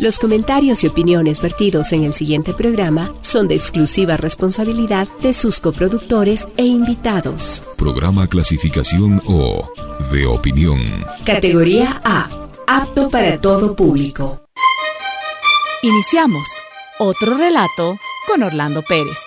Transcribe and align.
Los 0.00 0.18
comentarios 0.18 0.82
y 0.82 0.86
opiniones 0.86 1.42
vertidos 1.42 1.92
en 1.92 2.04
el 2.04 2.14
siguiente 2.14 2.54
programa 2.54 3.12
son 3.20 3.48
de 3.48 3.54
exclusiva 3.54 4.16
responsabilidad 4.16 5.06
de 5.20 5.34
sus 5.34 5.60
coproductores 5.60 6.48
e 6.56 6.64
invitados. 6.64 7.62
Programa 7.76 8.26
clasificación 8.26 9.20
O 9.26 9.70
de 10.10 10.24
opinión. 10.24 10.80
Categoría 11.26 12.00
A. 12.02 12.30
Apto 12.66 13.10
para 13.10 13.38
todo 13.42 13.76
público. 13.76 14.40
Iniciamos 15.82 16.48
otro 16.98 17.36
relato 17.36 17.98
con 18.26 18.42
Orlando 18.42 18.82
Pérez. 18.82 19.18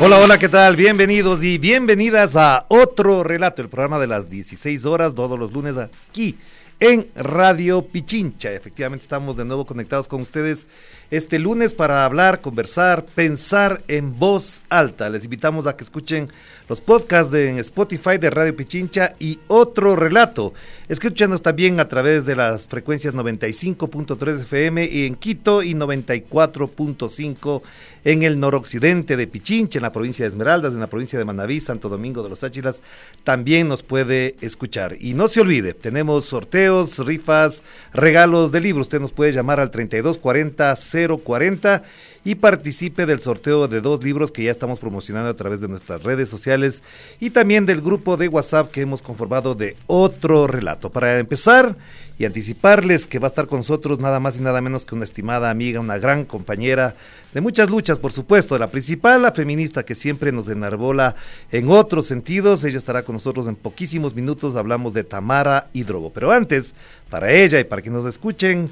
Hola, 0.00 0.18
hola, 0.18 0.38
¿qué 0.38 0.48
tal? 0.48 0.74
Bienvenidos 0.74 1.44
y 1.44 1.56
bienvenidas 1.56 2.34
a 2.34 2.66
otro 2.68 3.22
relato, 3.22 3.62
el 3.62 3.68
programa 3.68 4.00
de 4.00 4.08
las 4.08 4.28
16 4.28 4.84
horas, 4.86 5.14
todos 5.14 5.38
los 5.38 5.52
lunes 5.52 5.76
aquí 5.76 6.36
en 6.80 7.06
Radio 7.14 7.82
Pichincha. 7.86 8.50
Efectivamente 8.52 9.04
estamos 9.04 9.36
de 9.36 9.44
nuevo 9.44 9.64
conectados 9.64 10.08
con 10.08 10.20
ustedes 10.20 10.66
este 11.12 11.38
lunes 11.38 11.74
para 11.74 12.04
hablar, 12.04 12.40
conversar, 12.40 13.06
pensar 13.06 13.84
en 13.86 14.18
voz 14.18 14.64
alta. 14.68 15.08
Les 15.10 15.24
invitamos 15.24 15.68
a 15.68 15.76
que 15.76 15.84
escuchen 15.84 16.26
los 16.68 16.80
podcasts 16.80 17.30
de, 17.30 17.50
en 17.50 17.58
Spotify 17.58 18.16
de 18.18 18.30
Radio 18.30 18.56
Pichincha 18.56 19.14
y 19.18 19.38
otro 19.48 19.96
relato. 19.96 20.54
Escúchanos 20.88 21.42
también 21.42 21.78
a 21.80 21.88
través 21.88 22.24
de 22.24 22.36
las 22.36 22.68
frecuencias 22.68 23.14
95.3 23.14 24.42
FM 24.42 24.84
y 24.84 25.06
en 25.06 25.16
Quito 25.16 25.62
y 25.62 25.74
94.5 25.74 27.62
en 28.04 28.22
el 28.22 28.38
noroccidente 28.38 29.16
de 29.16 29.26
Pichincha, 29.26 29.78
en 29.78 29.82
la 29.82 29.92
provincia 29.92 30.24
de 30.24 30.28
Esmeraldas, 30.28 30.74
en 30.74 30.80
la 30.80 30.90
provincia 30.90 31.18
de 31.18 31.24
Manabí, 31.24 31.60
Santo 31.60 31.88
Domingo 31.88 32.22
de 32.22 32.28
los 32.28 32.44
Áchilas, 32.44 32.82
también 33.24 33.68
nos 33.68 33.82
puede 33.82 34.36
escuchar. 34.40 34.96
Y 35.00 35.14
no 35.14 35.28
se 35.28 35.40
olvide, 35.40 35.72
tenemos 35.72 36.26
sorteos, 36.26 36.98
rifas, 36.98 37.62
regalos 37.92 38.52
de 38.52 38.60
libros. 38.60 38.86
Usted 38.86 39.00
nos 39.00 39.12
puede 39.12 39.32
llamar 39.32 39.60
al 39.60 39.70
3240 39.70 40.76
040 41.24 41.82
y 42.24 42.36
participe 42.36 43.06
del 43.06 43.20
sorteo 43.20 43.68
de 43.68 43.80
dos 43.80 44.02
libros 44.02 44.30
que 44.30 44.44
ya 44.44 44.50
estamos 44.50 44.80
promocionando 44.80 45.30
a 45.30 45.36
través 45.36 45.60
de 45.60 45.68
nuestras 45.68 46.02
redes 46.02 46.28
sociales 46.28 46.82
y 47.20 47.30
también 47.30 47.66
del 47.66 47.82
grupo 47.82 48.16
de 48.16 48.28
WhatsApp 48.28 48.70
que 48.70 48.80
hemos 48.80 49.02
conformado 49.02 49.54
de 49.54 49.76
otro 49.86 50.46
relato. 50.46 50.90
Para 50.90 51.18
empezar 51.18 51.76
y 52.18 52.24
anticiparles 52.24 53.06
que 53.06 53.18
va 53.18 53.26
a 53.26 53.30
estar 53.30 53.46
con 53.46 53.58
nosotros 53.58 53.98
nada 53.98 54.20
más 54.20 54.36
y 54.36 54.40
nada 54.40 54.60
menos 54.60 54.84
que 54.84 54.94
una 54.94 55.04
estimada 55.04 55.50
amiga, 55.50 55.80
una 55.80 55.98
gran 55.98 56.24
compañera 56.24 56.94
de 57.32 57.40
muchas 57.40 57.68
luchas, 57.68 57.98
por 57.98 58.12
supuesto. 58.12 58.56
La 58.58 58.68
principal, 58.68 59.22
la 59.22 59.32
feminista 59.32 59.84
que 59.84 59.96
siempre 59.96 60.30
nos 60.30 60.48
enarbola 60.48 61.16
en 61.50 61.68
otros 61.68 62.06
sentidos. 62.06 62.64
Ella 62.64 62.78
estará 62.78 63.02
con 63.02 63.14
nosotros 63.14 63.48
en 63.48 63.56
poquísimos 63.56 64.14
minutos. 64.14 64.54
Hablamos 64.54 64.94
de 64.94 65.02
Tamara 65.02 65.68
Hidrobo. 65.72 66.12
Pero 66.12 66.30
antes, 66.30 66.74
para 67.10 67.32
ella 67.32 67.58
y 67.58 67.64
para 67.64 67.82
que 67.82 67.90
nos 67.90 68.06
escuchen, 68.06 68.70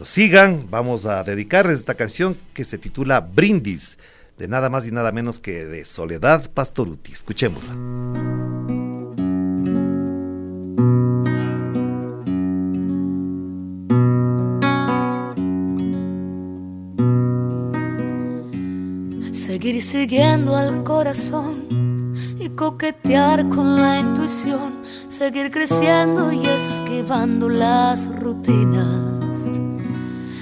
nos 0.00 0.08
sigan, 0.08 0.66
vamos 0.70 1.04
a 1.04 1.22
dedicarles 1.24 1.80
esta 1.80 1.94
canción 1.94 2.34
que 2.54 2.64
se 2.64 2.78
titula 2.78 3.20
Brindis, 3.20 3.98
de 4.38 4.48
nada 4.48 4.70
más 4.70 4.86
y 4.86 4.90
nada 4.90 5.12
menos 5.12 5.40
que 5.40 5.66
de 5.66 5.84
Soledad 5.84 6.50
Pastoruti. 6.54 7.12
Escuchémosla. 7.12 7.74
Seguir 19.32 19.82
siguiendo 19.82 20.56
al 20.56 20.82
corazón 20.82 22.14
y 22.38 22.48
coquetear 22.48 23.50
con 23.50 23.76
la 23.78 23.98
intuición, 23.98 24.82
seguir 25.08 25.50
creciendo 25.50 26.32
y 26.32 26.46
esquivando 26.46 27.50
las 27.50 28.08
rutinas 28.18 29.09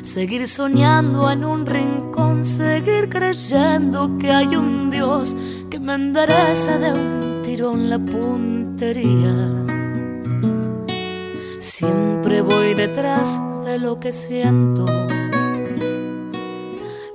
Seguir 0.03 0.47
soñando 0.47 1.31
en 1.31 1.44
un 1.44 1.66
rincón, 1.66 2.44
seguir 2.44 3.09
creyendo 3.09 4.16
que 4.19 4.31
hay 4.31 4.54
un 4.56 4.91
Dios 4.91 5.34
que 5.70 5.81
me 5.81 5.94
endereza 5.94 6.78
de 6.78 6.92
un 6.92 7.42
tirón 7.42 7.91
la 7.91 7.98
puntería. 7.98 9.66
Siempre 11.58 12.42
voy 12.42 12.75
detrás 12.75 13.41
de 13.64 13.78
lo 13.78 13.98
que 13.98 14.12
siento. 14.12 14.87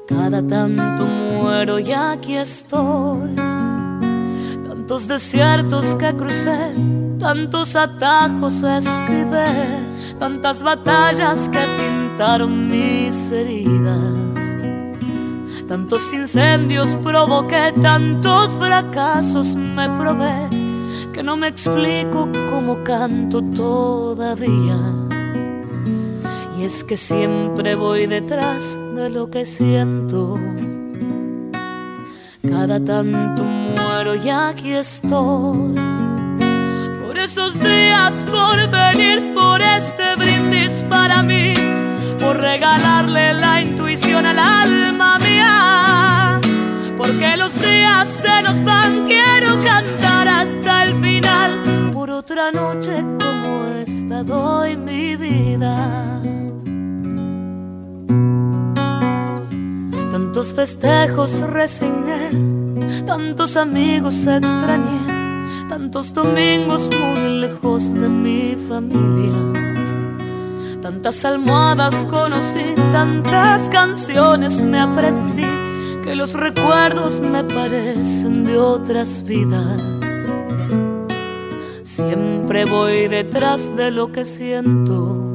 Cada 0.07 0.45
tanto 0.45 1.05
muero 1.05 1.79
y 1.79 1.91
aquí 1.93 2.35
estoy. 2.35 3.35
Tantos 4.67 5.07
desiertos 5.07 5.95
que 5.95 6.13
crucé, 6.13 6.73
tantos 7.17 7.75
atajos 7.77 8.61
esquivé, 8.63 9.45
tantas 10.19 10.61
batallas 10.61 11.47
que 11.47 11.59
pinté 11.59 12.02
mis 12.47 13.31
heridas. 13.31 14.19
Tantos 15.67 16.13
incendios 16.13 16.89
provoqué, 17.03 17.73
tantos 17.81 18.51
fracasos 18.57 19.55
me 19.55 19.89
probé, 19.97 20.49
que 21.11 21.23
no 21.23 21.35
me 21.35 21.47
explico 21.47 22.29
cómo 22.51 22.83
canto 22.83 23.41
todavía. 23.41 24.77
Y 26.57 26.63
es 26.63 26.83
que 26.83 26.97
siempre 26.97 27.75
voy 27.75 28.05
detrás 28.05 28.77
de 28.95 29.09
lo 29.09 29.29
que 29.29 29.45
siento. 29.45 30.35
Cada 32.47 32.79
tanto 32.79 33.43
muero 33.43 34.15
y 34.15 34.29
aquí 34.29 34.73
estoy. 34.73 35.75
Por 37.01 37.17
esos 37.17 37.59
días, 37.59 38.23
por 38.29 38.57
venir, 38.69 39.33
por 39.33 39.61
este 39.61 40.15
brindis 40.15 40.83
para 40.89 41.23
mí 41.23 41.42
regalarle 42.53 43.33
la 43.33 43.61
intuición 43.61 44.25
al 44.27 44.37
alma 44.37 45.17
mía. 45.17 46.39
Porque 46.97 47.35
los 47.35 47.51
días 47.59 48.07
se 48.07 48.43
nos 48.43 48.63
van, 48.63 49.05
quiero 49.07 49.59
cantar 49.63 50.27
hasta 50.27 50.83
el 50.85 50.93
final. 51.01 51.51
Por 51.93 52.11
otra 52.11 52.51
noche 52.51 52.93
como 53.23 53.51
esta 53.83 54.23
doy 54.23 54.77
mi 54.77 55.15
vida. 55.15 55.75
Tantos 60.11 60.53
festejos 60.53 61.31
resigné, 61.59 62.21
tantos 63.07 63.57
amigos 63.57 64.27
extrañé, 64.27 65.01
tantos 65.67 66.13
domingos 66.13 66.87
muy 66.99 67.39
lejos 67.39 67.91
de 67.95 68.09
mi 68.09 68.55
familia 68.69 69.72
Tantas 70.83 71.23
almohadas 71.23 71.95
conocí, 72.09 72.75
tantas 72.91 73.69
canciones 73.69 74.61
me 74.61 74.81
aprendí, 74.81 75.47
que 76.03 76.13
los 76.13 76.33
recuerdos 76.33 77.21
me 77.21 77.41
parecen 77.45 78.43
de 78.43 78.57
otras 78.57 79.23
vidas. 79.23 79.81
Siempre 81.83 82.65
voy 82.65 83.07
detrás 83.07 83.73
de 83.77 83.91
lo 83.91 84.11
que 84.11 84.25
siento. 84.25 85.33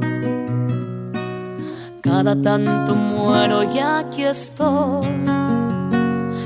Cada 2.02 2.36
tanto 2.42 2.94
muero 2.94 3.62
y 3.62 3.78
aquí 3.78 4.24
estoy. 4.24 5.08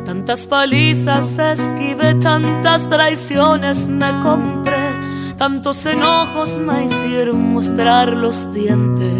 Tantas 0.04 0.46
palizas 0.46 1.40
esquivé, 1.40 2.14
tantas 2.14 2.88
traiciones 2.88 3.84
me 3.88 4.12
compré 4.20 4.71
Tantos 5.36 5.86
enojos 5.86 6.56
me 6.56 6.84
hicieron 6.84 7.52
mostrar 7.52 8.08
los 8.16 8.52
dientes. 8.52 9.12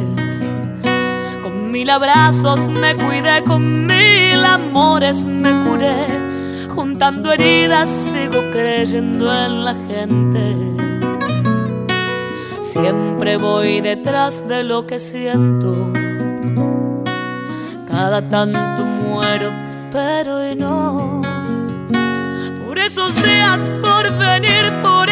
Con 1.42 1.70
mil 1.70 1.90
abrazos 1.90 2.68
me 2.68 2.94
cuidé, 2.94 3.42
con 3.44 3.86
mil 3.86 4.44
amores 4.44 5.24
me 5.24 5.50
curé. 5.64 6.06
Juntando 6.68 7.32
heridas 7.32 7.88
sigo 7.88 8.40
creyendo 8.52 9.32
en 9.34 9.64
la 9.64 9.74
gente. 9.74 10.56
Siempre 12.62 13.36
voy 13.36 13.80
detrás 13.80 14.46
de 14.48 14.62
lo 14.64 14.86
que 14.86 14.98
siento. 14.98 15.92
Cada 17.88 18.26
tanto 18.28 18.84
muero, 18.84 19.52
pero 19.90 20.36
hoy 20.36 20.54
no. 20.56 21.20
Por 22.66 22.78
esos 22.78 23.14
días, 23.22 23.60
por 23.82 24.10
venir, 24.16 24.72
por 24.80 25.11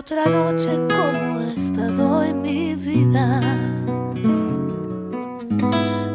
otra 0.00 0.24
noche 0.24 0.70
como 0.88 1.40
esta 1.54 1.88
doy 1.88 2.32
mi 2.32 2.74
vida. 2.74 3.26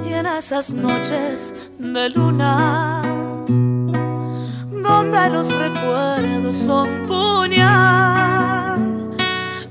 Y 0.03 0.11
en 0.11 0.25
esas 0.25 0.71
noches 0.73 1.53
de 1.77 2.09
luna, 2.09 3.03
donde 4.87 5.29
los 5.29 5.47
recuerdos 5.65 6.55
son 6.65 6.87
puñal, 7.05 8.79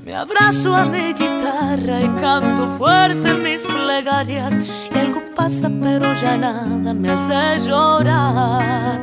me 0.05 0.15
abrazo 0.15 0.73
a 0.73 0.85
mi 0.85 1.11
guitarra 1.13 1.99
y 2.07 2.09
canto 2.21 2.69
fuerte 2.77 3.33
mis 3.43 3.63
plegarias. 3.63 4.53
Y 4.93 4.97
algo 4.97 5.21
pasa, 5.35 5.69
pero 5.81 6.13
ya 6.21 6.37
nada 6.37 6.93
me 6.93 7.09
hace 7.09 7.67
llorar. 7.67 9.01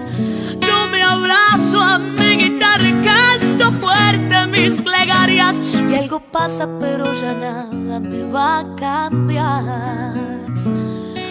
Yo 0.67 0.87
me 0.91 1.03
abrazo 1.03 1.83
a 1.83 1.99
mi 1.99 2.37
guitarra 2.37 2.89
y 2.89 2.93
canto 3.05 3.32
fuerte 3.61 4.47
mis 4.47 4.81
plegarias. 4.81 5.61
Y 5.91 5.95
algo 5.95 6.21
pasa, 6.21 6.69
pero 6.81 7.05
ya 7.21 7.35
nada 7.35 8.01
me 8.01 8.25
va 8.31 8.61
a 8.61 8.77
cambiar. 8.77 10.15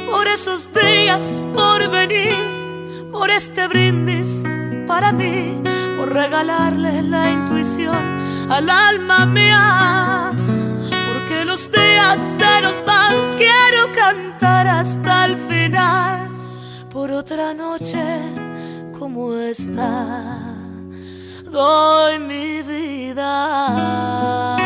Por 0.09 0.27
esos 0.27 0.71
días 0.73 1.39
por 1.53 1.89
venir, 1.89 2.33
por 3.11 3.29
este 3.29 3.67
brindis 3.67 4.43
para 4.87 5.11
mí, 5.11 5.59
por 5.97 6.13
regalarle 6.13 7.01
la 7.01 7.31
intuición 7.31 7.97
al 8.49 8.69
alma 8.69 9.25
mía. 9.25 10.31
Porque 11.07 11.45
los 11.45 11.71
días 11.71 12.19
se 12.37 12.61
nos 12.61 12.83
van, 12.85 13.15
quiero 13.37 13.91
cantar 13.93 14.67
hasta 14.67 15.25
el 15.25 15.37
final. 15.37 16.29
Por 16.91 17.11
otra 17.11 17.53
noche 17.53 18.03
como 18.99 19.33
esta, 19.33 20.60
doy 21.51 22.19
mi 22.19 22.61
vida. 22.63 24.57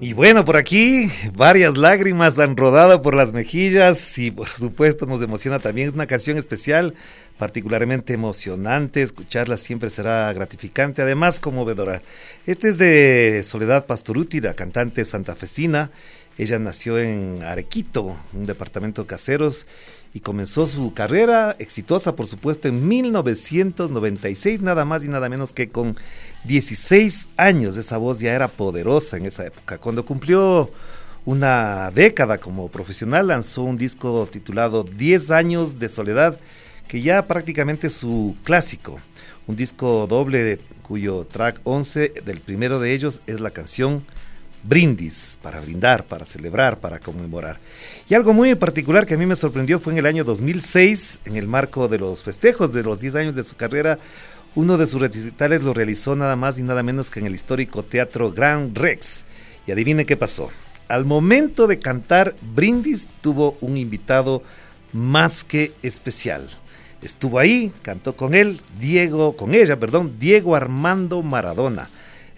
Y 0.00 0.12
bueno, 0.14 0.44
por 0.44 0.56
aquí 0.56 1.10
varias 1.34 1.76
lágrimas 1.76 2.38
han 2.38 2.56
rodado 2.56 3.02
por 3.02 3.14
las 3.14 3.32
mejillas 3.32 4.18
y 4.18 4.30
por 4.30 4.48
supuesto 4.48 5.06
nos 5.06 5.22
emociona 5.22 5.58
también. 5.58 5.88
Es 5.88 5.94
una 5.94 6.06
canción 6.06 6.38
especial, 6.38 6.94
particularmente 7.36 8.14
emocionante. 8.14 9.02
Escucharla 9.02 9.56
siempre 9.56 9.90
será 9.90 10.32
gratificante, 10.32 11.02
además 11.02 11.40
conmovedora. 11.40 12.02
Este 12.46 12.70
es 12.70 12.78
de 12.78 13.44
Soledad 13.46 13.86
Pastoruti, 13.86 14.40
la 14.40 14.54
cantante 14.54 15.04
santafesina. 15.04 15.90
Ella 16.38 16.60
nació 16.60 16.98
en 17.00 17.42
Arequito, 17.42 18.16
un 18.32 18.46
departamento 18.46 19.02
de 19.02 19.08
caseros, 19.08 19.66
y 20.14 20.20
comenzó 20.20 20.66
su 20.66 20.94
carrera 20.94 21.56
exitosa, 21.58 22.14
por 22.14 22.26
supuesto, 22.26 22.68
en 22.68 22.86
1996, 22.86 24.62
nada 24.62 24.84
más 24.84 25.04
y 25.04 25.08
nada 25.08 25.28
menos 25.28 25.52
que 25.52 25.68
con 25.68 25.96
16 26.44 27.28
años. 27.36 27.76
Esa 27.76 27.98
voz 27.98 28.20
ya 28.20 28.34
era 28.34 28.46
poderosa 28.46 29.16
en 29.16 29.26
esa 29.26 29.44
época. 29.46 29.78
Cuando 29.78 30.06
cumplió 30.06 30.70
una 31.24 31.90
década 31.90 32.38
como 32.38 32.68
profesional, 32.68 33.26
lanzó 33.26 33.64
un 33.64 33.76
disco 33.76 34.28
titulado 34.30 34.84
10 34.84 35.32
años 35.32 35.80
de 35.80 35.88
soledad, 35.88 36.38
que 36.86 37.02
ya 37.02 37.26
prácticamente 37.26 37.88
es 37.88 37.94
su 37.94 38.36
clásico. 38.44 39.00
Un 39.48 39.56
disco 39.56 40.06
doble 40.06 40.58
cuyo 40.82 41.26
track 41.26 41.60
11 41.64 42.12
del 42.24 42.40
primero 42.40 42.78
de 42.78 42.94
ellos 42.94 43.22
es 43.26 43.40
la 43.40 43.50
canción 43.50 44.04
brindis, 44.62 45.38
para 45.42 45.60
brindar, 45.60 46.04
para 46.04 46.24
celebrar, 46.24 46.78
para 46.78 46.98
conmemorar. 46.98 47.58
Y 48.08 48.14
algo 48.14 48.32
muy 48.32 48.54
particular 48.54 49.06
que 49.06 49.14
a 49.14 49.18
mí 49.18 49.26
me 49.26 49.36
sorprendió 49.36 49.80
fue 49.80 49.92
en 49.92 49.98
el 49.98 50.06
año 50.06 50.24
2006, 50.24 51.20
en 51.24 51.36
el 51.36 51.46
marco 51.46 51.88
de 51.88 51.98
los 51.98 52.22
festejos 52.22 52.72
de 52.72 52.82
los 52.82 53.00
10 53.00 53.14
años 53.14 53.34
de 53.34 53.44
su 53.44 53.56
carrera, 53.56 53.98
uno 54.54 54.76
de 54.76 54.86
sus 54.86 55.00
recitales 55.00 55.62
lo 55.62 55.74
realizó 55.74 56.16
nada 56.16 56.34
más 56.34 56.58
y 56.58 56.62
nada 56.62 56.82
menos 56.82 57.10
que 57.10 57.20
en 57.20 57.26
el 57.26 57.34
histórico 57.34 57.84
Teatro 57.84 58.32
Grand 58.32 58.76
Rex. 58.76 59.24
Y 59.66 59.72
adivine 59.72 60.06
qué 60.06 60.16
pasó. 60.16 60.50
Al 60.88 61.04
momento 61.04 61.66
de 61.66 61.78
cantar 61.78 62.34
Brindis 62.54 63.06
tuvo 63.20 63.58
un 63.60 63.76
invitado 63.76 64.42
más 64.92 65.44
que 65.44 65.72
especial. 65.82 66.48
Estuvo 67.02 67.38
ahí, 67.38 67.72
cantó 67.82 68.16
con 68.16 68.34
él, 68.34 68.60
Diego, 68.80 69.36
con 69.36 69.54
ella, 69.54 69.78
perdón, 69.78 70.16
Diego 70.18 70.56
Armando 70.56 71.22
Maradona. 71.22 71.88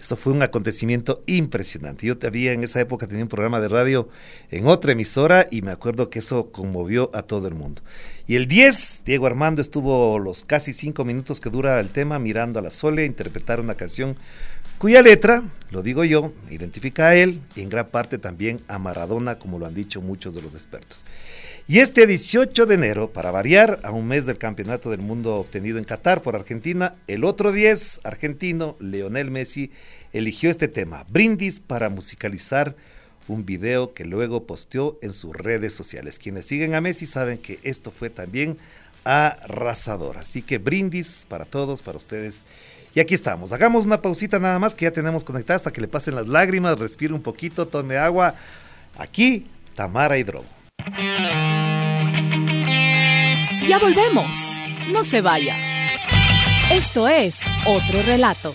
Esto 0.01 0.17
fue 0.17 0.33
un 0.33 0.41
acontecimiento 0.41 1.21
impresionante. 1.27 2.07
Yo 2.07 2.17
todavía 2.17 2.53
en 2.53 2.63
esa 2.63 2.81
época 2.81 3.05
tenía 3.05 3.23
un 3.23 3.29
programa 3.29 3.59
de 3.61 3.69
radio 3.69 4.09
en 4.49 4.65
otra 4.65 4.93
emisora 4.93 5.47
y 5.51 5.61
me 5.61 5.69
acuerdo 5.69 6.09
que 6.09 6.19
eso 6.19 6.51
conmovió 6.51 7.11
a 7.13 7.21
todo 7.21 7.47
el 7.47 7.53
mundo. 7.53 7.83
Y 8.25 8.35
el 8.35 8.47
10, 8.47 9.03
Diego 9.05 9.27
Armando 9.27 9.61
estuvo 9.61 10.17
los 10.17 10.43
casi 10.43 10.73
cinco 10.73 11.05
minutos 11.05 11.39
que 11.39 11.51
dura 11.51 11.79
el 11.79 11.91
tema 11.91 12.17
mirando 12.17 12.57
a 12.57 12.63
la 12.63 12.71
Sole 12.71 13.05
interpretar 13.05 13.59
una 13.59 13.75
canción 13.75 14.17
cuya 14.79 15.03
letra, 15.03 15.43
lo 15.69 15.83
digo 15.83 16.03
yo, 16.03 16.33
identifica 16.49 17.09
a 17.09 17.15
él 17.15 17.39
y 17.55 17.61
en 17.61 17.69
gran 17.69 17.89
parte 17.89 18.17
también 18.17 18.59
a 18.67 18.79
Maradona, 18.79 19.37
como 19.37 19.59
lo 19.59 19.67
han 19.67 19.75
dicho 19.75 20.01
muchos 20.01 20.33
de 20.33 20.41
los 20.41 20.55
expertos. 20.55 21.03
Y 21.67 21.79
este 21.79 22.05
18 22.05 22.65
de 22.65 22.75
enero, 22.75 23.13
para 23.13 23.31
variar, 23.31 23.79
a 23.83 23.91
un 23.91 24.07
mes 24.07 24.25
del 24.25 24.37
Campeonato 24.37 24.89
del 24.89 25.01
Mundo 25.01 25.35
obtenido 25.35 25.77
en 25.77 25.85
Qatar 25.85 26.21
por 26.21 26.35
Argentina, 26.35 26.95
el 27.07 27.23
otro 27.23 27.51
10 27.51 28.01
argentino, 28.03 28.75
Leonel 28.79 29.31
Messi, 29.31 29.71
eligió 30.11 30.49
este 30.49 30.67
tema, 30.67 31.05
Brindis, 31.09 31.59
para 31.59 31.89
musicalizar 31.89 32.75
un 33.27 33.45
video 33.45 33.93
que 33.93 34.05
luego 34.05 34.45
posteó 34.45 34.97
en 35.01 35.13
sus 35.13 35.35
redes 35.35 35.73
sociales. 35.73 36.19
Quienes 36.19 36.45
siguen 36.45 36.73
a 36.73 36.81
Messi 36.81 37.05
saben 37.05 37.37
que 37.37 37.59
esto 37.63 37.91
fue 37.91 38.09
también 38.09 38.57
arrasador. 39.03 40.17
Así 40.17 40.41
que 40.41 40.57
brindis 40.57 41.25
para 41.29 41.45
todos, 41.45 41.81
para 41.81 41.97
ustedes. 41.97 42.43
Y 42.93 42.99
aquí 42.99 43.13
estamos. 43.13 43.51
Hagamos 43.51 43.85
una 43.85 44.01
pausita 44.01 44.39
nada 44.39 44.59
más 44.59 44.75
que 44.75 44.85
ya 44.85 44.91
tenemos 44.91 45.23
conectada 45.23 45.57
hasta 45.57 45.71
que 45.71 45.81
le 45.81 45.87
pasen 45.87 46.15
las 46.15 46.27
lágrimas, 46.27 46.77
respire 46.77 47.13
un 47.13 47.21
poquito, 47.21 47.67
tome 47.67 47.97
agua. 47.97 48.35
Aquí, 48.97 49.47
Tamara 49.75 50.17
Hidrobo. 50.17 50.60
Ya 53.67 53.79
volvemos. 53.79 54.37
No 54.91 55.03
se 55.03 55.21
vaya. 55.21 55.55
Esto 56.71 57.07
es 57.07 57.41
Otro 57.65 58.01
Relato. 58.03 58.53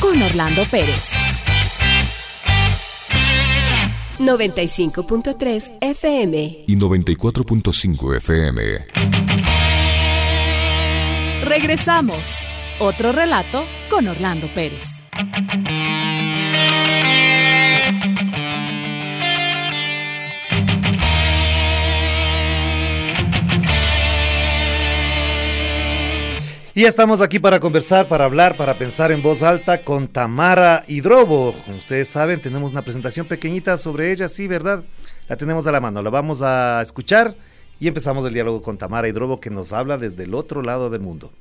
Con 0.00 0.20
Orlando 0.22 0.64
Pérez. 0.70 1.12
95.3 4.18 5.74
FM. 5.80 6.64
y 6.66 6.76
94.5 6.76 8.16
FM. 8.16 8.62
Regresamos. 11.44 12.18
Otro 12.78 13.12
relato 13.12 13.64
con 13.88 14.08
Orlando 14.08 14.52
Pérez. 14.52 15.02
Y 26.76 26.84
estamos 26.84 27.22
aquí 27.22 27.38
para 27.38 27.58
conversar, 27.58 28.06
para 28.06 28.26
hablar, 28.26 28.54
para 28.58 28.76
pensar 28.76 29.10
en 29.10 29.22
voz 29.22 29.42
alta 29.42 29.82
con 29.82 30.08
Tamara 30.08 30.84
Hidrobo. 30.86 31.54
Como 31.64 31.78
ustedes 31.78 32.06
saben, 32.06 32.42
tenemos 32.42 32.70
una 32.70 32.82
presentación 32.82 33.26
pequeñita 33.26 33.78
sobre 33.78 34.12
ella, 34.12 34.28
sí, 34.28 34.46
¿verdad? 34.46 34.84
La 35.26 35.38
tenemos 35.38 35.66
a 35.66 35.72
la 35.72 35.80
mano, 35.80 36.02
la 36.02 36.10
vamos 36.10 36.42
a 36.42 36.82
escuchar 36.82 37.34
y 37.80 37.88
empezamos 37.88 38.26
el 38.26 38.34
diálogo 38.34 38.60
con 38.60 38.76
Tamara 38.76 39.08
Hidrobo 39.08 39.40
que 39.40 39.48
nos 39.48 39.72
habla 39.72 39.96
desde 39.96 40.24
el 40.24 40.34
otro 40.34 40.60
lado 40.60 40.90
del 40.90 41.00
mundo. 41.00 41.32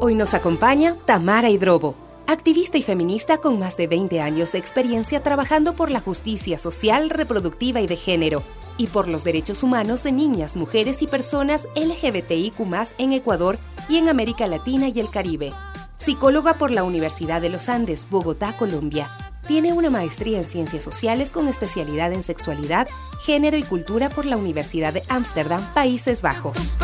Hoy 0.00 0.14
nos 0.14 0.34
acompaña 0.34 0.98
Tamara 1.06 1.48
Hidrobo, 1.48 1.96
activista 2.26 2.76
y 2.76 2.82
feminista 2.82 3.38
con 3.38 3.58
más 3.58 3.78
de 3.78 3.86
20 3.86 4.20
años 4.20 4.52
de 4.52 4.58
experiencia 4.58 5.22
trabajando 5.22 5.74
por 5.74 5.90
la 5.90 6.00
justicia 6.00 6.58
social, 6.58 7.08
reproductiva 7.08 7.80
y 7.80 7.86
de 7.86 7.96
género, 7.96 8.42
y 8.76 8.86
por 8.86 9.08
los 9.08 9.24
derechos 9.24 9.62
humanos 9.62 10.02
de 10.02 10.12
niñas, 10.12 10.56
mujeres 10.56 11.02
y 11.02 11.06
personas 11.06 11.68
LGBTIQ 11.74 12.54
en 12.98 13.12
Ecuador 13.12 13.58
y 13.88 13.96
en 13.98 14.08
América 14.08 14.46
Latina 14.46 14.88
y 14.88 15.00
el 15.00 15.10
Caribe. 15.10 15.52
Psicóloga 15.96 16.54
por 16.54 16.70
la 16.70 16.82
Universidad 16.82 17.40
de 17.40 17.50
los 17.50 17.68
Andes, 17.68 18.06
Bogotá, 18.10 18.56
Colombia. 18.56 19.08
Tiene 19.46 19.72
una 19.72 19.90
maestría 19.90 20.38
en 20.38 20.44
Ciencias 20.44 20.82
Sociales 20.82 21.32
con 21.32 21.48
especialidad 21.48 22.12
en 22.12 22.22
Sexualidad, 22.22 22.88
Género 23.22 23.56
y 23.56 23.62
Cultura 23.62 24.08
por 24.08 24.24
la 24.24 24.36
Universidad 24.36 24.92
de 24.92 25.02
Ámsterdam, 25.08 25.62
Países 25.74 26.22
Bajos. 26.22 26.78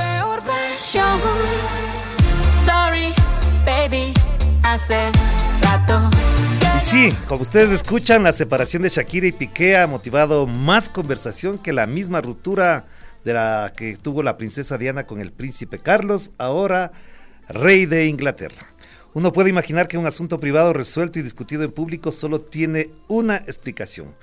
Sorry, 2.65 3.13
baby, 3.65 4.13
hace 4.63 5.11
rato. 5.63 6.28
Sí, 6.81 7.13
como 7.27 7.43
ustedes 7.43 7.71
escuchan, 7.71 8.23
la 8.23 8.33
separación 8.33 8.83
de 8.83 8.89
Shakira 8.89 9.27
y 9.27 9.33
Piqué 9.33 9.77
ha 9.77 9.87
motivado 9.87 10.47
más 10.47 10.89
conversación 10.89 11.59
que 11.59 11.73
la 11.73 11.87
misma 11.87 12.21
ruptura 12.21 12.87
de 13.25 13.35
la 13.35 13.73
que 13.77 13.97
tuvo 13.97 14.23
la 14.23 14.39
princesa 14.39 14.79
Diana 14.79 15.07
con 15.07 15.21
el 15.21 15.33
príncipe 15.33 15.79
Carlos, 15.79 16.33
ahora 16.39 16.93
rey 17.49 17.85
de 17.85 18.07
Inglaterra. 18.07 18.69
Uno 19.13 19.33
puede 19.33 19.51
imaginar 19.51 19.89
que 19.89 19.99
un 19.99 20.07
asunto 20.07 20.41
privado 20.41 20.73
resuelto 20.73 21.19
y 21.19 21.23
discutido 21.23 21.63
en 21.63 21.73
público 21.73 22.13
solo 22.13 22.41
tiene 22.41 22.91
una 23.09 23.37
explicación. 23.37 24.15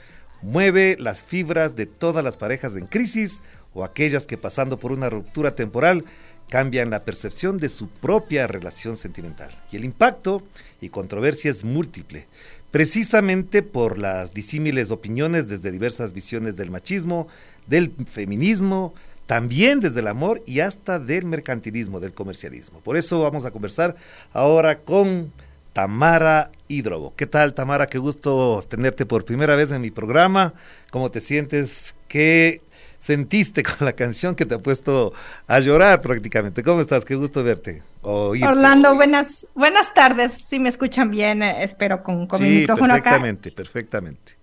Mueve 0.41 0.97
las 0.99 1.23
fibras 1.23 1.75
de 1.75 1.85
todas 1.85 2.23
las 2.23 2.37
parejas 2.37 2.75
en 2.75 2.87
crisis 2.87 3.41
o 3.73 3.83
aquellas 3.83 4.25
que 4.25 4.37
pasando 4.37 4.79
por 4.79 4.91
una 4.91 5.09
ruptura 5.09 5.55
temporal 5.55 6.05
cambian 6.49 6.89
la 6.89 7.03
percepción 7.03 7.57
de 7.57 7.69
su 7.69 7.87
propia 7.87 8.47
relación 8.47 8.97
sentimental. 8.97 9.51
Y 9.71 9.77
el 9.77 9.85
impacto 9.85 10.43
y 10.81 10.89
controversia 10.89 11.51
es 11.51 11.63
múltiple, 11.63 12.27
precisamente 12.71 13.61
por 13.61 13.97
las 13.97 14.33
disímiles 14.33 14.91
opiniones 14.91 15.47
desde 15.47 15.71
diversas 15.71 16.13
visiones 16.13 16.55
del 16.55 16.71
machismo, 16.71 17.27
del 17.67 17.93
feminismo, 18.05 18.93
también 19.25 19.79
desde 19.79 20.01
el 20.01 20.07
amor 20.07 20.43
y 20.45 20.59
hasta 20.59 20.99
del 20.99 21.25
mercantilismo, 21.25 21.99
del 21.99 22.13
comercialismo. 22.13 22.79
Por 22.81 22.97
eso 22.97 23.21
vamos 23.21 23.45
a 23.45 23.51
conversar 23.51 23.95
ahora 24.33 24.79
con 24.79 25.31
Tamara 25.73 26.51
Hidrobo. 26.67 27.15
¿Qué 27.15 27.25
tal, 27.25 27.53
Tamara? 27.53 27.87
Qué 27.87 27.97
gusto 27.97 28.63
tenerte 28.69 29.05
por 29.05 29.25
primera 29.25 29.55
vez 29.55 29.71
en 29.71 29.81
mi 29.81 29.91
programa. 29.91 30.53
¿Cómo 30.91 31.09
te 31.11 31.19
sientes? 31.19 31.95
¿Qué 32.07 32.61
sentiste 33.05 33.61
con 33.61 33.85
la 33.85 33.93
canción 33.93 34.35
que 34.35 34.45
te 34.45 34.55
ha 34.55 34.59
puesto 34.59 35.13
a 35.47 35.59
llorar 35.59 36.01
prácticamente? 36.01 36.63
¿Cómo 36.63 36.81
estás? 36.81 37.05
Qué 37.05 37.15
gusto 37.15 37.43
verte. 37.43 37.83
Orlando, 38.01 38.95
buenas, 38.95 39.47
buenas 39.53 39.93
tardes. 39.93 40.33
Si 40.33 40.57
me 40.59 40.69
escuchan 40.69 41.11
bien, 41.11 41.43
eh, 41.43 41.63
espero 41.63 42.01
con, 42.01 42.25
con 42.25 42.41
mi 42.41 42.49
micrófono 42.49 42.93
acá. 42.93 43.11
Perfectamente, 43.11 43.51
perfectamente. 43.51 44.33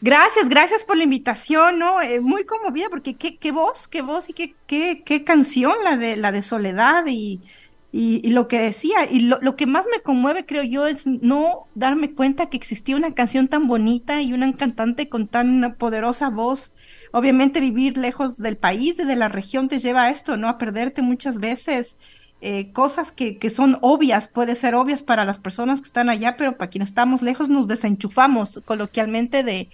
Gracias, 0.00 0.48
gracias 0.48 0.84
por 0.84 0.96
la 0.96 1.04
invitación, 1.04 1.78
¿no? 1.78 2.00
Eh, 2.00 2.20
muy 2.20 2.44
conmovida 2.44 2.88
porque 2.90 3.14
qué, 3.14 3.36
qué 3.36 3.52
voz, 3.52 3.88
qué 3.88 4.02
voz 4.02 4.28
y 4.28 4.32
qué, 4.32 4.54
qué, 4.66 5.02
qué 5.04 5.24
canción 5.24 5.74
la 5.84 5.96
de 5.96 6.16
la 6.16 6.32
de 6.32 6.42
Soledad 6.42 7.04
y, 7.06 7.40
y, 7.92 8.30
lo 8.30 8.48
que 8.48 8.58
decía, 8.58 9.08
y 9.10 9.20
lo, 9.20 9.38
lo, 9.40 9.54
que 9.54 9.66
más 9.66 9.86
me 9.92 10.00
conmueve, 10.00 10.46
creo 10.46 10.62
yo, 10.62 10.86
es 10.86 11.06
no 11.06 11.66
darme 11.74 12.12
cuenta 12.12 12.46
que 12.46 12.56
existía 12.56 12.96
una 12.96 13.14
canción 13.14 13.48
tan 13.48 13.68
bonita 13.68 14.22
y 14.22 14.32
una 14.32 14.52
cantante 14.56 15.08
con 15.08 15.28
tan 15.28 15.76
poderosa 15.78 16.30
voz. 16.30 16.72
Obviamente 17.12 17.60
vivir 17.60 17.96
lejos 17.98 18.38
del 18.38 18.56
país, 18.56 18.96
de 18.96 19.16
la 19.16 19.28
región, 19.28 19.68
te 19.68 19.78
lleva 19.78 20.04
a 20.04 20.10
esto, 20.10 20.36
¿no? 20.36 20.48
A 20.48 20.58
perderte 20.58 21.02
muchas 21.02 21.38
veces 21.38 21.98
eh, 22.44 22.72
cosas 22.72 23.12
que, 23.12 23.38
que, 23.38 23.50
son 23.50 23.78
obvias, 23.82 24.26
puede 24.26 24.56
ser 24.56 24.74
obvias 24.74 25.04
para 25.04 25.24
las 25.24 25.38
personas 25.38 25.80
que 25.80 25.86
están 25.86 26.10
allá, 26.10 26.36
pero 26.36 26.56
para 26.56 26.70
quienes 26.70 26.88
estamos 26.88 27.22
lejos 27.22 27.48
nos 27.48 27.68
desenchufamos 27.68 28.60
coloquialmente 28.64 29.44
de, 29.44 29.68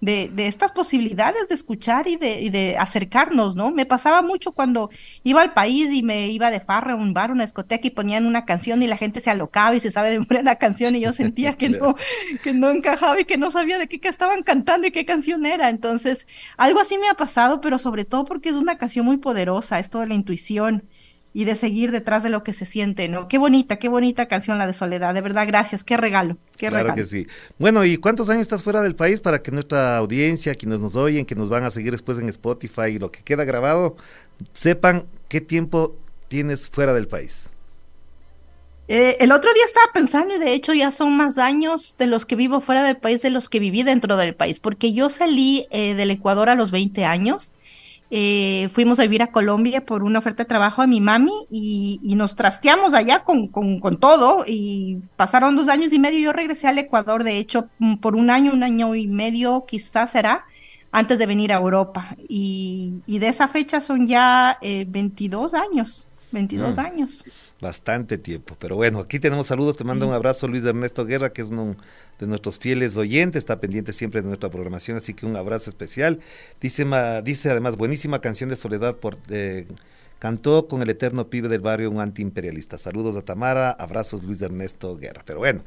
de, 0.00 0.30
de 0.32 0.46
estas 0.46 0.72
posibilidades 0.72 1.48
de 1.48 1.54
escuchar 1.54 2.08
y 2.08 2.16
de, 2.16 2.40
y 2.40 2.48
de, 2.48 2.78
acercarnos, 2.78 3.56
¿no? 3.56 3.70
Me 3.72 3.84
pasaba 3.84 4.22
mucho 4.22 4.52
cuando 4.52 4.88
iba 5.22 5.42
al 5.42 5.52
país 5.52 5.92
y 5.92 6.02
me 6.02 6.30
iba 6.30 6.50
de 6.50 6.60
farra 6.60 6.94
a 6.94 6.96
un 6.96 7.12
bar, 7.12 7.30
una 7.30 7.44
discoteca 7.44 7.86
y 7.86 7.90
ponían 7.90 8.24
una 8.24 8.46
canción 8.46 8.82
y 8.82 8.86
la 8.86 8.96
gente 8.96 9.20
se 9.20 9.30
alocaba 9.30 9.76
y 9.76 9.80
se 9.80 9.90
sabe 9.90 10.10
de 10.10 10.18
memoria 10.18 10.42
la 10.42 10.56
canción 10.56 10.96
y 10.96 11.00
yo 11.00 11.12
sentía 11.12 11.58
que 11.58 11.68
no, 11.68 11.94
que 12.42 12.54
no 12.54 12.70
encajaba 12.70 13.20
y 13.20 13.26
que 13.26 13.36
no 13.36 13.50
sabía 13.50 13.78
de 13.78 13.86
qué, 13.86 14.00
qué 14.00 14.08
estaban 14.08 14.42
cantando 14.42 14.86
y 14.86 14.92
qué 14.92 15.04
canción 15.04 15.44
era. 15.44 15.68
Entonces, 15.68 16.26
algo 16.56 16.80
así 16.80 16.96
me 16.96 17.08
ha 17.08 17.14
pasado, 17.14 17.60
pero 17.60 17.78
sobre 17.78 18.06
todo 18.06 18.24
porque 18.24 18.48
es 18.48 18.56
una 18.56 18.78
canción 18.78 19.04
muy 19.04 19.18
poderosa, 19.18 19.78
esto 19.78 20.00
de 20.00 20.06
la 20.06 20.14
intuición 20.14 20.88
y 21.36 21.44
de 21.44 21.56
seguir 21.56 21.90
detrás 21.90 22.22
de 22.22 22.30
lo 22.30 22.44
que 22.44 22.52
se 22.52 22.64
siente, 22.64 23.08
¿no? 23.08 23.26
Qué 23.26 23.38
bonita, 23.38 23.76
qué 23.80 23.88
bonita 23.88 24.28
canción 24.28 24.56
la 24.56 24.68
de 24.68 24.72
Soledad, 24.72 25.12
de 25.12 25.20
verdad, 25.20 25.48
gracias, 25.48 25.82
qué 25.82 25.96
regalo, 25.96 26.38
qué 26.56 26.68
claro 26.68 26.94
que 26.94 27.04
sí. 27.06 27.26
Bueno, 27.58 27.84
¿y 27.84 27.96
cuántos 27.96 28.30
años 28.30 28.42
estás 28.42 28.62
fuera 28.62 28.80
del 28.80 28.94
país 28.94 29.20
para 29.20 29.42
que 29.42 29.50
nuestra 29.50 29.96
audiencia, 29.96 30.54
quienes 30.54 30.78
nos 30.78 30.94
oyen, 30.94 31.26
que 31.26 31.34
nos 31.34 31.50
van 31.50 31.64
a 31.64 31.72
seguir 31.72 31.90
después 31.90 32.18
en 32.18 32.28
Spotify 32.28 32.92
y 32.94 32.98
lo 33.00 33.10
que 33.10 33.22
queda 33.22 33.44
grabado, 33.44 33.96
sepan 34.52 35.06
qué 35.28 35.40
tiempo 35.40 35.96
tienes 36.28 36.70
fuera 36.70 36.94
del 36.94 37.08
país? 37.08 37.50
Eh, 38.86 39.16
el 39.18 39.32
otro 39.32 39.52
día 39.52 39.64
estaba 39.64 39.92
pensando 39.92 40.36
y 40.36 40.38
de 40.38 40.52
hecho 40.52 40.72
ya 40.72 40.92
son 40.92 41.16
más 41.16 41.38
años 41.38 41.96
de 41.98 42.06
los 42.06 42.26
que 42.26 42.36
vivo 42.36 42.60
fuera 42.60 42.84
del 42.84 42.98
país 42.98 43.22
de 43.22 43.30
los 43.30 43.48
que 43.48 43.58
viví 43.58 43.82
dentro 43.82 44.16
del 44.16 44.36
país, 44.36 44.60
porque 44.60 44.92
yo 44.92 45.10
salí 45.10 45.66
eh, 45.70 45.94
del 45.94 46.12
Ecuador 46.12 46.48
a 46.48 46.54
los 46.54 46.70
20 46.70 47.04
años 47.04 47.50
eh, 48.10 48.68
fuimos 48.72 49.00
a 49.00 49.02
vivir 49.02 49.22
a 49.22 49.32
Colombia 49.32 49.84
por 49.84 50.04
una 50.04 50.18
oferta 50.18 50.42
de 50.44 50.48
trabajo 50.48 50.82
a 50.82 50.86
mi 50.86 51.00
mami 51.00 51.32
y, 51.50 51.98
nos 52.14 52.36
trasteamos 52.36 52.94
allá 52.94 53.24
con, 53.24 53.48
con, 53.48 53.98
todo 53.98 54.44
y 54.46 55.00
pasaron 55.16 55.56
dos 55.56 55.68
años 55.68 55.92
y 55.92 55.98
medio. 55.98 56.20
Yo 56.20 56.32
regresé 56.32 56.68
al 56.68 56.78
Ecuador, 56.78 57.24
de 57.24 57.38
hecho, 57.38 57.68
mm, 57.78 57.96
por 57.96 58.14
un 58.14 58.30
año, 58.30 58.52
un 58.52 58.62
año 58.62 58.94
y 58.94 59.08
medio 59.08 59.64
quizás 59.66 60.12
será, 60.12 60.44
antes 60.92 61.18
de 61.18 61.26
venir 61.26 61.52
a 61.52 61.56
Europa. 61.56 62.14
Y, 62.28 63.02
de 63.06 63.28
esa 63.28 63.48
fecha 63.48 63.80
son 63.80 64.06
ya 64.06 64.58
22 64.62 65.54
eh, 65.54 65.56
años, 65.56 66.06
22 66.30 66.76
mm. 66.76 66.80
años. 66.80 67.24
Bastante 67.64 68.18
tiempo, 68.18 68.58
pero 68.60 68.76
bueno, 68.76 68.98
aquí 68.98 69.18
tenemos 69.18 69.46
saludos, 69.46 69.78
te 69.78 69.84
mando 69.84 70.06
un 70.06 70.12
abrazo 70.12 70.46
Luis 70.46 70.62
Ernesto 70.64 71.06
Guerra, 71.06 71.32
que 71.32 71.40
es 71.40 71.48
un 71.48 71.78
de 72.18 72.26
nuestros 72.26 72.58
fieles 72.58 72.94
oyentes, 72.98 73.38
está 73.38 73.58
pendiente 73.58 73.92
siempre 73.92 74.20
de 74.20 74.28
nuestra 74.28 74.50
programación, 74.50 74.98
así 74.98 75.14
que 75.14 75.24
un 75.24 75.34
abrazo 75.34 75.70
especial. 75.70 76.20
Dice, 76.60 76.84
dice 77.24 77.50
además, 77.50 77.78
buenísima 77.78 78.20
canción 78.20 78.50
de 78.50 78.56
Soledad 78.56 78.96
por... 78.96 79.16
Eh, 79.30 79.66
cantó 80.18 80.68
con 80.68 80.82
el 80.82 80.90
eterno 80.90 81.28
pibe 81.30 81.48
del 81.48 81.62
barrio 81.62 81.90
un 81.90 82.00
antiimperialista. 82.00 82.76
Saludos 82.76 83.16
a 83.16 83.22
Tamara, 83.22 83.70
abrazos 83.70 84.22
Luis 84.24 84.42
Ernesto 84.42 84.96
Guerra. 84.98 85.22
Pero 85.24 85.38
bueno, 85.38 85.64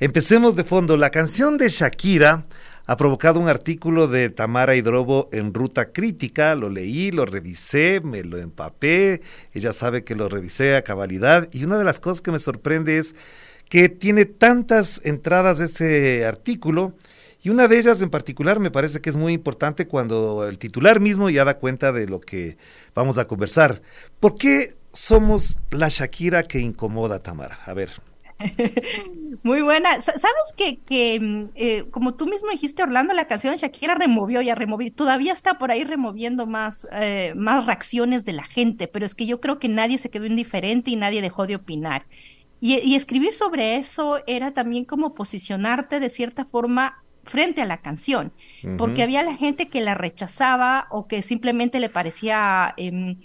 empecemos 0.00 0.54
de 0.54 0.64
fondo. 0.64 0.98
La 0.98 1.08
canción 1.08 1.56
de 1.56 1.70
Shakira 1.70 2.44
ha 2.88 2.96
provocado 2.96 3.38
un 3.38 3.50
artículo 3.50 4.08
de 4.08 4.30
Tamara 4.30 4.74
Hidrobo 4.74 5.28
en 5.30 5.52
Ruta 5.52 5.92
Crítica, 5.92 6.54
lo 6.54 6.70
leí, 6.70 7.10
lo 7.10 7.26
revisé, 7.26 8.00
me 8.02 8.24
lo 8.24 8.38
empapé, 8.38 9.20
ella 9.52 9.74
sabe 9.74 10.04
que 10.04 10.14
lo 10.14 10.30
revisé 10.30 10.74
a 10.74 10.82
cabalidad 10.82 11.50
y 11.52 11.64
una 11.64 11.76
de 11.76 11.84
las 11.84 12.00
cosas 12.00 12.22
que 12.22 12.32
me 12.32 12.38
sorprende 12.38 12.96
es 12.96 13.14
que 13.68 13.90
tiene 13.90 14.24
tantas 14.24 15.02
entradas 15.04 15.60
ese 15.60 16.24
artículo 16.24 16.94
y 17.42 17.50
una 17.50 17.68
de 17.68 17.78
ellas 17.78 18.00
en 18.00 18.08
particular 18.08 18.58
me 18.58 18.70
parece 18.70 19.02
que 19.02 19.10
es 19.10 19.16
muy 19.16 19.34
importante 19.34 19.86
cuando 19.86 20.48
el 20.48 20.56
titular 20.56 20.98
mismo 20.98 21.28
ya 21.28 21.44
da 21.44 21.58
cuenta 21.58 21.92
de 21.92 22.08
lo 22.08 22.22
que 22.22 22.56
vamos 22.94 23.18
a 23.18 23.26
conversar. 23.26 23.82
¿Por 24.18 24.36
qué 24.36 24.76
somos 24.94 25.58
la 25.70 25.88
Shakira 25.90 26.44
que 26.44 26.60
incomoda, 26.60 27.22
Tamara? 27.22 27.60
A 27.66 27.74
ver. 27.74 28.07
Muy 29.42 29.62
buena. 29.62 30.00
Sabes 30.00 30.54
que, 30.56 30.78
que 30.78 31.18
mm, 31.20 31.44
eh, 31.54 31.84
como 31.90 32.14
tú 32.14 32.26
mismo 32.26 32.50
dijiste, 32.50 32.82
Orlando, 32.82 33.12
la 33.14 33.26
canción 33.26 33.56
Shakira 33.56 33.94
removió, 33.94 34.40
ya 34.40 34.54
removió, 34.54 34.92
todavía 34.92 35.32
está 35.32 35.58
por 35.58 35.70
ahí 35.70 35.84
removiendo 35.84 36.46
más, 36.46 36.86
eh, 36.92 37.32
más 37.36 37.66
reacciones 37.66 38.24
de 38.24 38.32
la 38.32 38.44
gente, 38.44 38.86
pero 38.88 39.06
es 39.06 39.14
que 39.14 39.26
yo 39.26 39.40
creo 39.40 39.58
que 39.58 39.68
nadie 39.68 39.98
se 39.98 40.10
quedó 40.10 40.26
indiferente 40.26 40.90
y 40.90 40.96
nadie 40.96 41.22
dejó 41.22 41.46
de 41.46 41.56
opinar. 41.56 42.06
Y, 42.60 42.96
escribir 42.96 43.34
sobre 43.34 43.76
eso 43.76 44.20
era 44.26 44.52
también 44.52 44.84
como 44.84 45.14
posicionarte 45.14 46.00
de 46.00 46.10
cierta 46.10 46.44
forma 46.44 47.04
frente 47.22 47.62
a 47.62 47.66
la 47.66 47.82
canción, 47.82 48.32
porque 48.76 49.04
había 49.04 49.22
la 49.22 49.36
gente 49.36 49.68
que 49.68 49.80
la 49.80 49.94
rechazaba 49.94 50.88
o 50.90 51.06
que 51.06 51.22
simplemente 51.22 51.78
le 51.78 51.88
parecía... 51.88 52.74
Em, 52.76 53.16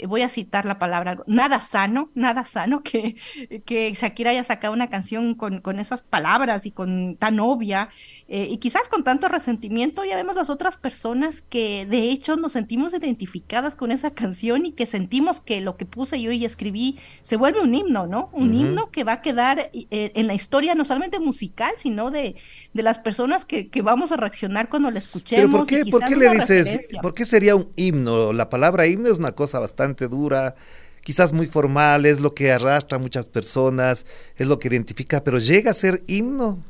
eh, 0.00 0.06
voy 0.06 0.22
a 0.22 0.28
citar 0.28 0.64
la 0.64 0.78
palabra, 0.78 1.22
nada 1.26 1.60
sano, 1.60 2.10
nada 2.14 2.44
sano 2.44 2.82
que, 2.82 3.16
que 3.64 3.92
Shakira 3.94 4.30
haya 4.30 4.44
sacado 4.44 4.72
una 4.72 4.88
canción 4.88 5.34
con, 5.34 5.60
con 5.60 5.78
esas 5.78 6.02
palabras 6.02 6.66
y 6.66 6.70
con 6.70 7.16
tan 7.16 7.40
obvia, 7.40 7.90
eh, 8.28 8.48
y 8.50 8.58
quizás 8.58 8.88
con 8.88 9.04
tanto 9.04 9.28
resentimiento, 9.28 10.04
ya 10.04 10.16
vemos 10.16 10.36
las 10.36 10.50
otras 10.50 10.76
personas 10.76 11.42
que 11.42 11.86
de 11.86 12.10
hecho 12.10 12.36
nos 12.36 12.52
sentimos 12.52 12.94
identificadas 12.94 13.76
con 13.76 13.92
esa 13.92 14.12
canción 14.12 14.66
y 14.66 14.72
que 14.72 14.86
sentimos 14.86 15.40
que 15.40 15.60
lo 15.60 15.76
que 15.76 15.86
puse 15.86 16.20
yo 16.20 16.32
y 16.32 16.44
escribí 16.44 16.98
se 17.22 17.36
vuelve 17.36 17.60
un 17.60 17.74
himno, 17.74 18.06
¿no? 18.06 18.30
Un 18.32 18.54
himno 18.54 18.90
que 18.90 19.04
va 19.04 19.14
a 19.14 19.20
quedar 19.20 19.70
eh, 19.72 20.12
en 20.14 20.26
la 20.26 20.34
historia 20.34 20.74
no 20.74 20.84
solamente 20.84 21.18
musical, 21.18 21.72
sino 21.76 22.10
de, 22.10 22.36
de 22.72 22.82
las 22.82 22.98
personas 22.98 23.44
que, 23.44 23.68
que, 23.68 23.82
vamos 23.82 24.12
a 24.12 24.16
reaccionar 24.16 24.68
cuando 24.68 24.90
la 24.90 24.98
escuchemos. 24.98 25.44
¿Pero 25.44 25.58
por 25.58 25.66
qué, 25.66 25.84
¿por 25.90 26.04
qué 26.04 26.16
le 26.16 26.30
dices, 26.30 26.88
por 27.02 27.14
qué 27.14 27.24
sería 27.24 27.56
un 27.56 27.70
himno? 27.76 28.32
La 28.32 28.48
palabra 28.48 28.86
himno 28.86 29.08
es 29.08 29.18
una 29.18 29.32
cosa 29.32 29.58
bastante 29.58 29.81
bastante 29.82 30.08
dura, 30.08 30.54
quizás 31.02 31.32
muy 31.32 31.46
formal, 31.46 32.06
es 32.06 32.20
lo 32.20 32.34
que 32.34 32.52
arrastra 32.52 32.96
a 32.96 33.00
muchas 33.00 33.28
personas, 33.28 34.06
es 34.36 34.46
lo 34.46 34.58
que 34.58 34.68
identifica, 34.68 35.24
pero 35.24 35.38
llega 35.38 35.72
a 35.72 35.74
ser 35.74 36.02
himno. 36.06 36.62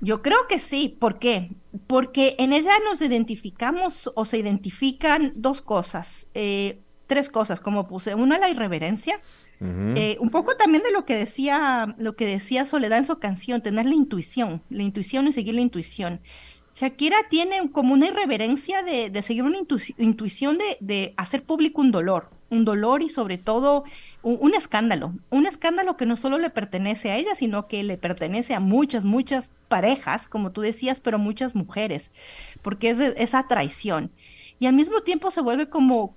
Yo 0.00 0.22
creo 0.22 0.46
que 0.48 0.58
sí, 0.58 0.94
¿por 1.00 1.18
qué? 1.18 1.50
Porque 1.86 2.36
en 2.38 2.52
ella 2.52 2.72
nos 2.84 3.00
identificamos 3.00 4.12
o 4.14 4.24
se 4.24 4.38
identifican 4.38 5.32
dos 5.34 5.60
cosas, 5.62 6.28
eh, 6.34 6.78
tres 7.06 7.30
cosas, 7.30 7.60
como 7.60 7.88
puse. 7.88 8.14
Una, 8.14 8.38
la 8.38 8.48
irreverencia, 8.48 9.20
eh, 9.60 10.16
un 10.20 10.30
poco 10.30 10.56
también 10.56 10.84
de 10.84 10.92
lo 10.92 11.04
que 11.04 11.16
decía, 11.16 11.96
lo 11.98 12.14
que 12.14 12.26
decía 12.26 12.64
Soledad 12.64 12.98
en 12.98 13.06
su 13.06 13.18
canción, 13.18 13.60
tener 13.60 13.86
la 13.86 13.94
intuición, 13.94 14.62
la 14.70 14.84
intuición 14.84 15.26
y 15.26 15.32
seguir 15.32 15.54
la 15.54 15.62
intuición. 15.62 16.20
Shakira 16.72 17.16
tiene 17.30 17.70
como 17.72 17.94
una 17.94 18.08
irreverencia 18.08 18.82
de, 18.82 19.22
seguir 19.22 19.44
una 19.44 19.58
intuición 19.96 20.58
de, 20.80 21.14
hacer 21.16 21.42
público 21.42 21.80
un 21.80 21.90
dolor, 21.90 22.30
un 22.50 22.64
dolor 22.64 23.02
y 23.02 23.08
sobre 23.08 23.38
todo 23.38 23.84
un, 24.22 24.54
escándalo, 24.54 25.14
un 25.30 25.46
escándalo 25.46 25.96
que 25.96 26.06
no 26.06 26.16
solo 26.16 26.38
le 26.38 26.50
pertenece 26.50 27.10
a 27.10 27.16
ella, 27.16 27.34
sino 27.34 27.66
que 27.66 27.82
le 27.84 27.96
pertenece 27.96 28.54
a 28.54 28.60
muchas, 28.60 29.04
muchas 29.04 29.50
parejas, 29.68 30.28
como 30.28 30.52
tú 30.52 30.60
decías, 30.60 31.00
pero 31.00 31.18
muchas 31.18 31.54
mujeres, 31.54 32.12
porque 32.62 32.90
es 32.90 33.00
esa 33.00 33.48
traición. 33.48 34.10
Y 34.60 34.66
al 34.66 34.74
mismo 34.74 35.02
tiempo 35.02 35.30
se 35.30 35.40
vuelve 35.40 35.68
como, 35.68 36.14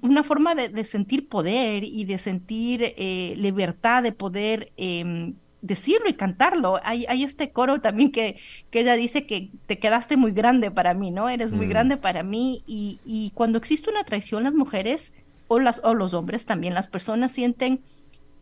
una 0.00 0.22
forma 0.22 0.54
de, 0.54 0.84
sentir 0.84 1.28
poder 1.28 1.82
y 1.84 2.04
de 2.04 2.18
sentir 2.18 2.94
eh, 2.96 3.34
libertad, 3.36 4.02
de 4.02 4.12
poder... 4.12 4.72
Em, 4.76 5.34
decirlo 5.60 6.08
y 6.08 6.14
cantarlo. 6.14 6.80
Hay, 6.84 7.06
hay 7.08 7.24
este 7.24 7.52
coro 7.52 7.80
también 7.80 8.12
que, 8.12 8.38
que 8.70 8.80
ella 8.80 8.94
dice 8.94 9.26
que 9.26 9.50
te 9.66 9.78
quedaste 9.78 10.16
muy 10.16 10.32
grande 10.32 10.70
para 10.70 10.94
mí, 10.94 11.10
¿no? 11.10 11.28
Eres 11.28 11.52
muy 11.52 11.66
Mm. 11.66 11.68
grande 11.68 11.96
para 11.96 12.22
mí 12.22 12.62
y, 12.66 13.00
y 13.04 13.32
cuando 13.34 13.58
existe 13.58 13.90
una 13.90 14.04
traición, 14.04 14.44
las 14.44 14.54
mujeres 14.54 15.14
o, 15.48 15.58
las, 15.60 15.80
o 15.84 15.94
los 15.94 16.14
hombres 16.14 16.46
también, 16.46 16.74
las 16.74 16.88
personas 16.88 17.32
sienten 17.32 17.82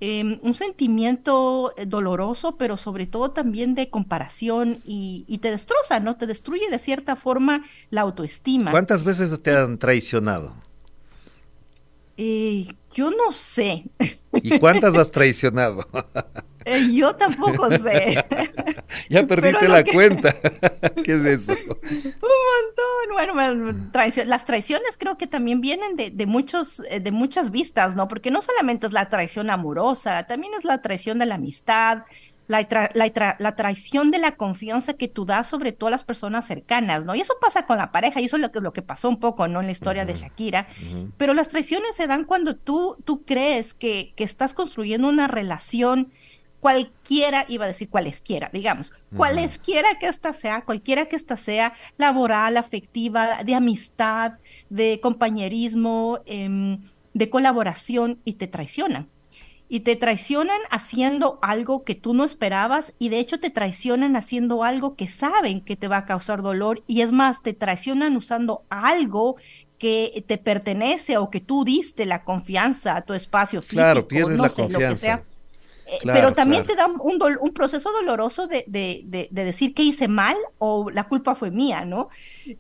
eh, 0.01 0.39
un 0.43 0.55
sentimiento 0.55 1.73
eh, 1.77 1.87
doloroso, 1.87 2.57
pero 2.59 2.77
sobre 2.77 3.07
todo 3.07 3.33
también 3.33 3.75
de 3.75 3.89
comparación 3.91 4.81
y, 4.85 5.25
y 5.27 5.39
te 5.39 5.51
destroza, 5.51 6.01
¿no? 6.01 6.17
Te 6.17 6.27
destruye 6.27 6.69
de 6.71 6.79
cierta 6.79 7.17
forma 7.17 7.65
la 7.91 8.03
autoestima. 8.03 8.71
¿Cuántas 8.71 9.03
veces 9.05 9.43
te 9.43 9.57
han 9.57 9.79
traicionado? 9.79 10.55
Eh, 12.17 12.67
yo 12.95 13.11
no 13.11 13.33
sé, 13.33 13.85
¿Y 14.43 14.53
cuántas 14.55 14.97
has 14.97 15.11
traicionado? 15.11 15.87
Eh, 16.69 16.89
yo 16.93 17.15
tampoco 17.15 17.71
sé. 17.71 18.25
ya 19.09 19.25
perdiste 19.25 19.69
la 19.69 19.85
que- 19.85 19.93
cuenta. 19.93 20.35
¿Qué 21.05 21.13
es 21.13 21.25
eso? 21.25 21.53
Un 21.53 22.13
montón. 23.13 23.35
Bueno, 23.35 23.89
las 24.27 24.45
traiciones 24.45 24.97
creo 24.99 25.17
que 25.17 25.27
también 25.27 25.61
vienen 25.61 25.97
de, 25.97 26.11
de 26.11 26.27
muchos, 26.27 26.83
eh, 26.91 27.01
de 27.01 27.13
muchas 27.13 27.51
vistas, 27.51 27.95
¿no? 27.97 28.09
Porque 28.09 28.31
no 28.31 28.43
solamente 28.43 28.87
es 28.87 28.93
la 28.93 29.09
traición 29.09 29.49
amorosa, 29.51 30.25
también 30.27 30.53
es 30.55 30.65
la 30.65 30.83
traición 30.83 31.19
de 31.19 31.27
la 31.27 31.37
amistad, 31.37 32.03
la, 32.49 32.69
tra- 32.69 32.91
la, 32.95 33.07
tra- 33.07 33.37
la 33.39 33.57
traición 33.57 34.11
de 34.11 34.19
la 34.19 34.37
confianza 34.37 34.95
que 34.95 35.09
tú 35.09 35.25
das 35.25 35.49
sobre 35.49 35.73
todo 35.73 35.89
a 35.89 35.91
las 35.93 36.05
personas 36.05 36.47
cercanas, 36.47 37.07
¿no? 37.07 37.15
Y 37.15 37.21
eso 37.21 37.35
pasa 37.41 37.65
con 37.67 37.79
la 37.79 37.91
pareja, 37.93 38.21
y 38.21 38.27
eso 38.27 38.37
es 38.37 38.43
lo 38.43 38.53
que, 38.53 38.61
lo 38.61 38.73
que 38.73 38.83
pasó 38.83 39.09
un 39.09 39.19
poco, 39.19 39.49
¿no? 39.49 39.61
En 39.61 39.67
la 39.67 39.73
historia 39.73 40.05
de 40.05 40.15
Shakira. 40.15 40.67
Pero 41.17 41.33
las 41.33 41.49
traiciones 41.49 41.97
se 41.97 42.07
dan 42.07 42.25
cuando 42.25 42.55
tú, 42.57 42.97
tú 43.05 43.25
crees 43.25 43.73
que, 43.73 44.13
que 44.17 44.25
estás 44.25 44.53
construyendo 44.55 45.09
una 45.09 45.27
relación 45.29 46.13
cualquiera, 46.61 47.45
iba 47.49 47.65
a 47.65 47.69
decir 47.69 47.89
cualesquiera, 47.89 48.51
digamos, 48.53 48.93
cualesquiera 49.17 49.99
que 49.99 50.07
esta 50.07 50.33
sea, 50.33 50.65
cualquiera 50.65 51.07
que 51.07 51.17
esta 51.17 51.37
sea, 51.37 51.75
laboral, 51.97 52.57
afectiva, 52.57 53.43
de 53.45 53.55
amistad, 53.55 54.35
de 54.71 54.99
compañerismo, 55.01 56.21
em, 56.27 56.83
de 57.15 57.31
colaboración, 57.31 58.21
y 58.25 58.35
te 58.35 58.47
traicionan. 58.47 59.09
Y 59.69 59.81
te 59.81 59.97
traicionan 59.97 60.61
haciendo 60.71 61.39
algo 61.43 61.83
que 61.83 61.97
tú 61.97 62.15
no 62.15 62.25
esperabas 62.25 62.95
y 63.01 63.09
de 63.09 63.19
hecho 63.19 63.41
te 63.41 63.51
traicionan 63.51 64.15
haciendo 64.15 64.63
algo 64.63 64.95
que 64.95 65.09
saben 65.09 65.61
que 65.61 65.75
te 65.77 65.89
va 65.89 65.99
a 65.99 66.05
causar 66.07 66.43
dolor 66.43 66.85
y 66.87 67.01
es 67.01 67.11
más, 67.11 67.43
te 67.43 67.53
traicionan 67.53 68.17
usando 68.17 68.63
algo 68.71 69.37
que 69.79 70.25
te 70.29 70.39
pertenece 70.39 71.19
o 71.19 71.31
que 71.31 71.41
tú 71.41 71.65
diste 71.65 72.07
la 72.07 72.23
confianza 72.25 72.97
a 72.97 73.03
tu 73.03 73.13
espacio 73.15 73.61
físico, 73.61 73.77
Claro, 73.81 74.07
pierdes 74.09 74.37
no 74.37 74.45
la 74.45 74.51
sé, 74.51 74.63
lo 74.63 74.69
que 74.69 74.75
confianza. 74.75 75.01
sea. 75.01 75.25
Eh, 75.87 76.01
Claro, 76.01 76.13
pero 76.13 76.35
también 76.35 76.65
claro. 76.65 76.67
te 76.67 76.75
da 76.77 76.87
un, 76.89 77.19
un 77.41 77.53
proceso 77.55 77.93
doloroso 77.93 78.47
de, 78.49 78.65
de- 78.67 79.03
de- 79.07 79.29
de 79.31 79.45
decir 79.45 79.75
que 79.75 79.83
hice 79.85 80.09
mal 80.09 80.37
o 80.59 80.91
la 80.91 81.05
culpa 81.09 81.35
fue 81.37 81.51
mía, 81.53 81.85
¿no? 81.85 82.09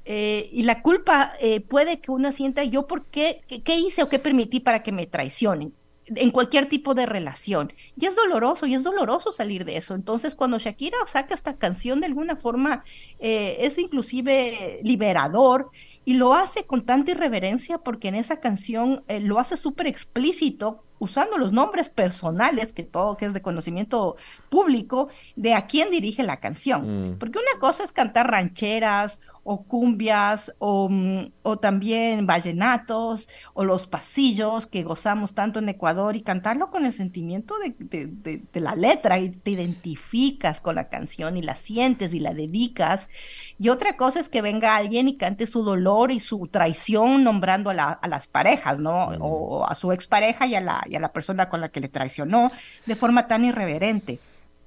Eh, 0.04 0.48
y 0.52 0.62
la 0.62 0.82
culpa 0.82 1.32
eh, 1.40 1.60
puede 1.60 2.00
que 2.00 2.10
uno 2.12 2.32
sienta 2.32 2.64
yo 2.64 2.86
por 2.86 3.06
qué, 3.06 3.42
qué, 3.48 3.62
qué 3.62 3.76
hice 3.76 4.02
o 4.02 4.08
qué 4.08 4.18
permití 4.18 4.60
para 4.60 4.82
que 4.82 4.92
me 4.92 5.06
traicionen 5.06 5.74
en 6.08 6.30
cualquier 6.30 6.66
tipo 6.66 6.94
de 6.94 7.04
relación. 7.04 7.72
Y 7.96 8.06
es 8.06 8.14
doloroso, 8.14 8.66
y 8.66 8.74
es 8.74 8.84
doloroso 8.84 9.32
salir 9.32 9.64
de 9.64 9.76
eso. 9.76 9.94
Entonces, 9.94 10.36
cuando 10.36 10.58
Shakira 10.58 10.96
saca 11.06 11.34
esta 11.34 11.56
canción, 11.58 11.98
de 12.00 12.06
alguna 12.06 12.36
forma, 12.36 12.84
eh, 13.18 13.56
es 13.60 13.76
inclusive 13.78 14.80
liberador 14.84 15.70
y 16.04 16.14
lo 16.14 16.34
hace 16.34 16.64
con 16.64 16.84
tanta 16.86 17.10
irreverencia 17.12 17.78
porque 17.78 18.08
en 18.08 18.14
esa 18.14 18.38
canción 18.40 19.04
eh, 19.08 19.18
lo 19.20 19.38
hace 19.40 19.56
súper 19.56 19.88
explícito 19.88 20.84
usando 20.98 21.36
los 21.38 21.52
nombres 21.52 21.88
personales, 21.88 22.72
que 22.72 22.82
todo 22.82 23.16
que 23.16 23.26
es 23.26 23.34
de 23.34 23.42
conocimiento 23.42 24.16
público, 24.48 25.08
de 25.36 25.54
a 25.54 25.66
quién 25.66 25.90
dirige 25.90 26.22
la 26.22 26.38
canción. 26.38 27.10
Mm. 27.12 27.18
Porque 27.18 27.38
una 27.38 27.60
cosa 27.60 27.84
es 27.84 27.92
cantar 27.92 28.30
rancheras 28.30 29.20
o 29.48 29.62
cumbias 29.62 30.52
o, 30.58 30.88
mm, 30.90 31.30
o 31.42 31.58
también 31.58 32.26
vallenatos 32.26 33.28
o 33.54 33.64
los 33.64 33.86
pasillos 33.86 34.66
que 34.66 34.82
gozamos 34.82 35.34
tanto 35.34 35.60
en 35.60 35.68
Ecuador 35.68 36.16
y 36.16 36.22
cantarlo 36.22 36.70
con 36.70 36.84
el 36.84 36.92
sentimiento 36.92 37.54
de, 37.58 37.74
de- 37.78 38.06
de- 38.06 38.42
de 38.52 38.60
la 38.60 38.74
letra 38.74 39.18
y 39.20 39.30
te 39.30 39.52
identificas 39.52 40.60
con 40.60 40.74
la 40.74 40.88
canción 40.88 41.36
y 41.36 41.42
la 41.42 41.54
sientes 41.54 42.12
y 42.14 42.18
la 42.20 42.34
dedicas. 42.34 43.08
Y 43.58 43.68
otra 43.68 43.96
cosa 43.96 44.18
es 44.18 44.28
que 44.28 44.42
venga 44.42 44.74
alguien 44.76 45.06
y 45.08 45.16
cante 45.16 45.46
su 45.46 45.62
dolor 45.62 46.10
y 46.10 46.18
su 46.18 46.48
traición 46.48 47.22
nombrando 47.22 47.70
a, 47.70 47.74
la- 47.74 47.92
a 47.92 48.08
las 48.08 48.26
parejas, 48.26 48.80
¿no? 48.80 49.06
O, 49.20 49.58
o 49.60 49.64
a 49.66 49.74
su 49.76 49.92
expareja 49.92 50.46
y 50.46 50.54
a, 50.56 50.60
la, 50.60 50.84
y 50.88 50.96
a 50.96 51.00
la 51.00 51.12
persona 51.12 51.48
con 51.48 51.60
la 51.60 51.68
que 51.68 51.80
le 51.80 51.88
traicionó 51.88 52.50
de 52.86 52.94
forma 52.96 53.26
tan 53.28 53.44
irreverente. 53.44 54.18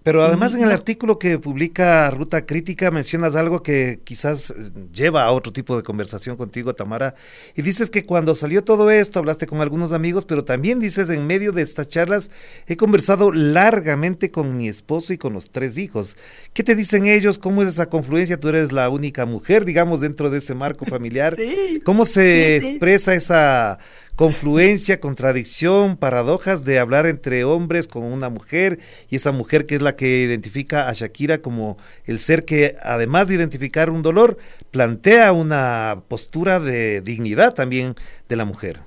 Pero 0.01 0.23
además 0.23 0.55
en 0.55 0.63
el 0.63 0.71
artículo 0.71 1.19
que 1.19 1.37
publica 1.39 2.09
Ruta 2.09 2.45
Crítica 2.45 2.89
mencionas 2.89 3.35
algo 3.35 3.61
que 3.61 3.99
quizás 4.05 4.49
eh, 4.49 4.53
lleva 4.93 5.25
a 5.25 5.31
otro 5.33 5.51
tipo 5.51 5.75
de 5.75 5.83
conversación 5.83 6.37
contigo, 6.37 6.73
Tamara, 6.73 7.15
y 7.53 7.61
dices 7.63 7.89
que 7.89 8.05
cuando 8.05 8.33
salió 8.33 8.63
todo 8.63 8.89
esto 8.91 9.19
hablaste 9.19 9.45
con 9.45 9.59
algunos 9.59 9.91
amigos, 9.91 10.23
pero 10.23 10.45
también 10.45 10.79
dices 10.79 11.09
en 11.09 11.27
medio 11.27 11.51
de 11.51 11.63
estas 11.63 11.89
charlas 11.89 12.31
he 12.65 12.77
conversado 12.77 13.33
largamente 13.33 14.31
con 14.31 14.57
mi 14.57 14.69
esposo 14.69 15.11
y 15.11 15.17
con 15.17 15.33
los 15.33 15.51
tres 15.51 15.77
hijos. 15.77 16.15
¿Qué 16.53 16.63
te 16.63 16.75
dicen 16.75 17.05
ellos? 17.05 17.37
¿Cómo 17.37 17.61
es 17.61 17.67
esa 17.67 17.89
confluencia? 17.89 18.39
Tú 18.39 18.47
eres 18.47 18.71
la 18.71 18.89
única 18.89 19.25
mujer, 19.25 19.65
digamos, 19.65 19.99
dentro 19.99 20.29
de 20.29 20.37
ese 20.37 20.55
marco 20.55 20.85
familiar. 20.85 21.35
Sí. 21.39 21.81
¿Cómo 21.83 22.05
se 22.05 22.59
Sí, 22.59 22.65
sí. 22.65 22.71
expresa 22.71 23.13
esa 23.15 23.79
confluencia, 24.19 24.99
contradicción, 24.99 25.95
paradojas 25.95 26.65
de 26.65 26.77
hablar 26.77 27.05
entre 27.05 27.45
hombres 27.45 27.87
con 27.87 28.03
una 28.03 28.27
mujer 28.27 28.77
y 29.09 29.15
esa 29.15 29.31
mujer 29.31 29.65
que 29.65 29.75
es 29.75 29.81
la 29.81 29.95
que 29.95 30.23
identifica 30.23 30.89
a 30.89 30.93
Shakira 30.93 31.37
como 31.37 31.77
el 32.03 32.19
ser 32.19 32.43
que 32.43 32.75
además 32.83 33.29
de 33.29 33.35
identificar 33.35 33.89
un 33.89 34.01
dolor, 34.01 34.37
plantea 34.71 35.31
una 35.31 36.01
postura 36.09 36.59
de 36.59 36.99
dignidad 36.99 37.53
también 37.53 37.95
de 38.27 38.35
la 38.35 38.43
mujer. 38.43 38.81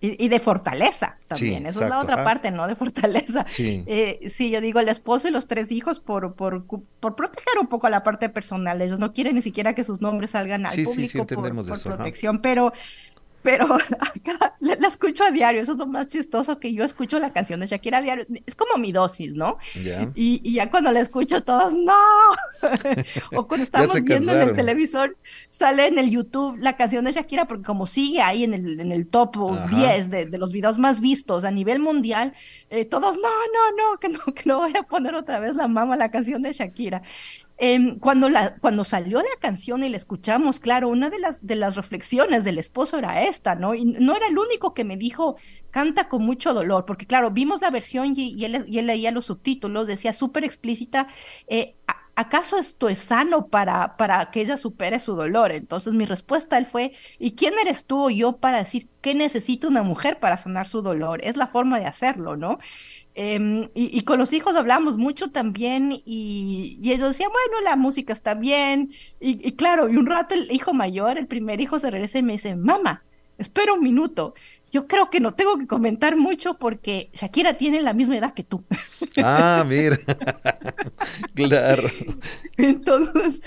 Y, 0.00 0.24
y 0.24 0.28
de 0.28 0.40
fortaleza 0.40 1.18
también, 1.26 1.64
Sí, 1.64 1.68
esa 1.68 1.84
es 1.84 1.90
la 1.90 2.00
otra 2.00 2.14
ajá. 2.16 2.24
parte, 2.24 2.50
¿no? 2.50 2.66
De 2.66 2.76
fortaleza. 2.76 3.44
Sí. 3.48 3.82
Eh, 3.86 4.20
sí, 4.28 4.50
yo 4.50 4.62
digo 4.62 4.80
el 4.80 4.88
esposo 4.88 5.28
y 5.28 5.32
los 5.32 5.46
tres 5.48 5.70
hijos 5.72 6.00
por, 6.00 6.34
por, 6.34 6.64
por 6.66 7.16
proteger 7.16 7.58
un 7.60 7.66
poco 7.66 7.88
la 7.90 8.02
parte 8.02 8.28
personal. 8.30 8.80
Ellos 8.80 8.98
no 8.98 9.12
quieren 9.12 9.34
ni 9.34 9.42
siquiera 9.42 9.74
que 9.74 9.84
sus 9.84 10.00
nombres 10.00 10.30
salgan 10.32 10.64
al 10.66 10.72
Sí, 10.72 10.84
sí, 10.86 11.08
sí, 11.08 11.18
público 11.18 11.26
por, 11.26 11.66
por 11.66 11.76
eso, 11.78 11.88
protección, 11.90 12.40
pero, 12.40 12.72
pero 13.42 13.66
acá 14.00 14.54
la, 14.60 14.76
la 14.76 14.88
escucho 14.88 15.24
a 15.24 15.30
diario. 15.30 15.60
Eso 15.62 15.72
es 15.72 15.78
lo 15.78 15.86
más 15.86 16.08
chistoso 16.08 16.58
que 16.58 16.72
yo 16.72 16.84
escucho 16.84 17.18
la 17.18 17.32
canción 17.32 17.60
de 17.60 17.66
Shakira 17.66 17.98
a 17.98 18.02
diario. 18.02 18.26
Es 18.44 18.54
como 18.54 18.78
mi 18.78 18.92
dosis, 18.92 19.34
¿no? 19.34 19.58
Y, 20.14 20.40
y 20.42 20.54
ya 20.54 20.70
cuando 20.70 20.92
la 20.92 21.00
escucho 21.00 21.42
todos, 21.42 21.74
no. 21.74 21.94
o 23.36 23.46
cuando 23.46 23.62
estamos 23.62 24.02
viendo 24.02 24.32
en 24.32 24.42
el 24.42 24.56
televisor, 24.56 25.16
sale 25.48 25.86
en 25.86 25.98
el 25.98 26.10
YouTube 26.10 26.56
la 26.58 26.76
canción 26.76 27.04
de 27.04 27.12
Shakira, 27.12 27.46
porque 27.46 27.64
como 27.64 27.86
sigue 27.86 28.20
ahí 28.20 28.44
en 28.44 28.54
el, 28.54 28.80
en 28.80 28.92
el 28.92 29.06
top 29.06 29.36
Ajá. 29.52 29.68
10 29.68 30.10
de, 30.10 30.26
de 30.26 30.38
los 30.38 30.52
videos 30.52 30.78
más 30.78 31.00
vistos 31.00 31.44
a 31.44 31.50
nivel 31.50 31.78
mundial, 31.78 32.32
eh, 32.70 32.84
todos, 32.84 33.16
no, 33.16 33.22
no, 33.22 33.92
no, 33.92 33.98
que 34.00 34.08
no, 34.08 34.18
que 34.34 34.42
no 34.44 34.58
voy 34.58 34.72
a 34.76 34.82
poner 34.82 35.14
otra 35.14 35.38
vez 35.38 35.56
la 35.56 35.68
mama 35.68 35.96
la 35.96 36.10
canción 36.10 36.42
de 36.42 36.52
Shakira. 36.52 37.02
Em, 37.58 37.98
cuando, 37.98 38.28
la, 38.28 38.58
cuando 38.58 38.84
salió 38.84 39.18
la 39.18 39.24
canción 39.40 39.82
y 39.82 39.88
la 39.88 39.96
escuchamos, 39.96 40.60
claro, 40.60 40.88
una 40.88 41.08
de 41.08 41.18
las, 41.18 41.44
de 41.46 41.56
las 41.56 41.74
reflexiones 41.74 42.44
del 42.44 42.58
esposo 42.58 42.98
era 42.98 43.22
esta, 43.24 43.54
¿no? 43.54 43.74
Y 43.74 43.84
no 43.86 44.14
era 44.16 44.26
el 44.28 44.36
único 44.38 44.74
que 44.74 44.84
me 44.84 44.96
dijo, 44.98 45.36
canta 45.70 46.08
con 46.08 46.22
mucho 46.24 46.52
dolor, 46.52 46.84
porque 46.84 47.06
claro, 47.06 47.30
vimos 47.30 47.62
la 47.62 47.70
versión 47.70 48.12
y, 48.14 48.44
él, 48.44 48.64
y 48.68 48.78
él 48.78 48.86
leía 48.86 49.10
los 49.10 49.26
subtítulos, 49.26 49.86
decía 49.86 50.12
súper 50.12 50.44
explícita, 50.44 51.08
eh, 51.48 51.76
"¿A- 51.86 51.96
¿acaso 52.16 52.58
esto 52.58 52.88
es 52.88 52.98
sano 52.98 53.48
para, 53.48 53.96
para 53.96 54.30
que 54.30 54.40
ella 54.40 54.56
supere 54.56 54.98
su 54.98 55.14
dolor? 55.14 55.52
Entonces 55.52 55.94
mi 55.94 56.06
respuesta 56.06 56.58
él 56.58 56.66
fue, 56.66 56.92
¿y 57.18 57.34
quién 57.36 57.54
eres 57.60 57.86
tú 57.86 58.06
o 58.06 58.10
yo 58.10 58.38
para 58.38 58.58
decir 58.58 58.88
qué 59.00 59.14
necesita 59.14 59.68
una 59.68 59.82
mujer 59.82 60.18
para 60.20 60.36
sanar 60.36 60.66
su 60.66 60.82
dolor? 60.82 61.20
Es 61.24 61.36
la 61.36 61.46
forma 61.48 61.78
de 61.78 61.86
hacerlo, 61.86 62.36
¿no? 62.36 62.58
Em, 63.14 63.70
y, 63.74 63.96
y 63.98 64.02
con 64.02 64.18
los 64.18 64.32
hijos 64.34 64.56
hablamos 64.56 64.98
mucho 64.98 65.30
también 65.30 65.92
y, 66.04 66.78
y 66.82 66.92
ellos 66.92 67.08
decían, 67.10 67.30
bueno, 67.32 67.62
la 67.64 67.76
música 67.76 68.12
está 68.12 68.34
bien. 68.34 68.92
Y, 69.20 69.46
y 69.46 69.52
claro, 69.56 69.88
y 69.88 69.96
un 69.96 70.06
rato 70.06 70.34
el 70.34 70.50
hijo 70.52 70.74
mayor, 70.74 71.16
el 71.18 71.26
primer 71.26 71.60
hijo, 71.60 71.78
se 71.78 71.90
regresa 71.90 72.18
y 72.18 72.22
me 72.22 72.32
dice, 72.34 72.56
mamá, 72.56 73.04
espera 73.38 73.72
un 73.72 73.80
minuto. 73.80 74.34
Yo 74.76 74.86
creo 74.86 75.08
que 75.08 75.20
no 75.20 75.32
tengo 75.32 75.56
que 75.56 75.66
comentar 75.66 76.16
mucho 76.16 76.58
porque 76.58 77.08
Shakira 77.14 77.54
tiene 77.54 77.80
la 77.80 77.94
misma 77.94 78.18
edad 78.18 78.34
que 78.34 78.44
tú. 78.44 78.62
Ah, 79.16 79.64
mira. 79.66 79.98
claro. 81.34 81.88
Entonces, 82.58 83.42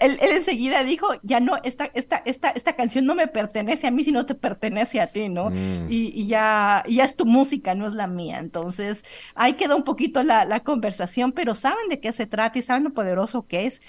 él, 0.00 0.16
él 0.18 0.30
enseguida 0.32 0.82
dijo, 0.82 1.08
ya 1.22 1.40
no, 1.40 1.58
esta, 1.62 1.90
esta, 1.92 2.22
esta, 2.24 2.48
esta 2.48 2.74
canción 2.74 3.04
no 3.04 3.14
me 3.14 3.28
pertenece 3.28 3.86
a 3.86 3.90
mí, 3.90 4.02
sino 4.02 4.24
te 4.24 4.34
pertenece 4.34 4.98
a 5.02 5.08
ti, 5.08 5.28
¿no? 5.28 5.50
Mm. 5.50 5.90
Y, 5.90 6.10
y 6.14 6.26
ya, 6.28 6.84
ya 6.88 7.04
es 7.04 7.16
tu 7.16 7.26
música, 7.26 7.74
no 7.74 7.86
es 7.86 7.92
la 7.92 8.06
mía. 8.06 8.38
Entonces, 8.38 9.04
ahí 9.34 9.52
queda 9.54 9.76
un 9.76 9.84
poquito 9.84 10.22
la, 10.22 10.46
la 10.46 10.60
conversación, 10.60 11.32
pero 11.32 11.54
saben 11.54 11.90
de 11.90 12.00
qué 12.00 12.14
se 12.14 12.24
trata 12.24 12.58
y 12.58 12.62
saben 12.62 12.84
lo 12.84 12.94
poderoso 12.94 13.46
que 13.46 13.66
es. 13.66 13.82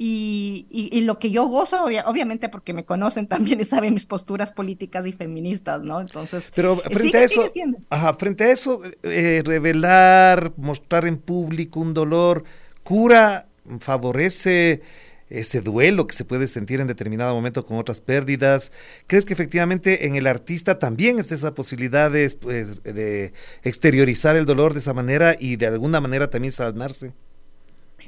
Y, 0.00 0.66
y, 0.70 1.00
lo 1.00 1.18
que 1.18 1.32
yo 1.32 1.46
gozo, 1.46 1.84
obviamente 1.84 2.48
porque 2.48 2.72
me 2.72 2.84
conocen 2.84 3.26
también 3.26 3.60
y 3.60 3.64
saben 3.64 3.94
mis 3.94 4.06
posturas 4.06 4.52
políticas 4.52 5.06
y 5.06 5.12
feministas, 5.12 5.82
¿no? 5.82 6.00
Entonces, 6.00 6.52
pero 6.54 6.80
eh, 6.84 6.94
frente 6.94 7.18
a 7.18 7.24
eso, 7.24 7.48
ajá, 7.90 8.14
frente 8.14 8.44
a 8.44 8.52
eso, 8.52 8.80
eh, 9.02 9.42
revelar, 9.44 10.52
mostrar 10.56 11.04
en 11.04 11.16
público 11.16 11.80
un 11.80 11.94
dolor, 11.94 12.44
cura, 12.84 13.48
favorece 13.80 14.82
ese 15.30 15.60
duelo 15.60 16.06
que 16.06 16.14
se 16.14 16.24
puede 16.24 16.46
sentir 16.46 16.80
en 16.80 16.86
determinado 16.86 17.34
momento 17.34 17.64
con 17.64 17.76
otras 17.76 18.00
pérdidas. 18.00 18.70
¿Crees 19.08 19.24
que 19.24 19.34
efectivamente 19.34 20.06
en 20.06 20.14
el 20.14 20.28
artista 20.28 20.78
también 20.78 21.18
está 21.18 21.34
esa 21.34 21.54
posibilidad 21.54 22.10
de, 22.10 22.30
pues, 22.30 22.82
de 22.84 23.32
exteriorizar 23.64 24.36
el 24.36 24.46
dolor 24.46 24.74
de 24.74 24.78
esa 24.78 24.94
manera 24.94 25.34
y 25.38 25.56
de 25.56 25.66
alguna 25.66 26.00
manera 26.00 26.30
también 26.30 26.52
sanarse? 26.52 27.14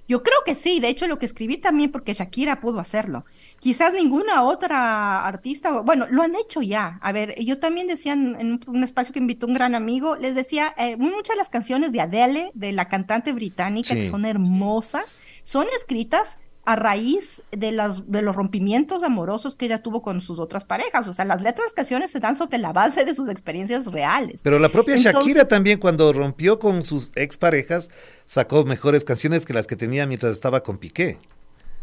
Yo 0.09 0.23
creo 0.23 0.39
que 0.45 0.55
sí, 0.55 0.81
de 0.81 0.89
hecho 0.89 1.07
lo 1.07 1.19
que 1.19 1.27
escribí 1.27 1.59
también 1.59 1.91
porque 1.91 2.13
Shakira 2.13 2.61
pudo 2.61 2.81
hacerlo. 2.81 3.25
Quizás 3.59 3.93
ninguna 3.93 4.43
otra 4.45 5.27
artista, 5.27 5.81
bueno, 5.81 6.07
lo 6.11 6.23
han 6.23 6.35
hecho 6.37 6.63
ya. 6.63 6.99
A 7.03 7.13
ver, 7.13 7.35
yo 7.41 7.59
también 7.59 7.87
decía 7.87 8.13
en 8.13 8.61
un, 8.67 8.85
espacio 8.85 9.13
que 9.13 9.19
invitó 9.19 9.47
un 9.47 9.55
gran 9.55 9.75
amigo, 9.75 10.17
les 10.17 10.35
decía, 10.35 10.75
eh, 10.79 10.97
muchas 10.97 11.35
de 11.35 11.39
las 11.39 11.51
canciones 11.51 11.93
de 11.93 12.01
Adele, 12.01 12.51
de 12.55 12.73
la 12.73 12.89
cantante 12.89 13.33
británica, 13.33 13.95
que 13.95 14.09
son 14.09 14.25
hermosas, 14.25 15.19
son 15.45 15.67
escritas 15.77 16.39
a 16.65 16.77
raíz 16.77 17.43
de, 17.53 17.73
las, 17.73 18.11
de 18.11 18.23
los 18.23 18.37
rompimientos 18.37 19.03
amorosos 19.03 19.57
que 19.57 19.67
ella 19.67 19.83
tuvo 19.83 20.03
con 20.03 20.21
sus 20.21 20.39
otras 20.39 20.65
parejas. 20.65 21.07
O 21.09 21.13
sea, 21.13 21.25
las 21.25 21.43
letras 21.43 21.71
de 21.71 21.75
canciones 21.75 22.11
se 22.11 22.21
dan 22.21 22.37
sobre 22.37 22.59
la 22.59 22.73
base 22.73 23.05
de 23.05 23.15
sus 23.15 23.29
experiencias 23.29 23.87
reales. 23.87 24.41
Pero 24.45 24.59
la 24.59 24.69
propia 24.69 24.97
Shakira 24.97 25.45
también 25.47 25.79
cuando 25.79 26.13
rompió 26.13 26.59
con 26.59 26.83
sus 26.83 27.13
exparejas 27.15 27.89
sacó 28.25 28.65
mejores 28.65 29.05
canciones 29.05 29.47
que 29.47 29.55
las 29.55 29.67
que 29.67 29.77
tenía 29.77 30.07
mientras 30.07 30.33
estaba 30.33 30.63
con 30.63 30.79
Piqué. 30.79 31.19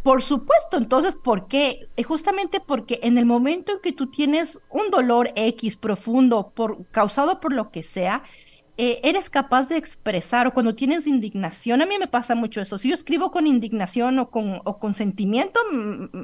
Por 0.04 0.22
supuesto, 0.22 0.78
entonces, 0.78 1.16
¿por 1.16 1.48
qué? 1.48 1.90
Eh, 1.98 2.04
justamente 2.04 2.62
porque 2.66 3.00
en 3.04 3.18
el 3.18 3.26
momento 3.26 3.74
en 3.74 3.80
que 3.82 3.92
tú 3.92 4.08
tienes 4.08 4.60
un 4.70 4.90
dolor 4.90 5.32
X 5.36 5.76
profundo 5.76 6.54
por, 6.56 6.86
causado 6.92 7.42
por 7.42 7.52
lo 7.52 7.72
que 7.72 7.84
sea, 7.84 8.24
eh, 8.78 9.00
eres 9.04 9.30
capaz 9.30 9.70
de 9.70 9.78
expresar 9.78 10.46
o 10.46 10.54
cuando 10.54 10.76
tienes 10.76 11.08
indignación, 11.08 11.82
a 11.82 11.86
mí 11.88 11.98
me 11.98 12.08
pasa 12.08 12.36
mucho 12.36 12.62
eso, 12.62 12.78
si 12.78 12.90
yo 12.90 12.96
escribo 12.96 13.32
con 13.32 13.48
indignación 13.48 14.20
o 14.20 14.30
con, 14.30 14.62
o 14.64 14.78
con 14.78 14.94
sentimiento, 14.94 15.60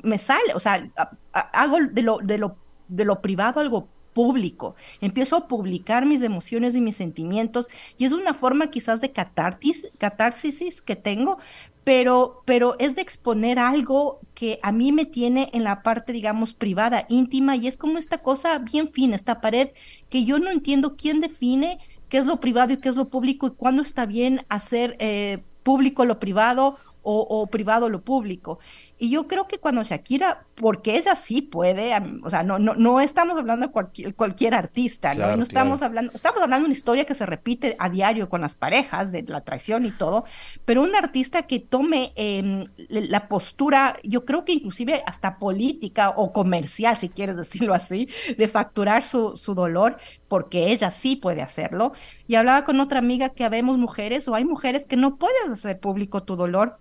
me 0.04 0.18
sale, 0.20 0.54
o 0.54 0.60
sea, 0.60 0.88
hago 1.32 1.78
de 1.92 2.02
lo, 2.04 2.20
de, 2.20 2.38
lo, 2.38 2.58
de 2.88 3.06
lo 3.06 3.22
privado 3.22 3.60
algo 3.60 3.90
público, 4.14 4.76
empiezo 5.02 5.36
a 5.36 5.48
publicar 5.48 6.06
mis 6.06 6.22
emociones 6.22 6.76
y 6.76 6.82
mis 6.82 6.96
sentimientos 6.96 7.70
y 7.98 8.06
es 8.06 8.12
una 8.12 8.36
forma 8.36 8.68
quizás 8.68 9.02
de 9.02 9.12
catarsis, 9.12 9.92
catarsis 9.98 10.82
que 10.84 10.96
tengo, 10.96 11.40
pero, 11.84 12.44
pero 12.46 12.76
es 12.80 12.96
de 12.96 13.02
exponer 13.02 13.60
algo 13.60 14.22
que 14.36 14.60
a 14.62 14.72
mí 14.72 14.92
me 14.92 15.06
tiene 15.06 15.50
en 15.54 15.64
la 15.64 15.84
parte, 15.84 16.14
digamos, 16.14 16.54
privada, 16.54 17.06
íntima 17.10 17.56
y 17.56 17.68
es 17.68 17.78
como 17.78 17.98
esta 17.98 18.20
cosa 18.20 18.60
bien 18.60 18.92
fina, 18.92 19.16
esta 19.16 19.42
pared 19.42 19.70
que 20.10 20.24
yo 20.24 20.40
no 20.40 20.52
entiendo 20.52 20.96
quién 20.96 21.20
define 21.20 21.80
qué 22.14 22.20
es 22.20 22.28
lo 22.28 22.40
privado 22.40 22.72
y 22.74 22.78
qué 22.78 22.90
es 22.90 22.96
lo 22.96 23.10
público 23.10 23.48
y 23.48 23.52
cuándo 23.54 23.82
está 23.82 24.06
bien 24.06 24.46
hacer 24.48 24.96
eh, 25.00 25.42
público 25.64 26.06
lo 26.06 26.20
privado 26.20 26.78
o, 27.02 27.48
privado 27.48 27.90
lo 27.90 28.04
público. 28.04 28.60
Y 29.04 29.10
yo 29.10 29.28
creo 29.28 29.50
que 29.50 29.58
cuando 29.58 29.84
Shakira, 29.84 30.46
porque 30.56 30.96
ella 30.96 31.14
sí 31.18 31.42
puede, 31.42 31.92
o 32.24 32.30
sea, 32.30 32.42
no, 32.42 32.58
no, 32.58 32.74
no 32.76 33.02
estamos 33.02 33.38
hablando 33.38 33.68
de 33.68 33.74
cualquier, 33.74 34.16
cualquier 34.16 34.56
artista, 34.56 35.14
¿no? 35.14 35.36
no 35.36 35.44
estamos 35.44 35.82
hablando, 35.82 36.14
estamos 36.16 36.42
hablando 36.42 36.64
de 36.64 36.68
una 36.68 36.74
historia 36.74 37.04
que 37.04 37.14
se 37.14 37.26
repite 37.26 37.76
a 37.80 37.90
diario 37.90 38.30
con 38.30 38.40
las 38.40 38.56
parejas, 38.56 39.12
de 39.12 39.24
la 39.24 39.42
traición 39.42 39.86
y 39.86 39.92
todo, 39.92 40.24
pero 40.64 40.82
un 40.82 40.96
artista 40.96 41.42
que 41.48 41.60
tome 41.60 42.14
em, 42.16 42.64
la 42.88 43.28
postura, 43.28 43.98
yo 44.06 44.24
creo 44.24 44.46
que 44.46 44.54
inclusive 44.54 45.04
hasta 45.06 45.38
política 45.38 46.12
o 46.16 46.32
comercial, 46.32 46.98
si 46.98 47.10
quieres 47.10 47.36
decirlo 47.36 47.74
así, 47.74 48.08
de 48.38 48.48
facturar 48.48 49.04
su, 49.04 49.36
su 49.36 49.54
dolor, 49.54 49.98
porque 50.30 50.72
ella 50.72 50.92
sí 50.92 51.18
puede 51.18 51.42
hacerlo. 51.42 51.92
Y 52.26 52.36
hablaba 52.36 52.64
con 52.64 52.80
otra 52.80 53.00
amiga 53.00 53.32
que 53.32 53.44
habemos 53.44 53.78
mujeres 53.78 54.30
o 54.30 54.36
hay 54.36 54.46
mujeres 54.46 54.86
que 54.86 54.96
no 54.96 55.18
pueden 55.18 55.52
hacer 55.52 55.82
público 55.82 56.24
tu 56.24 56.38
dolor 56.38 56.80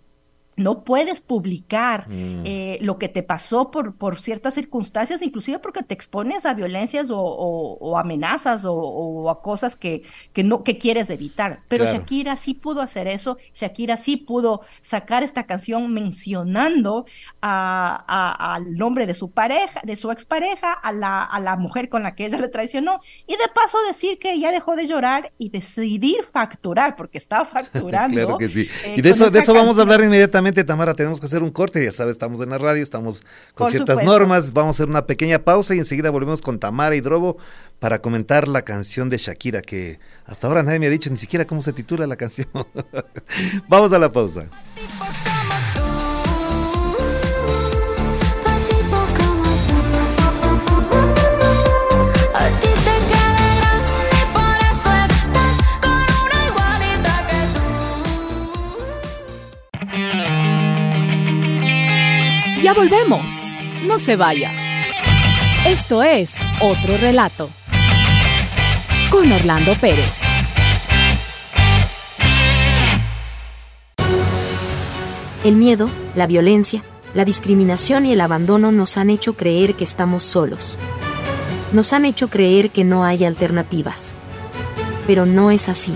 no 0.57 0.85
puedes 0.85 1.21
publicar 1.21 2.09
mm. 2.09 2.43
eh, 2.45 2.79
lo 2.83 2.99
que 2.99 3.09
te 3.09 3.23
pasó 3.23 3.71
por, 3.71 3.95
por 3.95 4.21
ciertas 4.21 4.55
circunstancias, 4.55 5.23
inclusive 5.23 5.59
porque 5.59 5.83
te 5.83 5.95
expones 5.95 6.45
a 6.45 6.55
violencias 6.55 7.09
o, 7.11 7.97
amenazas 7.97 8.65
o, 8.67 9.31
a 9.31 9.41
cosas 9.41 9.77
que, 9.77 10.03
que, 10.33 10.45
no, 10.45 10.63
que 10.63 10.79
quieres 10.79 11.11
evitar. 11.11 11.61
Pero 11.69 11.85
Shakira 11.85 12.37
sí 12.37 12.55
pudo 12.55 12.83
hacer 12.83 13.09
eso, 13.09 13.39
Shakira 13.55 13.97
sí 13.97 14.17
pudo 14.17 14.61
sacar 14.83 15.23
esta 15.23 15.45
canción 15.45 15.93
mencionando 15.93 17.07
al 17.41 18.75
nombre 18.75 19.07
de 19.07 19.15
su 19.15 19.31
pareja, 19.31 19.81
de 19.85 19.97
su 19.97 20.11
expareja, 20.11 20.73
a 20.73 20.93
la, 20.93 21.23
a 21.25 21.41
la 21.41 21.57
mujer 21.57 21.89
con 21.89 22.03
la 22.03 22.15
que 22.15 22.27
ella 22.27 22.39
le 22.39 22.49
traicionó, 22.49 23.01
y 23.27 23.33
de 23.33 23.49
paso 23.55 23.79
decir 23.87 24.19
que 24.19 24.33
ella 24.33 24.53
dejó 24.53 24.77
de 24.77 24.87
llorar 24.87 25.33
y 25.39 25.49
decidir 25.49 26.25
facturar, 26.31 26.95
porque 26.95 27.19
estaba 27.19 27.45
facturando. 27.47 28.15
claro 28.15 28.39
que 28.39 28.49
sí. 28.49 28.69
Eh, 28.85 28.97
y 28.99 29.03
de 29.03 29.11
eso, 29.11 29.31
de 29.31 29.39
eso 29.39 29.55
vamos 29.55 29.79
a 29.79 29.83
hablar 29.83 30.03
inmediatamente 30.03 30.42
Tamara, 30.67 30.95
tenemos 30.95 31.21
que 31.21 31.27
hacer 31.27 31.43
un 31.43 31.51
corte, 31.51 31.85
ya 31.85 31.93
sabes, 31.93 32.13
estamos 32.13 32.41
en 32.41 32.51
la 32.51 32.59
radio, 32.59 32.83
estamos 32.83 33.23
con 33.55 33.71
ciertas 33.71 34.05
normas, 34.05 34.53
vamos 34.53 34.75
a 34.75 34.77
hacer 34.77 34.89
una 34.89 35.07
pequeña 35.07 35.39
pausa 35.39 35.75
y 35.75 35.79
enseguida 35.79 36.11
volvemos 36.11 36.43
con 36.43 36.59
Tamara 36.59 36.97
y 36.97 37.01
Drobo 37.01 37.37
para 37.79 38.01
comentar 38.01 38.49
la 38.49 38.63
canción 38.63 39.09
de 39.09 39.19
Shakira, 39.19 39.63
que 39.63 39.99
hasta 40.25 40.47
ahora 40.47 40.63
nadie 40.63 40.79
me 40.79 40.87
ha 40.87 40.91
dicho 40.91 41.11
ni 41.11 41.17
siquiera 41.17 41.47
cómo 41.47 41.63
se 41.63 41.73
titula 41.73 42.07
la 42.07 42.17
canción. 42.17 42.49
vamos 43.69 43.93
a 43.93 43.99
la 43.99 44.11
pausa. 44.11 44.49
Volvemos. 62.75 63.55
No 63.87 63.99
se 63.99 64.17
vaya. 64.17 64.51
Esto 65.67 66.03
es 66.03 66.37
Otro 66.61 66.97
Relato 66.97 67.51
con 69.11 69.31
Orlando 69.31 69.75
Pérez. 69.75 70.21
El 75.45 75.57
miedo, 75.57 75.91
la 76.15 76.27
violencia, 76.27 76.83
la 77.13 77.27
discriminación 77.27 78.07
y 78.07 78.13
el 78.13 78.23
abandono 78.23 78.73
nos 78.73 78.97
han 78.97 79.11
hecho 79.11 79.35
creer 79.35 79.75
que 79.75 79.85
estamos 79.85 80.23
solos. 80.23 80.79
Nos 81.73 81.93
han 81.93 82.07
hecho 82.07 82.29
creer 82.29 82.71
que 82.71 82.85
no 82.85 83.05
hay 83.05 83.25
alternativas. 83.25 84.15
Pero 85.07 85.27
no 85.27 85.51
es 85.51 85.69
así. 85.69 85.95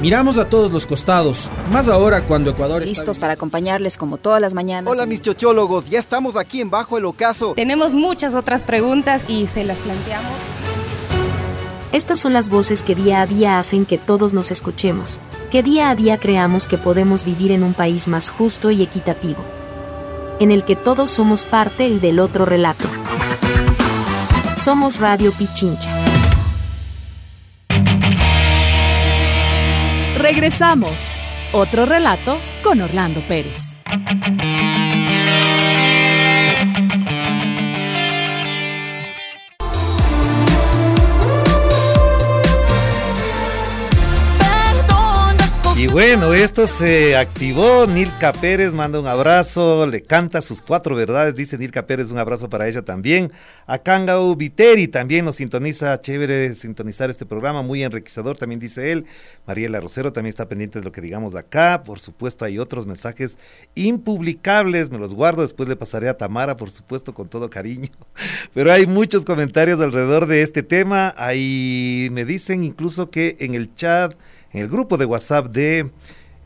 Miramos 0.00 0.36
a 0.36 0.46
todos 0.46 0.70
los 0.70 0.86
costados, 0.86 1.50
más 1.72 1.88
ahora 1.88 2.26
cuando 2.26 2.50
Ecuador 2.50 2.84
Listos 2.84 3.18
para 3.18 3.32
acompañarles 3.32 3.96
como 3.96 4.18
todas 4.18 4.42
las 4.42 4.52
mañanas. 4.52 4.92
Hola 4.92 5.06
mis 5.06 5.22
chochólogos, 5.22 5.88
ya 5.88 5.98
estamos 5.98 6.36
aquí 6.36 6.60
en 6.60 6.68
Bajo 6.68 6.98
el 6.98 7.06
Ocaso. 7.06 7.54
Tenemos 7.54 7.94
muchas 7.94 8.34
otras 8.34 8.64
preguntas 8.64 9.24
y 9.26 9.46
se 9.46 9.64
las 9.64 9.80
planteamos. 9.80 10.38
Estas 11.92 12.20
son 12.20 12.34
las 12.34 12.50
voces 12.50 12.82
que 12.82 12.94
día 12.94 13.22
a 13.22 13.26
día 13.26 13.58
hacen 13.58 13.86
que 13.86 13.96
todos 13.96 14.34
nos 14.34 14.50
escuchemos, 14.50 15.18
que 15.50 15.62
día 15.62 15.88
a 15.88 15.94
día 15.94 16.18
creamos 16.18 16.66
que 16.66 16.76
podemos 16.76 17.24
vivir 17.24 17.50
en 17.50 17.62
un 17.62 17.72
país 17.72 18.06
más 18.06 18.28
justo 18.28 18.70
y 18.70 18.82
equitativo, 18.82 19.42
en 20.40 20.52
el 20.52 20.64
que 20.66 20.76
todos 20.76 21.10
somos 21.10 21.46
parte 21.46 21.98
del 21.98 22.20
otro 22.20 22.44
relato. 22.44 22.86
Somos 24.56 25.00
Radio 25.00 25.32
Pichincha 25.32 26.05
Regresamos. 30.16 30.94
Otro 31.52 31.84
relato 31.84 32.38
con 32.62 32.80
Orlando 32.80 33.20
Pérez. 33.28 33.75
Y 45.86 45.88
bueno, 45.88 46.34
esto 46.34 46.66
se 46.66 47.16
activó. 47.16 47.86
Nilka 47.86 48.32
Pérez 48.32 48.74
manda 48.74 48.98
un 48.98 49.06
abrazo, 49.06 49.86
le 49.86 50.02
canta 50.02 50.42
sus 50.42 50.60
cuatro 50.60 50.96
verdades, 50.96 51.36
dice 51.36 51.56
Nilka 51.56 51.86
Pérez, 51.86 52.10
un 52.10 52.18
abrazo 52.18 52.50
para 52.50 52.66
ella 52.66 52.82
también. 52.82 53.30
A 53.68 53.78
Kangau 53.78 54.34
Viteri 54.34 54.88
también 54.88 55.24
nos 55.24 55.36
sintoniza, 55.36 56.00
chévere 56.00 56.56
sintonizar 56.56 57.08
este 57.08 57.24
programa, 57.24 57.62
muy 57.62 57.84
enriquecedor, 57.84 58.36
también 58.36 58.58
dice 58.58 58.90
él. 58.90 59.06
Mariela 59.46 59.78
Rosero 59.78 60.12
también 60.12 60.30
está 60.30 60.48
pendiente 60.48 60.80
de 60.80 60.84
lo 60.84 60.90
que 60.90 61.00
digamos 61.00 61.36
acá. 61.36 61.84
Por 61.84 62.00
supuesto, 62.00 62.44
hay 62.44 62.58
otros 62.58 62.84
mensajes 62.84 63.38
impublicables, 63.76 64.90
me 64.90 64.98
los 64.98 65.14
guardo, 65.14 65.42
después 65.42 65.68
le 65.68 65.76
pasaré 65.76 66.08
a 66.08 66.16
Tamara, 66.16 66.56
por 66.56 66.70
supuesto, 66.70 67.14
con 67.14 67.28
todo 67.28 67.48
cariño. 67.48 67.90
Pero 68.54 68.72
hay 68.72 68.88
muchos 68.88 69.24
comentarios 69.24 69.80
alrededor 69.80 70.26
de 70.26 70.42
este 70.42 70.64
tema. 70.64 71.14
Ahí 71.16 72.08
me 72.10 72.24
dicen 72.24 72.64
incluso 72.64 73.08
que 73.08 73.36
en 73.38 73.54
el 73.54 73.72
chat 73.76 74.16
en 74.56 74.62
el 74.62 74.68
grupo 74.68 74.96
de 74.96 75.04
WhatsApp 75.04 75.48
de 75.48 75.90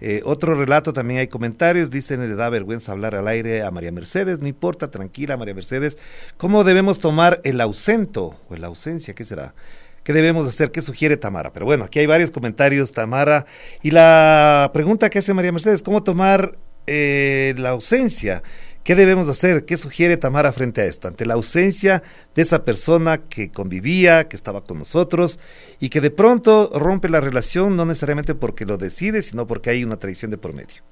Eh, 0.02 0.22
otro 0.24 0.54
relato 0.54 0.94
también 0.94 1.20
hay 1.20 1.28
comentarios, 1.28 1.90
dicen 1.90 2.26
le 2.26 2.34
da 2.34 2.48
vergüenza 2.48 2.92
hablar 2.92 3.14
al 3.14 3.28
aire 3.28 3.62
a 3.62 3.70
María 3.70 3.92
Mercedes, 3.92 4.40
no 4.40 4.48
importa, 4.48 4.90
tranquila 4.90 5.36
María 5.36 5.52
Mercedes, 5.52 5.98
¿cómo 6.38 6.64
debemos 6.64 7.00
tomar 7.00 7.42
el 7.44 7.60
ausento 7.60 8.34
o 8.48 8.56
la 8.56 8.68
ausencia? 8.68 9.14
¿Qué 9.14 9.26
será? 9.26 9.54
¿Qué 10.02 10.14
debemos 10.14 10.48
hacer? 10.48 10.72
¿Qué 10.72 10.80
sugiere 10.80 11.18
Tamara? 11.18 11.52
Pero 11.52 11.66
bueno, 11.66 11.84
aquí 11.84 11.98
hay 11.98 12.06
varios 12.06 12.30
comentarios, 12.30 12.92
Tamara. 12.92 13.44
Y 13.82 13.90
la 13.90 14.70
pregunta 14.72 15.10
que 15.10 15.18
hace 15.18 15.34
María 15.34 15.52
Mercedes, 15.52 15.82
¿cómo 15.82 16.02
tomar 16.02 16.52
eh, 16.86 17.54
la 17.58 17.68
ausencia? 17.68 18.42
¿Qué 18.84 18.94
debemos 18.94 19.28
hacer? 19.28 19.66
¿Qué 19.66 19.76
sugiere 19.76 20.16
Tamara 20.16 20.52
frente 20.52 20.80
a 20.80 20.86
esto? 20.86 21.08
Ante 21.08 21.26
la 21.26 21.34
ausencia 21.34 22.02
de 22.34 22.42
esa 22.42 22.64
persona 22.64 23.18
que 23.18 23.50
convivía, 23.50 24.26
que 24.26 24.36
estaba 24.36 24.64
con 24.64 24.78
nosotros 24.78 25.38
y 25.80 25.90
que 25.90 26.00
de 26.00 26.10
pronto 26.10 26.70
rompe 26.74 27.08
la 27.10 27.20
relación, 27.20 27.76
no 27.76 27.84
necesariamente 27.84 28.34
porque 28.34 28.64
lo 28.64 28.78
decide, 28.78 29.20
sino 29.20 29.46
porque 29.46 29.70
hay 29.70 29.84
una 29.84 29.98
traición 29.98 30.30
de 30.30 30.38
por 30.38 30.54
medio. 30.54 30.82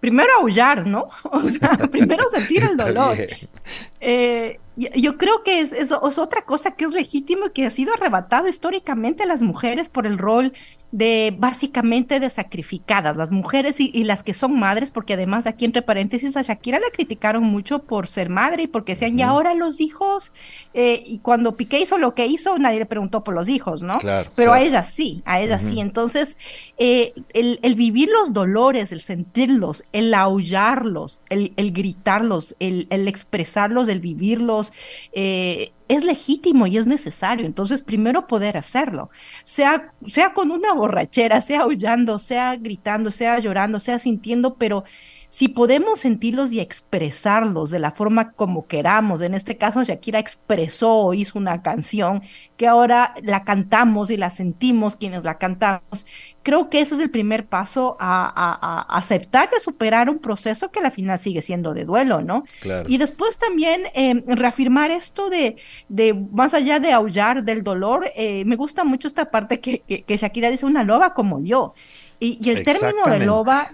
Primero 0.00 0.30
aullar, 0.40 0.86
¿no? 0.86 1.08
O 1.24 1.42
sea, 1.48 1.76
primero 1.90 2.28
sentir 2.28 2.62
el 2.62 2.76
dolor. 2.76 3.16
Eh, 4.00 4.60
yo 4.76 5.16
creo 5.16 5.42
que 5.42 5.60
es, 5.60 5.72
es, 5.72 5.90
otra 5.92 6.44
cosa 6.44 6.72
que 6.72 6.84
es 6.84 6.92
legítimo 6.92 7.46
y 7.46 7.50
que 7.50 7.66
ha 7.66 7.70
sido 7.70 7.94
arrebatado 7.94 8.46
históricamente 8.46 9.22
a 9.22 9.26
las 9.26 9.42
mujeres 9.42 9.88
por 9.88 10.06
el 10.06 10.18
rol 10.18 10.52
de 10.92 11.34
básicamente 11.36 12.20
de 12.20 12.30
sacrificadas, 12.30 13.16
las 13.16 13.32
mujeres 13.32 13.80
y, 13.80 14.04
las 14.04 14.22
que 14.22 14.32
son 14.32 14.58
madres, 14.58 14.92
porque 14.92 15.14
además 15.14 15.46
aquí 15.46 15.64
entre 15.64 15.82
paréntesis 15.82 16.36
a 16.36 16.42
Shakira 16.42 16.78
le 16.78 16.90
criticaron 16.90 17.42
mucho 17.42 17.80
por 17.80 18.06
ser 18.06 18.30
madre 18.30 18.64
y 18.64 18.66
porque 18.66 18.96
sean 18.96 19.16
ya 19.16 19.28
ahora 19.28 19.54
los 19.54 19.80
hijos, 19.80 20.32
eh, 20.74 21.02
y 21.04 21.18
cuando 21.18 21.56
Piqué 21.56 21.80
hizo 21.80 21.98
lo 21.98 22.14
que 22.14 22.26
hizo, 22.26 22.56
nadie 22.58 22.78
le 22.78 22.86
preguntó 22.86 23.24
por 23.24 23.34
los 23.34 23.48
hijos, 23.48 23.82
¿no? 23.82 23.98
Claro, 23.98 24.30
Pero 24.36 24.52
a 24.52 24.60
ella 24.60 24.84
sí, 24.84 25.22
a 25.26 25.40
ella 25.40 25.58
sí. 25.58 25.80
Entonces, 25.80 26.38
eh, 26.78 27.12
el, 27.34 27.58
el, 27.62 27.74
vivir 27.74 28.08
los 28.08 28.32
dolores, 28.32 28.92
el 28.92 29.00
sentirlos, 29.00 29.84
el 29.92 30.14
aullarlos, 30.14 31.20
el, 31.28 31.52
el 31.56 31.72
gritarlos, 31.72 32.54
el, 32.60 32.86
el 32.90 33.08
expresarlos, 33.08 33.88
el 33.88 34.00
vivirlos, 34.00 34.65
eh, 35.12 35.72
es 35.88 36.04
legítimo 36.04 36.66
y 36.66 36.76
es 36.76 36.86
necesario. 36.86 37.46
Entonces, 37.46 37.82
primero 37.82 38.26
poder 38.26 38.56
hacerlo, 38.56 39.10
sea, 39.44 39.92
sea 40.06 40.32
con 40.34 40.50
una 40.50 40.72
borrachera, 40.72 41.40
sea 41.40 41.62
aullando, 41.62 42.18
sea 42.18 42.56
gritando, 42.56 43.10
sea 43.10 43.38
llorando, 43.38 43.80
sea 43.80 43.98
sintiendo, 43.98 44.56
pero 44.56 44.84
si 45.28 45.48
podemos 45.48 46.00
sentirlos 46.00 46.52
y 46.52 46.60
expresarlos 46.60 47.70
de 47.70 47.78
la 47.78 47.90
forma 47.90 48.32
como 48.32 48.66
queramos, 48.66 49.20
en 49.20 49.34
este 49.34 49.56
caso 49.56 49.82
Shakira 49.82 50.18
expresó 50.18 50.92
o 50.92 51.14
hizo 51.14 51.38
una 51.38 51.62
canción 51.62 52.22
que 52.56 52.66
ahora 52.66 53.14
la 53.22 53.44
cantamos 53.44 54.10
y 54.10 54.16
la 54.16 54.30
sentimos 54.30 54.96
quienes 54.96 55.24
la 55.24 55.38
cantamos, 55.38 56.06
creo 56.42 56.70
que 56.70 56.80
ese 56.80 56.94
es 56.94 57.00
el 57.00 57.10
primer 57.10 57.46
paso 57.46 57.96
a, 57.98 58.86
aceptar 58.88 59.50
que 59.50 59.60
superar 59.60 60.08
un 60.08 60.18
proceso 60.18 60.70
que 60.70 60.80
al 60.80 60.90
final 60.92 61.18
sigue 61.18 61.42
siendo 61.42 61.74
de 61.74 61.84
duelo, 61.84 62.22
¿no? 62.22 62.44
Claro. 62.60 62.88
Y 62.88 62.98
después 62.98 63.38
también 63.38 63.82
eh, 63.94 64.22
reafirmar 64.26 64.90
esto 64.90 65.28
de, 65.28 65.56
de, 65.88 66.14
más 66.14 66.54
allá 66.54 66.78
de 66.78 66.92
aullar 66.92 67.44
del 67.44 67.62
dolor, 67.62 68.10
eh, 68.16 68.44
me 68.44 68.56
gusta 68.56 68.84
mucho 68.84 69.08
esta 69.08 69.30
parte 69.30 69.60
que, 69.60 69.80
que, 69.80 70.02
que 70.02 70.16
Shakira 70.16 70.50
dice, 70.50 70.66
una 70.66 70.84
loba 70.84 71.14
como 71.14 71.42
yo. 71.42 71.74
Y, 72.18 72.38
y 72.40 72.50
el 72.50 72.64
término 72.64 73.04
de 73.06 73.26
loba 73.26 73.70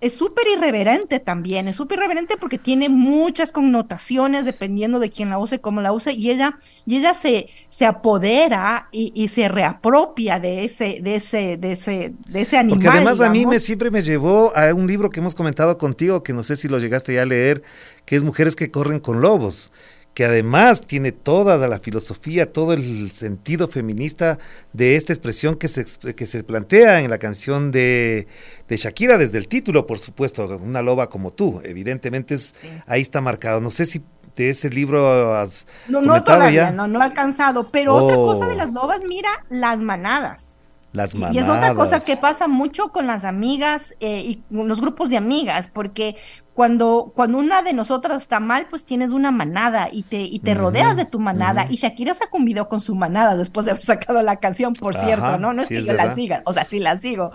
es 0.00 0.14
súper 0.14 0.46
irreverente 0.46 1.18
también, 1.18 1.66
es 1.66 1.76
súper 1.76 1.98
irreverente 1.98 2.36
porque 2.38 2.58
tiene 2.58 2.88
muchas 2.88 3.50
connotaciones 3.50 4.44
dependiendo 4.44 5.00
de 5.00 5.10
quién 5.10 5.30
la 5.30 5.38
use, 5.38 5.60
cómo 5.60 5.80
la 5.80 5.92
use, 5.92 6.12
y 6.12 6.30
ella, 6.30 6.56
y 6.86 6.96
ella 6.96 7.14
se, 7.14 7.48
se 7.68 7.84
apodera 7.84 8.88
y, 8.92 9.12
y 9.14 9.28
se 9.28 9.48
reapropia 9.48 10.38
de 10.38 10.64
ese, 10.64 11.00
de 11.02 11.16
ese, 11.16 11.56
de 11.56 11.72
ese, 11.72 12.14
de 12.28 12.40
ese 12.40 12.58
animal. 12.58 12.78
Porque 12.78 12.96
además 12.96 13.14
digamos. 13.14 13.36
a 13.36 13.38
mí 13.38 13.46
me 13.46 13.60
siempre 13.60 13.90
me 13.90 14.02
llevó 14.02 14.56
a 14.56 14.72
un 14.72 14.86
libro 14.86 15.10
que 15.10 15.20
hemos 15.20 15.34
comentado 15.34 15.76
contigo, 15.78 16.22
que 16.22 16.32
no 16.32 16.42
sé 16.42 16.56
si 16.56 16.68
lo 16.68 16.78
llegaste 16.78 17.14
ya 17.14 17.22
a 17.22 17.26
leer, 17.26 17.62
que 18.04 18.16
es 18.16 18.22
Mujeres 18.22 18.54
que 18.54 18.70
corren 18.70 19.00
con 19.00 19.20
lobos 19.20 19.72
que 20.18 20.24
además 20.24 20.80
tiene 20.84 21.12
toda 21.12 21.56
la 21.68 21.78
filosofía, 21.78 22.52
todo 22.52 22.72
el 22.72 23.12
sentido 23.12 23.68
feminista 23.68 24.40
de 24.72 24.96
esta 24.96 25.12
expresión 25.12 25.54
que 25.54 25.68
se, 25.68 25.84
que 25.84 26.26
se 26.26 26.42
plantea 26.42 27.02
en 27.02 27.10
la 27.10 27.18
canción 27.18 27.70
de, 27.70 28.26
de 28.66 28.76
Shakira, 28.76 29.16
desde 29.16 29.38
el 29.38 29.46
título, 29.46 29.86
por 29.86 30.00
supuesto, 30.00 30.58
una 30.60 30.82
loba 30.82 31.08
como 31.08 31.30
tú, 31.30 31.60
evidentemente 31.62 32.34
es, 32.34 32.52
sí. 32.60 32.68
ahí 32.88 33.00
está 33.00 33.20
marcado. 33.20 33.60
No 33.60 33.70
sé 33.70 33.86
si 33.86 34.02
de 34.34 34.50
ese 34.50 34.70
libro 34.70 35.36
has 35.36 35.68
No, 35.86 36.00
no 36.00 36.24
todavía, 36.24 36.62
ya? 36.64 36.72
no, 36.72 36.88
no 36.88 37.00
he 37.00 37.04
alcanzado, 37.04 37.68
pero 37.68 37.94
oh. 37.94 38.02
otra 38.02 38.16
cosa 38.16 38.48
de 38.48 38.56
las 38.56 38.72
lobas, 38.72 39.02
mira, 39.08 39.30
las 39.50 39.80
manadas. 39.80 40.57
Las 40.92 41.14
manadas. 41.14 41.34
Y 41.34 41.38
es 41.38 41.48
otra 41.48 41.74
cosa 41.74 42.00
que 42.00 42.16
pasa 42.16 42.48
mucho 42.48 42.88
con 42.92 43.06
las 43.06 43.24
amigas 43.24 43.94
eh, 44.00 44.22
y 44.24 44.36
con 44.54 44.68
los 44.68 44.80
grupos 44.80 45.10
de 45.10 45.16
amigas, 45.18 45.68
porque 45.68 46.16
cuando, 46.54 47.12
cuando 47.14 47.38
una 47.38 47.62
de 47.62 47.72
nosotras 47.72 48.22
está 48.22 48.40
mal, 48.40 48.66
pues 48.68 48.84
tienes 48.84 49.10
una 49.10 49.30
manada 49.30 49.90
y 49.92 50.02
te, 50.02 50.22
y 50.22 50.40
te 50.40 50.52
uh 50.52 50.54
-huh, 50.54 50.58
rodeas 50.58 50.96
de 50.96 51.04
tu 51.04 51.20
manada. 51.20 51.64
Uh 51.64 51.68
-huh. 51.68 51.72
Y 51.72 51.76
Shakira 51.76 52.14
se 52.14 52.26
convidó 52.28 52.68
con 52.68 52.80
su 52.80 52.94
manada 52.94 53.36
después 53.36 53.66
de 53.66 53.72
haber 53.72 53.84
sacado 53.84 54.22
la 54.22 54.36
canción, 54.36 54.72
por 54.72 54.96
Ajá, 54.96 55.04
cierto, 55.04 55.38
¿no? 55.38 55.52
No 55.52 55.62
es 55.62 55.68
sí 55.68 55.74
que 55.74 55.80
es 55.80 55.86
yo 55.86 55.92
verdad. 55.92 56.06
la 56.08 56.14
siga, 56.14 56.42
o 56.46 56.52
sea, 56.52 56.64
sí 56.68 56.80
la 56.80 56.96
sigo. 56.98 57.30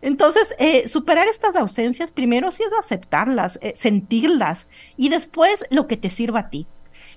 Entonces, 0.00 0.54
eh, 0.58 0.86
superar 0.86 1.26
estas 1.28 1.56
ausencias, 1.56 2.12
primero 2.12 2.50
sí 2.52 2.62
es 2.62 2.72
aceptarlas, 2.78 3.58
eh, 3.62 3.72
sentirlas 3.74 4.68
y 4.96 5.08
después 5.08 5.64
lo 5.70 5.86
que 5.88 5.96
te 5.96 6.10
sirva 6.10 6.40
a 6.40 6.50
ti 6.50 6.66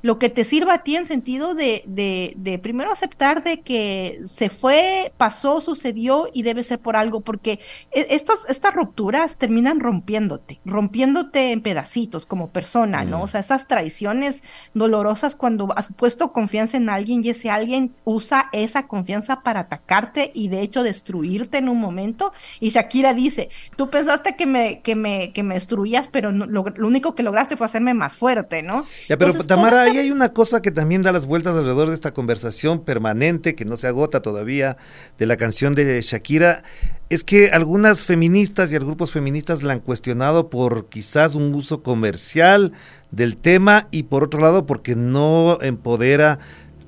lo 0.02 0.20
que 0.20 0.30
te 0.30 0.44
sirva 0.44 0.76
a 0.76 0.84
ti 0.84 0.96
en 0.96 1.06
sentido 1.06 1.54
de, 1.54 1.84
de, 1.86 2.34
de, 2.38 2.60
primero 2.60 2.92
aceptar 2.92 3.44
de 3.44 3.62
que 3.62 4.20
se 4.24 4.50
fue, 4.50 5.14
pasó, 5.18 5.62
sucedió 5.62 6.30
y 6.34 6.44
debe 6.44 6.64
ser 6.64 6.80
por 6.80 6.96
algo, 6.96 7.22
porque 7.22 7.60
e, 7.92 8.08
estos, 8.10 8.50
estas 8.50 8.74
rupturas 8.74 9.38
terminan 9.38 9.80
rompiéndote, 9.80 10.60
rompiéndote 10.66 11.52
en 11.52 11.62
pedacitos 11.62 12.26
como 12.26 12.50
persona, 12.50 13.04
¿no? 13.04 13.20
Mm. 13.20 13.22
O 13.22 13.28
sea, 13.28 13.40
esas 13.40 13.68
traiciones 13.68 14.44
dolorosas 14.74 15.36
cuando 15.36 15.70
has 15.76 15.92
puesto 15.94 16.32
confianza 16.32 16.78
en 16.78 16.90
alguien 16.90 17.22
y 17.24 17.30
ese 17.30 17.50
alguien 17.50 17.94
usa 18.04 18.50
esa 18.54 18.88
confianza 18.88 19.42
para 19.42 19.62
atacarte 19.62 20.32
y 20.34 20.48
de 20.48 20.62
hecho 20.62 20.84
destruirte 20.84 21.58
en 21.58 21.70
un 21.70 21.80
momento. 21.80 22.34
Y 22.60 22.70
Shakira 22.70 23.14
dice, 23.14 23.50
tú 23.76 23.90
pensaste 23.90 24.36
que 24.36 24.46
me, 24.46 24.82
que 24.82 24.96
me, 24.96 25.32
que 25.34 25.44
me 25.44 25.56
destruías, 25.56 26.08
pero 26.08 26.32
no, 26.32 26.46
lo, 26.46 26.66
lo, 26.76 26.88
único 26.88 27.16
que 27.16 27.24
lograste 27.24 27.58
fue 27.58 27.66
hacerme 27.66 27.94
más 27.94 28.18
fuerte, 28.18 28.64
¿no? 28.64 28.86
Ya, 29.08 29.18
pero 29.18 29.32
Entonces, 29.32 29.48
Tamara, 29.48 29.91
ahí 29.92 29.98
hay 29.98 30.12
una 30.12 30.32
cosa 30.32 30.62
que 30.62 30.72
también 30.72 31.02
da 31.02 31.12
las 31.12 31.26
vueltas 31.26 31.56
alrededor 31.56 31.90
de 31.90 31.96
esta 31.96 32.14
conversación 32.14 32.80
permanente 32.80 33.56
que 33.56 33.66
no 33.66 33.76
se 33.78 33.88
agota 33.88 34.22
todavía 34.22 34.78
de 35.18 35.26
la 35.26 35.38
canción 35.38 35.76
de 35.76 36.02
Shakira. 36.02 36.64
Es 37.10 37.24
que 37.24 37.52
algunas 37.52 38.06
feministas 38.06 38.72
y 38.72 38.76
grupos 38.78 39.12
feministas 39.12 39.64
la 39.64 39.74
han 39.74 39.80
cuestionado 39.82 40.50
por 40.50 40.88
quizás 40.88 41.36
un 41.36 41.54
uso 41.54 41.84
comercial 41.84 42.72
del 43.12 43.36
tema 43.36 43.88
y 43.92 44.04
por 44.04 44.24
otro 44.24 44.40
lado 44.40 44.66
porque 44.66 44.96
no 44.96 45.58
empodera 45.62 46.40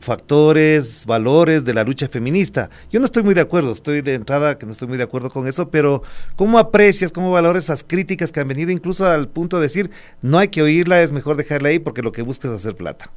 factores, 0.04 1.06
valores 1.06 1.66
de 1.66 1.74
la 1.74 1.84
lucha 1.84 2.08
feminista. 2.08 2.70
Yo 2.92 3.00
no 3.00 3.06
estoy 3.06 3.24
muy 3.24 3.34
de 3.34 3.42
acuerdo, 3.42 3.72
estoy 3.72 4.02
de 4.02 4.14
entrada 4.14 4.58
que 4.58 4.66
no 4.66 4.72
estoy 4.72 4.88
muy 4.88 4.98
de 4.98 5.04
acuerdo 5.04 5.30
con 5.30 5.48
eso, 5.48 5.70
pero 5.70 6.04
¿cómo 6.36 6.60
aprecias, 6.60 7.12
cómo 7.12 7.32
valoras 7.32 7.66
esas 7.66 7.84
críticas 7.84 8.32
que 8.32 8.40
han 8.40 8.48
venido 8.48 8.72
incluso 8.72 9.06
al 9.06 9.30
punto 9.30 9.58
de 9.58 9.64
decir, 9.64 9.90
no 10.22 10.38
hay 10.38 10.50
que 10.50 10.62
oírla, 10.62 11.02
es 11.02 11.12
mejor 11.12 11.38
dejarla 11.38 11.70
ahí 11.70 11.80
porque 11.80 12.02
lo 12.02 12.12
que 12.12 12.22
busca 12.22 12.48
es 12.48 12.54
hacer 12.56 12.76
plata? 12.76 13.12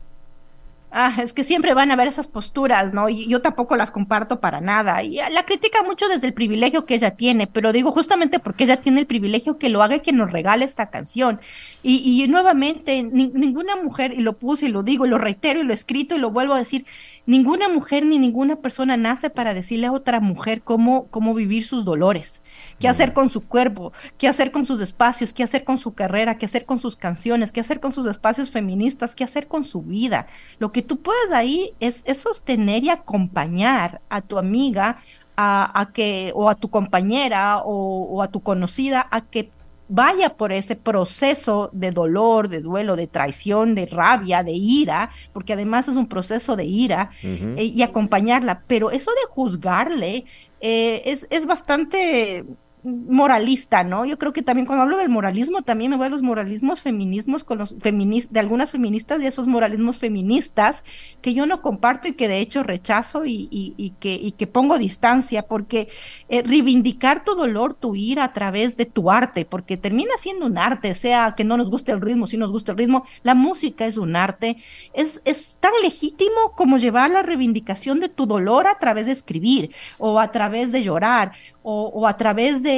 Ah, 0.98 1.14
es 1.22 1.34
que 1.34 1.44
siempre 1.44 1.74
van 1.74 1.90
a 1.90 1.92
haber 1.92 2.08
esas 2.08 2.26
posturas, 2.26 2.94
¿no? 2.94 3.10
Y 3.10 3.28
yo 3.28 3.42
tampoco 3.42 3.76
las 3.76 3.90
comparto 3.90 4.40
para 4.40 4.62
nada. 4.62 5.02
Y 5.02 5.16
la 5.30 5.44
critica 5.44 5.82
mucho 5.82 6.08
desde 6.08 6.26
el 6.26 6.32
privilegio 6.32 6.86
que 6.86 6.94
ella 6.94 7.10
tiene, 7.10 7.46
pero 7.46 7.70
digo 7.70 7.92
justamente 7.92 8.38
porque 8.38 8.64
ella 8.64 8.78
tiene 8.78 9.00
el 9.00 9.06
privilegio 9.06 9.58
que 9.58 9.68
lo 9.68 9.82
haga 9.82 9.96
y 9.96 10.00
que 10.00 10.12
nos 10.14 10.32
regale 10.32 10.64
esta 10.64 10.88
canción. 10.88 11.38
Y, 11.82 12.22
y 12.22 12.26
nuevamente, 12.28 13.02
ni, 13.02 13.26
ninguna 13.26 13.76
mujer, 13.76 14.14
y 14.14 14.22
lo 14.22 14.38
puse 14.38 14.68
y 14.68 14.68
lo 14.70 14.82
digo, 14.82 15.04
y 15.04 15.10
lo 15.10 15.18
reitero 15.18 15.60
y 15.60 15.64
lo 15.64 15.74
escrito 15.74 16.16
y 16.16 16.18
lo 16.18 16.30
vuelvo 16.30 16.54
a 16.54 16.58
decir, 16.58 16.86
ninguna 17.26 17.68
mujer 17.68 18.06
ni 18.06 18.18
ninguna 18.18 18.56
persona 18.56 18.96
nace 18.96 19.28
para 19.28 19.52
decirle 19.52 19.88
a 19.88 19.92
otra 19.92 20.20
mujer 20.20 20.62
cómo, 20.62 21.08
cómo 21.08 21.34
vivir 21.34 21.64
sus 21.64 21.84
dolores, 21.84 22.40
qué 22.78 22.88
hacer 22.88 23.12
con 23.12 23.28
su 23.28 23.44
cuerpo, 23.44 23.92
qué 24.16 24.28
hacer 24.28 24.50
con 24.50 24.64
sus 24.64 24.80
espacios, 24.80 25.34
qué 25.34 25.42
hacer 25.42 25.62
con 25.64 25.76
su 25.76 25.92
carrera, 25.92 26.38
qué 26.38 26.46
hacer 26.46 26.64
con 26.64 26.78
sus 26.78 26.96
canciones, 26.96 27.52
qué 27.52 27.60
hacer 27.60 27.80
con 27.80 27.92
sus 27.92 28.06
espacios 28.06 28.50
feministas, 28.50 29.14
qué 29.14 29.24
hacer 29.24 29.46
con 29.46 29.66
su 29.66 29.82
vida. 29.82 30.26
Lo 30.58 30.72
que 30.72 30.85
tú 30.86 31.00
puedes 31.00 31.32
ahí 31.32 31.72
es, 31.80 32.02
es 32.06 32.18
sostener 32.18 32.84
y 32.84 32.90
acompañar 32.90 34.00
a 34.08 34.20
tu 34.22 34.38
amiga 34.38 35.02
a, 35.36 35.80
a 35.80 35.92
que, 35.92 36.32
o 36.34 36.48
a 36.48 36.54
tu 36.54 36.70
compañera 36.70 37.58
o, 37.58 38.04
o 38.10 38.22
a 38.22 38.28
tu 38.28 38.40
conocida 38.40 39.06
a 39.10 39.20
que 39.20 39.50
vaya 39.88 40.36
por 40.36 40.52
ese 40.52 40.76
proceso 40.76 41.70
de 41.72 41.90
dolor, 41.92 42.48
de 42.48 42.60
duelo, 42.60 42.96
de 42.96 43.06
traición, 43.06 43.74
de 43.74 43.86
rabia, 43.86 44.42
de 44.42 44.52
ira, 44.52 45.10
porque 45.32 45.52
además 45.52 45.88
es 45.88 45.96
un 45.96 46.08
proceso 46.08 46.56
de 46.56 46.64
ira, 46.64 47.10
uh 47.22 47.26
-huh. 47.26 47.54
eh, 47.58 47.64
y 47.64 47.82
acompañarla. 47.82 48.62
Pero 48.66 48.90
eso 48.90 49.10
de 49.12 49.28
juzgarle 49.30 50.24
eh, 50.60 51.02
es, 51.04 51.26
es 51.30 51.46
bastante 51.46 52.44
moralista, 52.86 53.82
¿no? 53.82 54.04
Yo 54.04 54.16
creo 54.16 54.32
que 54.32 54.42
también 54.42 54.66
cuando 54.66 54.84
hablo 54.84 54.96
del 54.96 55.08
moralismo, 55.08 55.62
también 55.62 55.90
me 55.90 55.96
voy 55.96 56.06
a 56.06 56.10
los 56.10 56.22
moralismos 56.22 56.82
feminismos 56.82 57.42
con 57.42 57.58
los 57.58 57.74
feministas, 57.80 58.32
de 58.32 58.40
algunas 58.40 58.70
feministas 58.70 59.20
y 59.20 59.26
esos 59.26 59.48
moralismos 59.48 59.98
feministas 59.98 60.84
que 61.20 61.34
yo 61.34 61.46
no 61.46 61.62
comparto 61.62 62.06
y 62.06 62.12
que 62.12 62.28
de 62.28 62.38
hecho 62.38 62.62
rechazo 62.62 63.24
y, 63.24 63.48
y, 63.50 63.90
que, 63.98 64.14
y 64.14 64.32
que 64.32 64.46
pongo 64.46 64.78
distancia, 64.78 65.42
porque 65.42 65.88
eh, 66.28 66.42
reivindicar 66.42 67.24
tu 67.24 67.34
dolor, 67.34 67.74
tu 67.74 67.96
ira 67.96 68.22
a 68.22 68.32
través 68.32 68.76
de 68.76 68.86
tu 68.86 69.10
arte, 69.10 69.44
porque 69.44 69.76
termina 69.76 70.12
siendo 70.18 70.46
un 70.46 70.56
arte, 70.56 70.94
sea 70.94 71.34
que 71.36 71.44
no 71.44 71.56
nos 71.56 71.68
guste 71.68 71.90
el 71.90 72.00
ritmo, 72.00 72.28
si 72.28 72.36
nos 72.36 72.52
gusta 72.52 72.72
el 72.72 72.78
ritmo, 72.78 73.04
la 73.24 73.34
música 73.34 73.86
es 73.86 73.96
un 73.96 74.14
arte, 74.14 74.56
es, 74.94 75.20
es 75.24 75.56
tan 75.58 75.72
legítimo 75.82 76.52
como 76.54 76.78
llevar 76.78 77.10
la 77.10 77.22
reivindicación 77.22 77.98
de 77.98 78.08
tu 78.08 78.26
dolor 78.26 78.68
a 78.68 78.78
través 78.78 79.06
de 79.06 79.12
escribir 79.12 79.74
o 79.98 80.20
a 80.20 80.30
través 80.30 80.70
de 80.70 80.82
llorar 80.82 81.32
o, 81.68 82.06
a 82.06 82.16
través 82.16 82.62
de, 82.62 82.75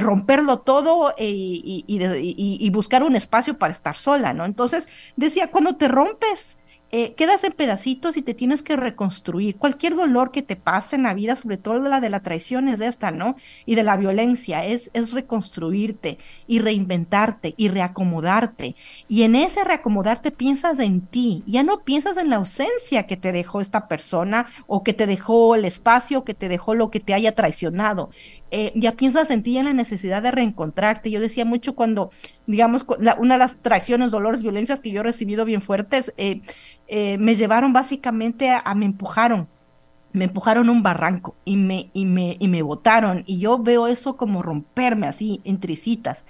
romperlo 0.00 0.60
todo 0.60 1.10
eh, 1.18 1.30
y, 1.30 1.84
y, 1.86 2.70
buscar 2.70 3.02
un 3.02 3.16
espacio 3.16 3.58
para 3.58 3.72
estar 3.72 3.96
sola, 3.96 4.32
¿no? 4.32 4.44
Entonces, 4.44 4.88
decía, 5.16 5.50
cuando 5.50 5.76
te 5.76 5.88
rompes 5.88 6.58
eh, 6.92 7.14
quedas 7.14 7.44
en 7.44 7.52
pedacitos 7.52 8.16
y 8.16 8.22
te 8.22 8.34
tienes 8.34 8.64
que 8.64 8.76
reconstruir. 8.76 9.56
Cualquier 9.56 9.94
dolor 9.94 10.32
que 10.32 10.42
te 10.42 10.56
pase 10.56 10.96
en 10.96 11.04
la 11.04 11.14
vida, 11.14 11.36
sobre 11.36 11.56
todo 11.56 11.78
la 11.78 12.00
de 12.00 12.10
la 12.10 12.20
traición, 12.20 12.66
es 12.66 12.80
esta, 12.80 13.12
¿no? 13.12 13.36
Y 13.64 13.76
de 13.76 13.84
la 13.84 13.96
violencia, 13.96 14.64
es, 14.64 14.90
es 14.92 15.12
reconstruirte 15.12 16.18
y 16.48 16.58
reinventarte 16.58 17.54
y 17.56 17.68
reacomodarte. 17.68 18.74
Y 19.06 19.22
en 19.22 19.36
ese 19.36 19.62
reacomodarte 19.62 20.32
piensas 20.32 20.80
en 20.80 21.02
ti, 21.02 21.44
ya 21.46 21.62
no 21.62 21.84
piensas 21.84 22.16
en 22.16 22.28
la 22.28 22.36
ausencia 22.36 23.06
que 23.06 23.16
te 23.16 23.30
dejó 23.30 23.60
esta 23.60 23.86
persona 23.86 24.48
o 24.66 24.82
que 24.82 24.92
te 24.92 25.06
dejó 25.06 25.54
el 25.54 25.66
espacio, 25.66 26.24
que 26.24 26.34
te 26.34 26.48
dejó 26.48 26.74
lo 26.74 26.90
que 26.90 26.98
te 26.98 27.14
haya 27.14 27.36
traicionado. 27.36 28.10
Eh, 28.50 28.72
ya 28.74 28.92
piensas 28.92 29.30
en 29.30 29.42
en 29.46 29.64
la 29.64 29.72
necesidad 29.72 30.22
de 30.22 30.30
reencontrarte. 30.30 31.10
Yo 31.10 31.20
decía 31.20 31.44
mucho 31.44 31.74
cuando, 31.74 32.10
digamos, 32.46 32.84
una 33.18 33.34
de 33.34 33.38
las 33.38 33.56
traiciones, 33.56 34.10
dolores, 34.10 34.42
violencias 34.42 34.80
que 34.80 34.90
yo 34.90 35.00
he 35.00 35.04
recibido 35.04 35.44
bien 35.44 35.62
fuertes, 35.62 36.12
eh, 36.16 36.42
eh, 36.88 37.18
me 37.18 37.34
llevaron 37.34 37.72
básicamente 37.72 38.50
a, 38.50 38.74
me 38.74 38.86
empujaron 38.86 39.48
me 40.12 40.24
empujaron 40.24 40.68
un 40.68 40.82
barranco 40.82 41.36
y 41.44 41.56
me, 41.56 41.90
y 41.92 42.04
me, 42.04 42.36
y 42.40 42.48
me 42.48 42.62
botaron. 42.62 43.22
Y 43.26 43.38
yo 43.38 43.58
veo 43.58 43.86
eso 43.86 44.16
como 44.16 44.42
romperme 44.42 45.06
así, 45.06 45.40
en 45.44 45.60
tricitas. 45.60 46.24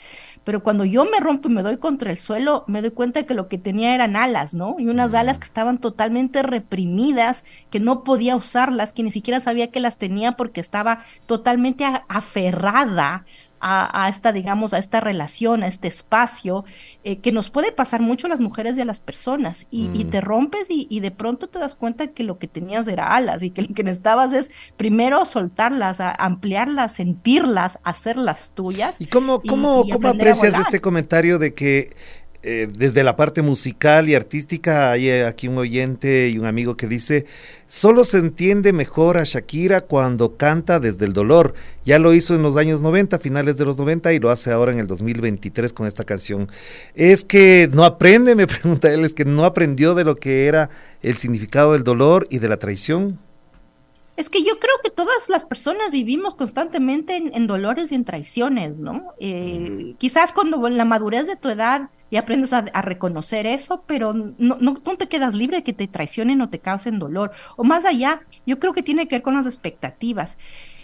Pero 0.44 0.62
cuando 0.62 0.84
yo 0.84 1.04
me 1.04 1.20
rompo 1.20 1.48
y 1.48 1.52
me 1.52 1.62
doy 1.62 1.76
contra 1.76 2.10
el 2.10 2.18
suelo, 2.18 2.64
me 2.66 2.80
doy 2.80 2.90
cuenta 2.90 3.20
de 3.20 3.26
que 3.26 3.34
lo 3.34 3.46
que 3.46 3.58
tenía 3.58 3.94
eran 3.94 4.16
alas, 4.16 4.54
¿no? 4.54 4.76
Y 4.78 4.88
unas 4.88 5.14
alas 5.14 5.38
que 5.38 5.44
estaban 5.44 5.78
totalmente 5.78 6.42
reprimidas, 6.42 7.44
que 7.70 7.80
no 7.80 8.04
podía 8.04 8.36
usarlas, 8.36 8.92
que 8.92 9.02
ni 9.02 9.10
siquiera 9.10 9.40
sabía 9.40 9.70
que 9.70 9.80
las 9.80 9.98
tenía 9.98 10.32
porque 10.32 10.60
estaba 10.60 11.04
totalmente 11.26 11.84
aferrada 12.08 13.24
a, 13.60 14.08
esta, 14.08 14.32
digamos, 14.32 14.72
a 14.72 14.78
esta 14.78 15.00
relación, 15.00 15.62
a 15.62 15.66
este 15.66 15.88
espacio, 15.88 16.64
eh, 17.04 17.18
que 17.18 17.30
nos 17.30 17.50
puede 17.50 17.72
pasar 17.72 18.00
mucho 18.00 18.26
a 18.26 18.30
las 18.30 18.40
mujeres 18.40 18.78
y 18.78 18.80
a 18.80 18.84
las 18.84 19.00
personas. 19.00 19.66
Y, 19.70 19.88
mm. 19.88 20.10
te 20.10 20.20
rompes 20.20 20.66
y, 20.68 21.00
de 21.00 21.10
pronto 21.10 21.48
te 21.48 21.58
das 21.58 21.74
cuenta 21.74 22.08
que 22.08 22.24
lo 22.24 22.38
que 22.38 22.48
tenías 22.48 22.88
era 22.88 23.14
alas 23.14 23.42
y 23.42 23.50
que 23.50 23.62
lo 23.62 23.74
que 23.74 23.84
necesitabas 23.84 24.32
es 24.32 24.50
primero 24.76 25.24
soltarlas, 25.24 26.00
ampliarlas, 26.00 26.94
sentirlas, 26.94 27.78
hacerlas 27.84 28.52
tuyas. 28.54 29.00
¿Y 29.00 29.06
cómo, 29.06 29.40
cómo, 29.42 29.84
cómo 29.90 30.08
aprecias 30.08 30.54
este 30.58 30.80
comentario 30.80 31.38
de 31.38 31.54
que 31.54 31.94
eh, 32.42 32.68
desde 32.72 33.04
la 33.04 33.16
parte 33.16 33.42
musical 33.42 34.08
y 34.08 34.14
artística 34.14 34.90
hay 34.90 35.10
eh, 35.10 35.26
aquí 35.26 35.46
un 35.46 35.58
oyente 35.58 36.30
y 36.30 36.38
un 36.38 36.46
amigo 36.46 36.74
que 36.74 36.86
dice, 36.86 37.26
solo 37.66 38.02
se 38.06 38.16
entiende 38.16 38.72
mejor 38.72 39.18
a 39.18 39.24
Shakira 39.24 39.82
cuando 39.82 40.38
canta 40.38 40.80
desde 40.80 41.04
el 41.04 41.12
dolor. 41.12 41.52
Ya 41.84 41.98
lo 41.98 42.14
hizo 42.14 42.34
en 42.34 42.42
los 42.42 42.56
años 42.56 42.80
90, 42.80 43.18
finales 43.18 43.58
de 43.58 43.66
los 43.66 43.76
90 43.76 44.14
y 44.14 44.20
lo 44.20 44.30
hace 44.30 44.52
ahora 44.52 44.72
en 44.72 44.78
el 44.78 44.86
2023 44.86 45.74
con 45.74 45.86
esta 45.86 46.04
canción. 46.04 46.48
Es 46.94 47.26
que 47.26 47.68
no 47.74 47.84
aprende, 47.84 48.34
me 48.36 48.46
pregunta 48.46 48.90
él, 48.90 49.04
es 49.04 49.12
que 49.12 49.26
no 49.26 49.44
aprendió 49.44 49.94
de 49.94 50.04
lo 50.04 50.16
que 50.16 50.46
era 50.46 50.70
el 51.02 51.18
significado 51.18 51.72
del 51.74 51.84
dolor 51.84 52.26
y 52.30 52.38
de 52.38 52.48
la 52.48 52.56
traición. 52.56 53.18
Es 54.16 54.30
que 54.30 54.42
yo 54.42 54.58
creo 54.58 54.74
que 54.82 54.90
todas 54.90 55.28
las 55.28 55.44
personas 55.44 55.90
vivimos 55.90 56.34
constantemente 56.34 57.16
en, 57.16 57.46
dolores 57.46 57.92
y 57.92 57.94
en 57.94 58.04
traiciones, 58.04 58.76
¿no? 58.76 59.14
Eh, 59.18 59.94
quizás 59.98 60.32
cuando 60.32 60.66
en 60.66 60.76
la 60.76 60.84
madurez 60.84 61.26
de 61.26 61.36
tu 61.36 61.48
edad 61.48 61.90
y 62.10 62.16
aprendes 62.16 62.52
a, 62.52 62.62
reconocer 62.82 63.46
eso, 63.46 63.84
pero 63.86 64.12
no, 64.12 64.34
no, 64.38 64.56
no, 64.60 64.96
te 64.96 65.08
quedas 65.08 65.34
libre 65.34 65.58
de 65.58 65.64
que 65.64 65.72
te 65.72 65.86
traicionen 65.86 66.40
o 66.40 66.50
te 66.50 66.58
causen 66.58 66.98
dolor. 66.98 67.30
O 67.56 67.64
más 67.64 67.84
allá, 67.84 68.22
yo 68.46 68.58
creo 68.58 68.72
que 68.72 68.82
tiene 68.82 69.06
que 69.06 69.16
ver 69.16 69.22
con 69.22 69.34
las 69.34 69.46
expectativas. 69.46 70.36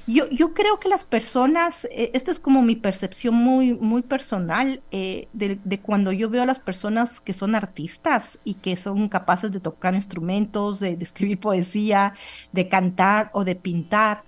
Yo, 0.09 0.31
yo 0.31 0.55
creo 0.55 0.79
que 0.79 0.89
las 0.89 1.05
personas, 1.05 1.85
eh, 1.87 2.13
esta 2.15 2.31
es 2.31 2.39
como 2.39 2.63
mi 2.63 2.77
percepción 2.77 3.35
muy, 3.35 3.75
muy 3.75 4.03
personal 4.03 4.81
eh, 4.93 5.27
de, 5.33 5.59
de, 5.65 5.81
cuando 5.81 6.13
yo 6.13 6.31
veo 6.31 6.45
a 6.45 6.47
las 6.47 6.61
personas 6.61 7.21
que 7.21 7.33
son 7.33 7.57
artistas 7.57 8.39
y 8.45 8.55
que 8.55 8.77
son 8.77 9.09
capaces 9.09 9.51
de 9.51 9.59
tocar 9.59 9.97
instrumentos, 9.97 10.79
de, 10.79 10.97
de 10.97 11.03
escribir 11.03 11.41
poesía, 11.41 12.15
de 12.53 12.69
cantar 12.69 13.31
o 13.33 13.45
de 13.45 13.57
pintar. 13.57 14.23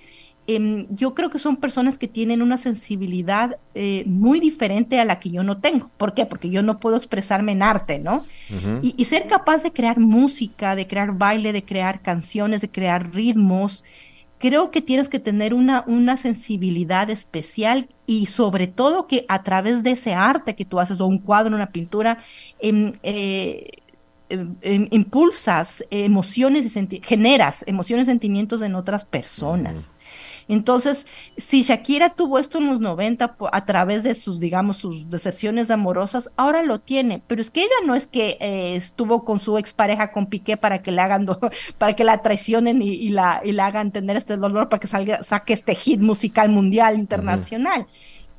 Em, 0.50 0.86
yo 0.88 1.14
creo 1.14 1.28
que 1.28 1.38
son 1.38 1.58
personas 1.58 1.98
que 1.98 2.08
tienen 2.08 2.40
una 2.40 2.56
sensibilidad 2.56 3.58
eh, 3.74 4.02
muy 4.06 4.40
diferente 4.40 4.98
a 4.98 5.04
la 5.04 5.20
que 5.20 5.28
yo 5.28 5.42
no 5.42 5.58
tengo. 5.58 5.90
¿Por 5.98 6.14
qué? 6.14 6.24
Porque 6.24 6.48
yo 6.48 6.62
no 6.62 6.80
puedo 6.80 6.96
expresarme 6.96 7.52
en 7.52 7.62
arte, 7.62 7.98
¿no? 7.98 8.24
y, 8.80 8.94
y, 8.96 9.04
ser 9.04 9.26
capaz 9.26 9.62
de 9.62 9.72
crear 9.72 10.00
música, 10.00 10.74
de 10.74 10.86
crear 10.86 11.12
baile, 11.12 11.52
de 11.52 11.62
crear 11.62 12.00
canciones, 12.00 12.62
de 12.62 12.70
crear 12.70 13.12
ritmos, 13.12 13.84
creo 14.38 14.70
que 14.70 14.80
tienes 14.80 15.10
que 15.10 15.18
tener 15.18 15.52
una, 15.52 15.84
una 15.86 16.16
sensibilidad 16.16 17.10
especial 17.10 17.90
y 18.06 18.24
sobre 18.24 18.68
todo 18.68 19.06
que 19.06 19.26
a 19.28 19.42
través 19.42 19.82
de 19.82 19.90
ese 19.90 20.14
arte 20.14 20.56
que 20.56 20.64
tú 20.64 20.80
haces 20.80 20.98
o 21.00 21.06
un 21.06 21.18
cuadro, 21.18 21.54
una 21.54 21.72
pintura, 21.72 22.22
em, 22.58 22.92
eh, 23.02 23.70
em, 24.30 24.88
impulsas 24.90 25.84
emociones 25.90 26.76
y 26.76 27.00
generas 27.02 27.64
emociones, 27.66 28.06
sentimientos 28.06 28.62
en 28.62 28.74
otras 28.74 29.04
personas. 29.04 29.92
Entonces, 30.48 31.06
si 31.36 31.62
Shakira 31.62 32.10
tuvo 32.10 32.38
esto 32.38 32.58
en 32.58 32.66
los 32.66 32.80
90 32.80 33.36
a 33.52 33.64
través 33.66 34.02
de 34.02 34.14
sus, 34.14 34.40
digamos, 34.40 34.78
sus 34.78 35.10
decepciones 35.10 35.70
amorosas, 35.70 36.30
ahora 36.36 36.62
lo 36.62 36.80
tiene, 36.80 37.22
pero 37.26 37.42
es 37.42 37.50
que 37.50 37.60
ella 37.60 37.74
no 37.86 37.94
es 37.94 38.06
que 38.06 38.38
eh, 38.40 38.74
estuvo 38.74 39.24
con 39.24 39.40
su 39.40 39.58
expareja, 39.58 40.10
con 40.10 40.26
Piqué, 40.26 40.56
para 40.56 40.82
que 40.82 40.90
le 40.90 41.02
hagan, 41.02 41.26
para 41.78 41.94
que 41.94 42.04
la 42.04 42.22
traicionen 42.22 42.80
y, 42.80 43.10
la, 43.10 43.42
y 43.44 43.52
la 43.52 43.66
hagan 43.66 43.92
tener 43.92 44.16
este 44.16 44.38
dolor, 44.38 44.70
para 44.70 44.80
que 44.80 44.86
salga, 44.86 45.22
saque 45.22 45.52
este 45.52 45.74
hit 45.74 46.00
musical 46.00 46.48
mundial, 46.48 46.98
internacional. 46.98 47.86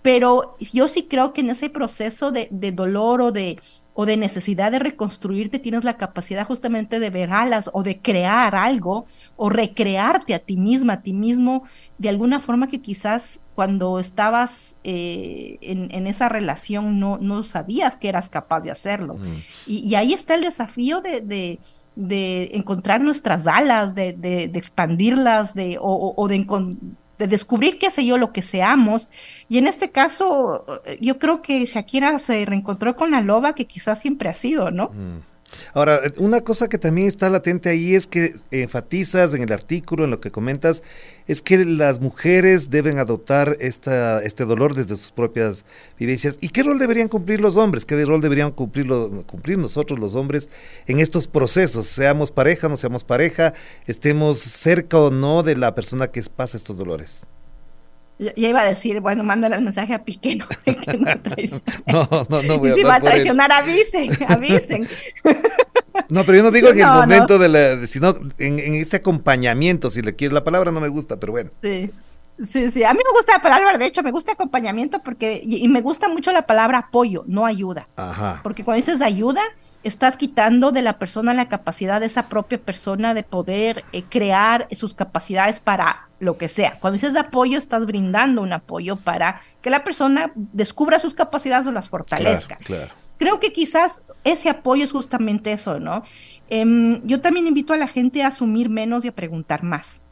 Pero 0.01 0.55
yo 0.59 0.87
sí 0.87 1.03
creo 1.03 1.33
que 1.33 1.41
en 1.41 1.49
ese 1.49 1.69
proceso 1.69 2.31
de, 2.31 2.47
de 2.51 2.71
dolor 2.71 3.21
o 3.21 3.31
de, 3.31 3.59
o 3.93 4.05
de 4.05 4.15
necesidad 4.15 4.71
de 4.71 4.79
reconstruirte, 4.79 5.59
tienes 5.59 5.83
la 5.83 5.97
capacidad 5.97 6.47
justamente 6.47 7.01
de 7.01 7.09
ver 7.09 7.31
alas 7.31 7.69
o 7.73 7.83
de 7.83 7.99
crear 7.99 8.55
algo 8.55 9.07
o 9.35 9.49
recrearte 9.49 10.33
a 10.33 10.39
ti 10.39 10.55
misma, 10.55 10.93
a 10.93 11.01
ti 11.01 11.11
mismo, 11.11 11.63
de 11.99 12.09
alguna 12.09 12.39
forma 12.39 12.69
que 12.69 12.81
quizás 12.81 13.41
cuando 13.55 13.99
estabas 13.99 14.77
eh, 14.85 15.57
en, 15.61 16.07
esa 16.07 16.29
relación 16.29 16.97
no, 16.97 17.17
no 17.19 17.43
sabías 17.43 17.97
que 17.97 18.07
eras 18.07 18.29
capaz 18.29 18.61
de 18.61 18.71
hacerlo. 18.71 19.17
Y, 19.67 19.93
ahí 19.95 20.13
está 20.13 20.35
el 20.35 20.41
desafío 20.41 21.01
de, 21.01 21.59
de, 21.95 22.49
encontrar 22.53 23.01
nuestras 23.01 23.47
alas, 23.47 23.95
de, 23.95 24.13
de 24.13 24.45
expandirlas, 24.55 25.53
de, 25.53 25.77
o, 25.77 26.13
o 26.15 26.27
de, 26.29 26.37
de 27.17 27.27
descubrir, 27.27 27.77
qué 27.77 27.91
sé 27.91 28.05
yo, 28.05 28.17
lo 28.17 28.31
que 28.31 28.43
seamos. 28.43 29.09
Y 29.49 29.57
en 29.57 29.67
este 29.67 29.91
caso, 29.91 30.65
yo 31.01 31.19
creo 31.19 31.41
que 31.41 31.65
Shakira 31.65 32.17
se 32.17 32.45
reencontró 32.45 32.95
con 32.95 33.11
la 33.11 33.19
loba 33.19 33.53
que 33.53 33.65
quizás 33.65 33.99
siempre 33.99 34.29
ha 34.29 34.35
sido, 34.35 34.71
¿no? 34.71 34.91
Mm. 34.93 35.17
Ahora, 35.73 36.01
una 36.17 36.41
cosa 36.41 36.67
que 36.67 36.77
también 36.77 37.07
está 37.07 37.29
latente 37.29 37.69
ahí 37.69 37.95
es 37.95 38.07
que 38.07 38.35
enfatizas 38.51 39.33
en 39.33 39.43
el 39.43 39.51
artículo, 39.51 40.05
en 40.05 40.11
lo 40.11 40.19
que 40.19 40.31
comentas, 40.31 40.83
es 41.27 41.41
que 41.41 41.63
las 41.63 42.01
mujeres 42.01 42.69
deben 42.69 42.97
adoptar 42.97 43.57
esta, 43.59 44.23
este 44.23 44.45
dolor 44.45 44.73
desde 44.73 44.95
sus 44.95 45.11
propias 45.11 45.63
vivencias. 45.97 46.37
¿Y 46.41 46.49
qué 46.49 46.63
rol 46.63 46.79
deberían 46.79 47.07
cumplir 47.07 47.39
los 47.39 47.55
hombres? 47.55 47.85
¿Qué 47.85 48.03
rol 48.03 48.21
deberían 48.21 48.51
cumplir, 48.51 48.87
cumplir 49.25 49.57
nosotros 49.57 49.99
los 49.99 50.15
hombres 50.15 50.49
en 50.87 50.99
estos 50.99 51.27
procesos? 51.27 51.87
Seamos 51.87 52.31
pareja, 52.31 52.67
no 52.67 52.77
seamos 52.77 53.03
pareja, 53.03 53.53
estemos 53.85 54.39
cerca 54.39 54.97
o 54.97 55.11
no 55.11 55.43
de 55.43 55.55
la 55.55 55.75
persona 55.75 56.07
que 56.07 56.23
pasa 56.23 56.57
estos 56.57 56.77
dolores. 56.77 57.25
Ya 58.19 58.49
iba 58.49 58.59
a 58.59 58.65
decir, 58.65 58.99
bueno, 58.99 59.23
mándale 59.23 59.55
el 59.55 59.61
mensaje 59.61 59.93
a 59.93 60.03
Piqué, 60.03 60.35
¿no? 60.35 60.45
que 60.65 60.97
no 60.97 61.15
No, 61.87 62.27
no, 62.29 62.43
no 62.43 62.59
voy 62.59 62.71
a 62.71 62.73
Si 62.75 62.83
va 62.83 62.95
a 62.95 62.99
traicionar, 62.99 63.49
avisen, 63.51 64.11
avisen. 64.27 64.89
No, 66.09 66.25
pero 66.25 66.37
yo 66.37 66.43
no 66.43 66.51
digo 66.51 66.67
en 66.71 66.79
el 66.79 66.87
momento 66.87 67.39
de 67.39 67.47
la, 67.47 67.87
sino 67.87 68.13
en, 68.37 68.59
en, 68.59 68.75
este 68.75 68.97
acompañamiento, 68.97 69.89
si 69.89 70.01
le 70.01 70.17
quieres 70.17 70.33
la 70.33 70.43
palabra, 70.43 70.71
no 70.71 70.81
me 70.81 70.89
gusta, 70.89 71.17
pero 71.17 71.31
bueno. 71.31 71.49
Sí. 71.63 71.89
Sí, 72.45 72.71
sí, 72.71 72.85
a 72.85 72.93
mí 72.93 72.99
me 73.05 73.17
gusta 73.17 73.33
la 73.33 73.41
palabra, 73.41 73.77
de 73.77 73.85
hecho, 73.85 74.01
me 74.01 74.11
gusta 74.11 74.31
acompañamiento 74.31 74.99
porque, 74.99 75.41
y, 75.43 75.67
me 75.67 75.81
gusta 75.81 76.07
mucho 76.07 76.31
la 76.31 76.43
palabra 76.43 76.77
apoyo, 76.77 77.25
no 77.27 77.45
ayuda. 77.45 77.87
Ajá. 77.97 78.39
Porque 78.43 78.63
cuando 78.63 78.77
dices 78.77 79.01
ayuda, 79.01 79.41
estás 79.83 80.17
quitando 80.17 80.71
de 80.71 80.81
la 80.81 80.99
persona 80.99 81.33
la 81.33 81.47
capacidad 81.49 81.99
de 81.99 82.05
esa 82.05 82.27
propia 82.27 82.57
persona 82.59 83.13
de 83.13 83.23
poder 83.23 83.85
eh, 83.91 84.03
crear 84.03 84.67
sus 84.71 84.93
capacidades 84.93 85.59
para 85.59 86.09
lo 86.19 86.37
que 86.37 86.47
sea. 86.47 86.79
Cuando 86.79 86.95
dices 86.95 87.15
apoyo, 87.15 87.57
estás 87.57 87.85
brindando 87.85 88.41
un 88.41 88.53
apoyo 88.53 88.97
para 88.97 89.41
que 89.61 89.69
la 89.69 89.83
persona 89.83 90.31
descubra 90.35 90.99
sus 90.99 91.13
capacidades 91.13 91.67
o 91.67 91.71
las 91.71 91.89
fortalezca. 91.89 92.57
Claro, 92.57 92.91
Creo 93.17 93.41
que 93.41 93.51
quizás 93.51 94.05
ese 94.23 94.49
apoyo 94.49 94.85
es 94.85 94.93
justamente 94.93 95.51
eso, 95.51 95.77
¿no? 95.79 96.03
Em, 96.49 97.05
yo 97.05 97.19
también 97.19 97.47
invito 97.47 97.73
a 97.73 97.77
la 97.77 97.87
gente 97.87 98.23
a 98.23 98.27
asumir 98.27 98.69
menos 98.69 99.03
y 99.03 99.09
a 99.09 99.11
preguntar 99.11 99.61
más. 99.61 100.03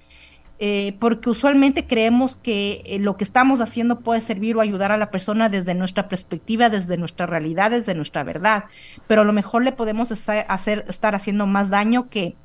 Eh, 0.60 0.96
porque 1.00 1.30
usualmente 1.30 1.86
creemos 1.86 2.36
que 2.36 2.82
eh, 2.88 2.98
lo 2.98 3.16
que 3.16 3.24
estamos 3.24 3.62
haciendo 3.62 4.00
puede 4.00 4.22
servir 4.22 4.56
o 4.56 4.62
ayudar 4.62 4.92
a 4.92 4.98
la 4.98 5.12
persona 5.12 5.50
desde 5.50 5.76
nuestra 5.76 6.08
perspectiva, 6.08 6.70
desde 6.72 6.98
nuestra 6.98 7.28
realidad, 7.28 7.70
desde 7.70 7.94
nuestra 7.94 8.24
verdad, 8.24 8.64
pero 9.06 9.22
a 9.22 9.24
lo 9.24 9.34
mejor 9.34 9.64
le 9.64 9.72
podemos 9.72 10.12
hacer, 10.12 10.86
estar 10.88 11.14
haciendo 11.14 11.46
más 11.46 11.70
daño 11.70 12.10
que, 12.10 12.36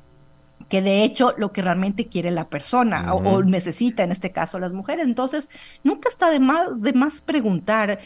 que 0.69 0.83
de 0.83 1.03
hecho 1.03 1.33
lo 1.39 1.51
que 1.51 1.63
realmente 1.63 2.07
quiere 2.07 2.29
la 2.29 2.49
persona 2.49 3.15
o, 3.15 3.17
o, 3.17 3.43
necesita, 3.43 4.03
en 4.03 4.11
este 4.11 4.31
caso 4.31 4.59
las 4.59 4.73
mujeres. 4.73 5.07
Entonces, 5.07 5.49
nunca 5.83 6.07
está 6.07 6.29
de 6.29 6.39
más, 6.39 6.79
de 6.79 6.93
más 6.93 7.19
preguntar 7.21 7.97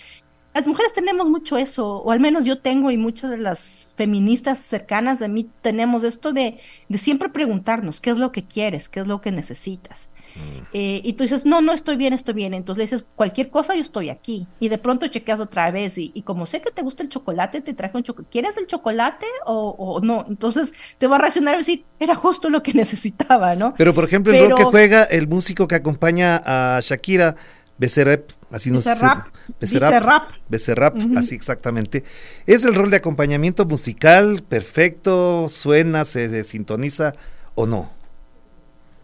las 0.57 0.65
mujeres 0.65 0.91
tenemos 0.91 1.29
mucho 1.29 1.55
eso, 1.55 1.97
o 1.97 2.11
al 2.11 2.19
menos 2.19 2.43
yo 2.43 2.59
tengo 2.59 2.89
y 2.89 2.97
muchas 2.97 3.29
de 3.29 3.37
las 3.37 3.93
feministas 3.95 4.57
cercanas 4.57 5.19
de 5.19 5.29
mí 5.29 5.47
tenemos 5.61 6.03
esto 6.03 6.33
de, 6.33 6.57
de 6.89 6.97
siempre 6.97 7.29
preguntarnos 7.29 8.01
qué 8.01 8.09
es 8.09 8.17
lo 8.17 8.31
que 8.31 8.43
quieres, 8.43 8.89
qué 8.89 9.01
es 9.01 9.07
lo 9.07 9.21
que 9.21 9.31
necesitas. 9.31 10.09
Mm. 10.35 10.65
Eh, 10.73 11.01
y 11.03 11.13
tú 11.13 11.23
dices, 11.23 11.45
no, 11.45 11.61
no 11.61 11.73
estoy 11.73 11.95
bien, 11.95 12.11
estoy 12.11 12.33
bien. 12.33 12.55
Entonces 12.55 12.77
le 12.79 12.83
dices, 12.85 13.05
cualquier 13.15 13.51
cosa, 13.51 13.75
yo 13.75 13.81
estoy 13.81 14.09
aquí. 14.09 14.47
Y 14.59 14.69
de 14.69 14.79
pronto 14.79 15.07
chequeas 15.07 15.39
otra 15.39 15.69
vez. 15.69 15.99
Y, 15.99 16.11
y 16.15 16.23
como 16.23 16.47
sé 16.47 16.59
que 16.59 16.71
te 16.71 16.81
gusta 16.81 17.03
el 17.03 17.09
chocolate, 17.09 17.61
te 17.61 17.75
traje 17.75 17.95
un 17.95 18.03
chocolate. 18.03 18.31
¿Quieres 18.31 18.57
el 18.57 18.65
chocolate 18.65 19.27
o, 19.45 19.75
o, 19.77 19.99
no? 20.01 20.25
Entonces 20.27 20.73
te 20.97 21.05
va 21.05 21.17
a 21.17 21.19
reaccionar 21.19 21.53
y 21.53 21.57
decir, 21.57 21.85
era 21.99 22.15
justo 22.15 22.49
lo 22.49 22.63
que 22.63 22.73
necesitaba, 22.73 23.55
¿no? 23.55 23.75
Pero 23.77 23.93
por 23.93 24.05
ejemplo, 24.05 24.33
el 24.33 24.39
Pero... 24.39 24.49
rol 24.49 24.57
que 24.57 24.63
juega 24.65 25.03
el 25.03 25.27
músico 25.27 25.67
que 25.67 25.75
acompaña 25.75 26.41
a 26.45 26.79
Shakira 26.81 27.35
Becerrap, 27.77 28.31
así 28.51 28.71
no 28.71 28.77
Becerrap. 28.77 29.25
Becerrap. 29.59 30.23
Becerrap, 30.49 30.95
uh 30.95 30.99
-huh. 30.99 31.19
así 31.19 31.35
exactamente. 31.35 32.03
Es 32.47 32.63
el 32.63 32.73
rol 32.73 32.89
de 32.89 32.97
acompañamiento 32.97 33.65
musical 33.65 34.43
perfecto, 34.47 35.47
suena, 35.49 36.03
se, 36.05 36.29
se, 36.29 36.43
sintoniza 36.43 37.13
o 37.55 37.67
no. 37.67 37.89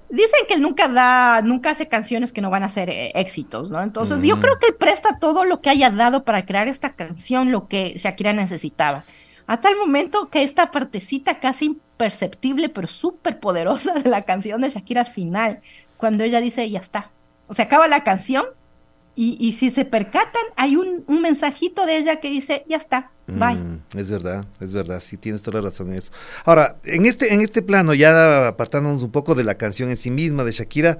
Dicen 0.09 0.41
que 0.47 0.55
él 0.55 0.61
nunca 0.61 0.87
da, 0.87 1.41
nunca 1.41 1.71
hace 1.71 1.87
canciones 1.87 2.31
que 2.31 2.41
no 2.41 2.49
van 2.49 2.63
a 2.63 2.69
ser 2.69 2.89
eh, 2.89 3.11
éxitos, 3.15 3.71
¿no? 3.71 3.81
Entonces, 3.81 4.19
mm. 4.19 4.25
yo 4.25 4.39
creo 4.39 4.59
que 4.59 4.67
él 4.67 4.75
presta 4.75 5.17
todo 5.19 5.43
lo 5.43 5.59
que 5.61 5.69
haya 5.69 5.89
dado 5.89 6.23
para 6.23 6.45
crear 6.45 6.67
esta 6.67 6.93
canción, 6.93 7.51
lo 7.51 7.67
que 7.67 7.93
Shakira 7.97 8.33
necesitaba. 8.33 9.05
A 9.47 9.59
tal 9.59 9.75
momento 9.77 10.29
que 10.29 10.43
esta 10.43 10.71
partecita 10.71 11.39
casi 11.39 11.65
imperceptible, 11.65 12.69
pero 12.69 12.87
súper 12.87 13.39
poderosa 13.39 13.93
de 13.99 14.09
la 14.09 14.23
canción 14.23 14.61
de 14.61 14.69
Shakira 14.69 15.01
al 15.01 15.07
final, 15.07 15.61
cuando 15.97 16.23
ella 16.23 16.41
dice, 16.41 16.69
ya 16.69 16.79
está. 16.79 17.11
O 17.47 17.53
sea, 17.53 17.65
acaba 17.65 17.87
la 17.87 18.03
canción 18.03 18.45
y, 19.15 19.37
y, 19.39 19.53
si 19.53 19.69
se 19.69 19.85
percatan, 19.85 20.41
hay 20.55 20.75
un, 20.75 21.03
un, 21.07 21.21
mensajito 21.21 21.85
de 21.85 21.97
ella 21.97 22.19
que 22.19 22.29
dice, 22.29 22.65
ya 22.67 22.77
está, 22.77 23.11
bye. 23.27 23.55
Mm, 23.55 23.81
es 23.95 24.09
verdad, 24.09 24.45
es 24.59 24.73
verdad, 24.73 24.99
sí 24.99 25.17
tienes 25.17 25.41
toda 25.41 25.61
la 25.61 25.69
razón 25.69 25.91
en 25.91 25.99
eso. 25.99 26.11
Ahora, 26.45 26.77
en 26.83 27.05
este, 27.05 27.33
en 27.33 27.41
este 27.41 27.61
plano, 27.61 27.93
ya 27.93 28.47
apartándonos 28.47 29.03
un 29.03 29.11
poco 29.11 29.35
de 29.35 29.43
la 29.43 29.55
canción 29.55 29.89
en 29.89 29.97
sí 29.97 30.09
misma 30.09 30.43
de 30.43 30.51
Shakira, 30.51 30.97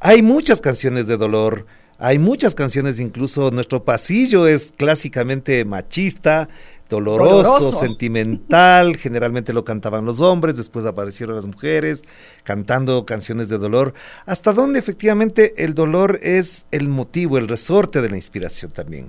hay 0.00 0.22
muchas 0.22 0.60
canciones 0.60 1.06
de 1.06 1.16
dolor, 1.16 1.66
hay 1.98 2.18
muchas 2.18 2.56
canciones, 2.56 2.98
incluso 2.98 3.52
nuestro 3.52 3.84
pasillo 3.84 4.48
es 4.48 4.72
clásicamente 4.76 5.64
machista, 5.64 6.48
Doloroso, 6.92 7.42
doloroso, 7.42 7.78
sentimental, 7.78 8.96
generalmente 8.98 9.54
lo 9.54 9.64
cantaban 9.64 10.04
los 10.04 10.20
hombres, 10.20 10.56
después 10.56 10.84
aparecieron 10.84 11.36
las 11.36 11.46
mujeres 11.46 12.02
cantando 12.42 13.06
canciones 13.06 13.48
de 13.48 13.56
dolor. 13.56 13.94
¿Hasta 14.26 14.52
dónde 14.52 14.78
efectivamente 14.78 15.64
el 15.64 15.72
dolor 15.72 16.18
es 16.22 16.66
el 16.70 16.88
motivo, 16.88 17.38
el 17.38 17.48
resorte 17.48 18.02
de 18.02 18.10
la 18.10 18.16
inspiración 18.16 18.72
también? 18.72 19.08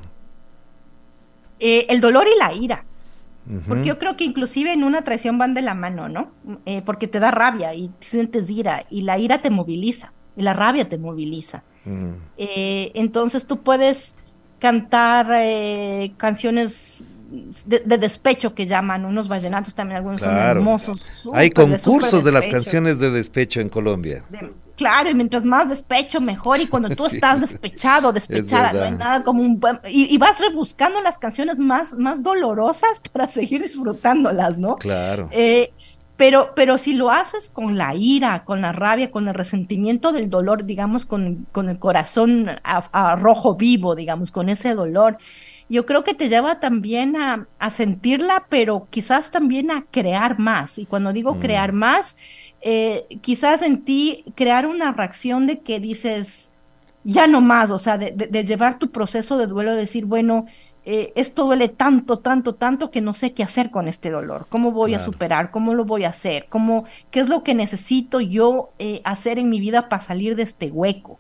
Eh, 1.60 1.86
el 1.90 2.00
dolor 2.00 2.26
y 2.34 2.40
la 2.40 2.54
ira. 2.54 2.86
Uh 3.50 3.56
-huh. 3.56 3.62
Porque 3.68 3.86
yo 3.86 4.00
creo 4.00 4.16
que 4.16 4.24
inclusive 4.24 4.72
en 4.72 4.86
una 4.86 5.04
traición 5.04 5.38
van 5.38 5.54
de 5.54 5.62
la 5.62 5.74
mano, 5.74 6.08
¿no? 6.08 6.32
Eh, 6.66 6.82
porque 6.86 7.10
te 7.10 7.20
da 7.20 7.32
rabia 7.32 7.76
y 7.76 7.92
sientes 8.00 8.50
ira 8.50 8.86
y 8.90 9.02
la 9.02 9.18
ira 9.18 9.42
te 9.42 9.50
moviliza 9.50 10.14
y 10.38 10.44
la 10.44 10.54
rabia 10.54 10.88
te 10.88 10.98
moviliza. 10.98 11.64
Uh 11.86 11.90
-huh. 11.90 12.14
eh, 12.38 12.92
entonces 12.96 13.46
tú 13.46 13.62
puedes 13.62 14.16
cantar 14.64 15.28
eh, 15.34 16.14
canciones 16.16 17.06
de, 17.66 17.80
de, 17.80 17.98
despecho 17.98 18.54
que 18.54 18.66
llaman 18.66 19.06
unos 19.06 19.28
vallenatos 19.28 19.74
también 19.74 19.98
algunos 19.98 20.22
claro. 20.22 20.36
son 20.38 20.50
hermosos 20.50 21.24
hay 21.34 21.50
concursos 21.50 22.24
de, 22.24 22.32
de, 22.32 22.32
las 22.32 22.48
canciones 22.48 23.00
de 23.00 23.10
despecho 23.10 23.60
en 23.60 23.70
Colombia. 23.70 24.24
De, 24.30 24.52
claro 24.76 25.10
y 25.10 25.16
mientras 25.16 25.46
más 25.46 25.70
despecho 25.70 26.22
mejor 26.22 26.60
y 26.60 26.68
cuando 26.68 26.90
tú 26.96 27.10
sí. 27.10 27.16
estás 27.16 27.42
despechado 27.42 28.14
despechada 28.14 28.74
no 28.74 28.84
hay 28.84 28.92
nada 28.92 29.24
como 29.24 29.42
un 29.42 29.60
y, 29.90 30.14
y, 30.14 30.18
vas 30.18 30.40
rebuscando 30.40 31.02
las 31.02 31.18
canciones 31.18 31.60
más 31.60 31.94
más 31.94 32.22
dolorosas 32.22 33.02
para 33.12 33.30
seguir 33.30 33.62
disfrutándolas 33.62 34.60
no 34.60 34.76
claro. 34.76 35.30
Eh, 35.32 35.72
pero, 36.16 36.52
pero 36.56 36.78
si 36.78 36.94
lo 36.94 37.10
haces 37.12 37.50
con 37.50 37.78
la 37.78 37.96
ira, 37.96 38.44
con 38.46 38.62
la 38.62 38.72
rabia, 38.72 39.10
con 39.10 39.28
el 39.28 39.34
resentimiento 39.34 40.12
del 40.12 40.30
dolor, 40.30 40.64
digamos, 40.64 41.08
con, 41.08 41.48
con 41.52 41.70
el 41.70 41.80
corazón 41.80 42.50
a, 42.64 42.78
a 42.92 43.16
rojo 43.16 43.56
vivo, 43.56 43.96
digamos, 43.96 44.32
con 44.32 44.48
ese 44.48 44.76
dolor, 44.76 45.18
yo 45.74 45.86
creo 45.86 46.04
que 46.04 46.14
te 46.14 46.30
lleva 46.30 46.60
también 46.60 47.16
a, 47.16 47.48
a, 47.58 47.70
sentirla, 47.72 48.46
pero 48.48 48.88
quizás 48.92 49.32
también 49.32 49.72
a 49.72 49.86
crear 49.90 50.38
más. 50.38 50.78
Y 50.78 50.86
cuando 50.86 51.12
digo 51.12 51.34
mm. 51.34 51.40
crear 51.40 51.74
más, 51.74 52.16
eh, 52.62 53.08
quizás 53.22 53.64
en 53.64 53.84
ti 53.84 54.24
crear 54.36 54.68
una 54.68 54.92
reacción 54.92 55.48
de 55.48 55.60
que 55.60 55.80
dices, 55.80 56.52
ya 57.04 57.26
no 57.26 57.42
más, 57.42 57.72
o 57.72 57.80
sea, 57.80 57.98
de, 57.98 58.12
de, 58.12 58.28
de 58.28 58.46
llevar 58.46 58.78
tu 58.78 58.92
proceso 58.92 59.38
de 59.38 59.48
duelo, 59.48 59.74
decir, 59.76 60.06
bueno, 60.06 60.46
eh, 60.86 61.14
esto 61.16 61.46
duele 61.46 61.70
tanto, 61.70 62.20
tanto, 62.20 62.56
tanto 62.56 62.92
que 62.92 63.00
no 63.00 63.14
sé 63.14 63.34
qué 63.34 63.42
hacer 63.42 63.72
con 63.72 63.88
este 63.88 64.10
dolor. 64.10 64.48
¿Cómo 64.50 64.72
voy 64.72 64.92
claro. 64.92 65.02
a 65.02 65.06
superar? 65.06 65.52
¿Cómo 65.52 65.74
lo 65.74 65.86
voy 65.86 66.04
a 66.04 66.10
hacer? 66.10 66.48
¿Cómo, 66.50 66.84
¿Qué 67.10 67.22
es 67.22 67.30
lo 67.30 67.44
que 67.44 67.56
necesito 67.56 68.20
yo 68.20 68.72
eh, 68.80 69.02
hacer 69.06 69.40
en 69.40 69.50
mi 69.50 69.60
vida 69.60 69.88
para 69.88 70.02
salir 70.02 70.36
de 70.36 70.44
este 70.44 70.70
hueco? 70.70 71.20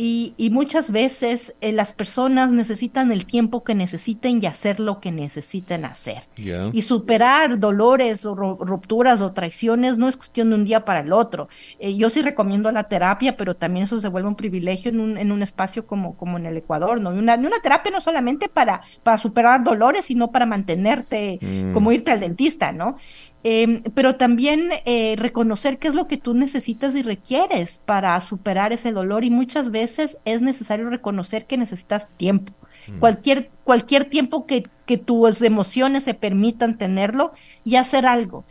Y, 0.00 0.32
y, 0.36 0.50
muchas 0.50 0.92
veces 0.92 1.56
eh, 1.60 1.72
las 1.72 1.92
personas 1.92 2.52
necesitan 2.52 3.10
el 3.10 3.26
tiempo 3.26 3.64
que 3.64 3.74
necesiten 3.74 4.38
y 4.40 4.46
hacer 4.46 4.78
lo 4.78 5.00
que 5.00 5.10
necesiten 5.10 5.84
hacer. 5.84 6.22
Yeah. 6.36 6.70
Y 6.72 6.82
superar 6.82 7.58
dolores 7.58 8.24
o 8.24 8.36
rupturas 8.36 9.20
o 9.20 9.32
traiciones 9.32 9.98
no 9.98 10.06
es 10.06 10.16
cuestión 10.16 10.50
de 10.50 10.54
un 10.54 10.64
día 10.64 10.84
para 10.84 11.00
el 11.00 11.12
otro. 11.12 11.48
Eh, 11.80 11.96
yo 11.96 12.10
sí 12.10 12.22
recomiendo 12.22 12.70
la 12.70 12.84
terapia, 12.84 13.36
pero 13.36 13.56
también 13.56 13.86
eso 13.86 13.98
se 13.98 14.06
vuelve 14.06 14.28
un 14.28 14.36
privilegio 14.36 14.92
en 14.92 15.00
un, 15.00 15.18
en 15.18 15.32
un 15.32 15.42
espacio 15.42 15.84
como, 15.84 16.16
como 16.16 16.38
en 16.38 16.46
el 16.46 16.56
Ecuador, 16.56 17.00
¿no? 17.00 17.12
Y 17.12 17.18
una, 17.18 17.34
una 17.34 17.58
terapia 17.60 17.90
no 17.90 18.00
solamente 18.00 18.48
para, 18.48 18.82
para 19.02 19.18
superar 19.18 19.64
dolores, 19.64 20.04
sino 20.04 20.30
para 20.30 20.46
mantenerte, 20.46 21.40
mm. 21.42 21.72
como 21.72 21.90
irte 21.90 22.12
al 22.12 22.20
dentista, 22.20 22.70
¿no? 22.70 22.96
Eh, 23.44 23.82
pero 23.94 24.16
también 24.16 24.70
eh, 24.84 25.14
reconocer 25.16 25.78
qué 25.78 25.88
es 25.88 25.94
lo 25.94 26.08
que 26.08 26.16
tú 26.16 26.34
necesitas 26.34 26.96
y 26.96 27.02
requieres 27.02 27.80
para 27.84 28.20
superar 28.20 28.72
ese 28.72 28.92
dolor 28.92 29.24
y 29.24 29.30
muchas 29.30 29.70
veces 29.70 30.18
es 30.24 30.42
necesario 30.42 30.90
reconocer 30.90 31.46
que 31.46 31.56
necesitas 31.56 32.08
tiempo. 32.16 32.52
Mm. 32.88 32.98
Cualquier, 32.98 33.50
cualquier 33.62 34.06
tiempo 34.06 34.44
que, 34.44 34.66
que, 34.86 34.98
tus 34.98 35.42
emociones 35.42 36.02
se 36.02 36.14
permitan 36.14 36.76
tenerlo 36.76 37.32
y 37.64 37.76
hacer 37.76 38.06
algo. 38.06 38.44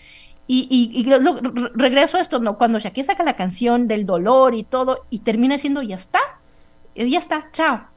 Y, 0.48 0.68
y, 0.70 0.98
y 0.98 1.04
lo, 1.04 1.20
regreso 1.74 2.18
a 2.18 2.22
esto, 2.22 2.40
¿no? 2.40 2.58
Cuando 2.58 2.80
Shakira 2.80 3.08
saca 3.08 3.24
la 3.26 3.36
canción 3.36 3.90
del 3.90 4.06
dolor 4.06 4.56
y 4.56 4.64
todo 4.64 5.06
y 5.10 5.20
termina 5.20 5.58
siendo 5.58 5.82
ya 5.82 5.98
está, 5.98 6.20
ya 6.96 7.20
está, 7.20 7.50
chao 7.52 7.88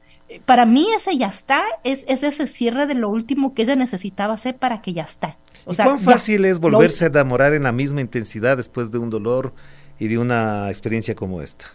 para 0.45 0.65
mí 0.65 0.87
ese 0.95 1.17
ya 1.17 1.27
está 1.27 1.63
es, 1.83 2.05
es, 2.07 2.23
ese 2.23 2.47
cierre 2.47 2.87
de 2.87 2.95
lo 2.95 3.09
último 3.09 3.53
que 3.53 3.63
ella 3.63 3.75
necesitaba 3.75 4.33
hacer 4.33 4.55
para 4.55 4.81
que 4.81 4.93
ya 4.93 5.03
está. 5.03 5.37
O 5.65 5.73
sea, 5.73 5.85
¿Cuán 5.85 5.99
fácil 5.99 6.43
ya, 6.43 6.49
es 6.49 6.59
volverse 6.59 7.05
lo... 7.05 7.17
a 7.17 7.21
enamorar 7.21 7.53
en 7.53 7.63
la 7.63 7.71
misma 7.71 8.01
intensidad 8.01 8.57
después 8.57 8.91
de 8.91 8.97
un 8.97 9.09
dolor 9.09 9.53
y 9.99 10.07
de 10.07 10.17
una 10.17 10.69
experiencia 10.69 11.15
como 11.15 11.41
esta? 11.41 11.65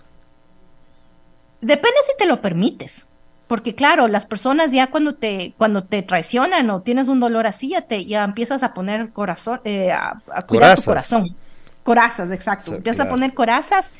Depende 1.61 1.97
si 2.05 2.17
te 2.19 2.27
lo 2.27 2.41
permites. 2.41 3.09
Porque 3.47 3.77
claro, 3.77 4.09
las 4.09 4.27
personas 4.27 4.73
ya 4.73 4.89
cuando 4.89 5.15
te, 5.15 5.55
cuando 5.57 5.85
te 5.85 6.03
traicionan 6.03 6.69
o 6.71 6.83
tienes 6.83 7.07
un 7.07 7.21
dolor 7.21 7.47
así, 7.47 7.69
ya, 7.71 7.83
te, 7.83 8.05
ya 8.05 8.25
empiezas 8.25 8.65
a 8.65 8.75
poner 8.75 9.11
corazón, 9.11 9.61
eh, 9.65 9.93
a, 9.93 10.21
a, 10.33 10.47
cuidar 10.47 10.77
corazas. 10.77 10.85
tu 10.85 10.91
corazón. 10.91 11.37
Corazas, 11.85 12.31
exacto. 12.33 12.75
Empiezas 12.75 12.97
claro. 12.97 13.11
a 13.11 13.13
poner 13.13 13.35
corazas 13.35 13.93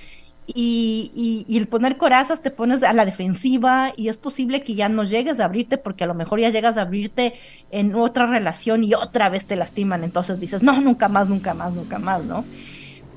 y, 0.47 1.47
el 1.49 1.67
poner 1.67 1.97
corazas 1.97 2.43
te 2.43 2.51
pones 2.51 2.83
a 2.83 2.93
la 2.93 3.05
defensiva 3.05 3.93
y 3.97 4.09
es 4.09 4.19
posible 4.19 4.63
que 4.63 4.75
ya 4.75 4.89
no 4.89 5.05
llegues 5.05 5.41
a 5.41 5.47
abrirte 5.47 5.79
porque 5.79 6.05
a 6.05 6.07
lo 6.07 6.15
mejor 6.15 6.41
ya 6.41 6.51
llegas 6.51 6.77
a 6.77 6.83
abrirte 6.83 7.35
en 7.71 7.95
otra 7.95 8.27
relación 8.27 8.85
y 8.85 8.95
otra 8.95 9.29
vez 9.29 9.47
te 9.47 9.57
lastiman, 9.57 10.05
entonces 10.05 10.39
dices, 10.39 10.63
no, 10.63 10.81
nunca 10.81 11.09
más, 11.09 11.29
nunca 11.29 11.55
más, 11.55 11.75
nunca 11.75 11.99
más, 11.99 12.25
¿no? 12.25 12.45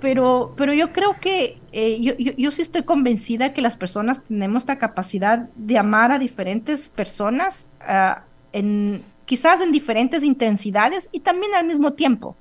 Pero, 0.02 0.54
pero 0.56 0.74
yo 0.74 0.94
creo 0.94 1.18
que 1.20 1.60
eh, 1.74 2.00
yo, 2.00 2.16
yo, 2.18 2.32
yo, 2.38 2.52
sí 2.52 2.62
estoy 2.62 2.84
convencida 2.84 3.52
que 3.52 3.62
las 3.62 3.76
personas 3.76 4.24
tenemos 4.24 4.64
esta 4.64 4.80
capacidad 4.80 5.50
de 5.56 5.78
amar 5.78 6.14
a 6.14 6.20
diferentes 6.20 6.90
personas 6.90 7.68
en, 8.54 9.04
quizás 9.26 9.62
en 9.62 9.72
diferentes 9.72 10.24
intensidades 10.24 11.10
y 11.12 11.20
también 11.20 11.54
al 11.54 11.68
mismo 11.68 11.94
tiempo. 11.94 12.36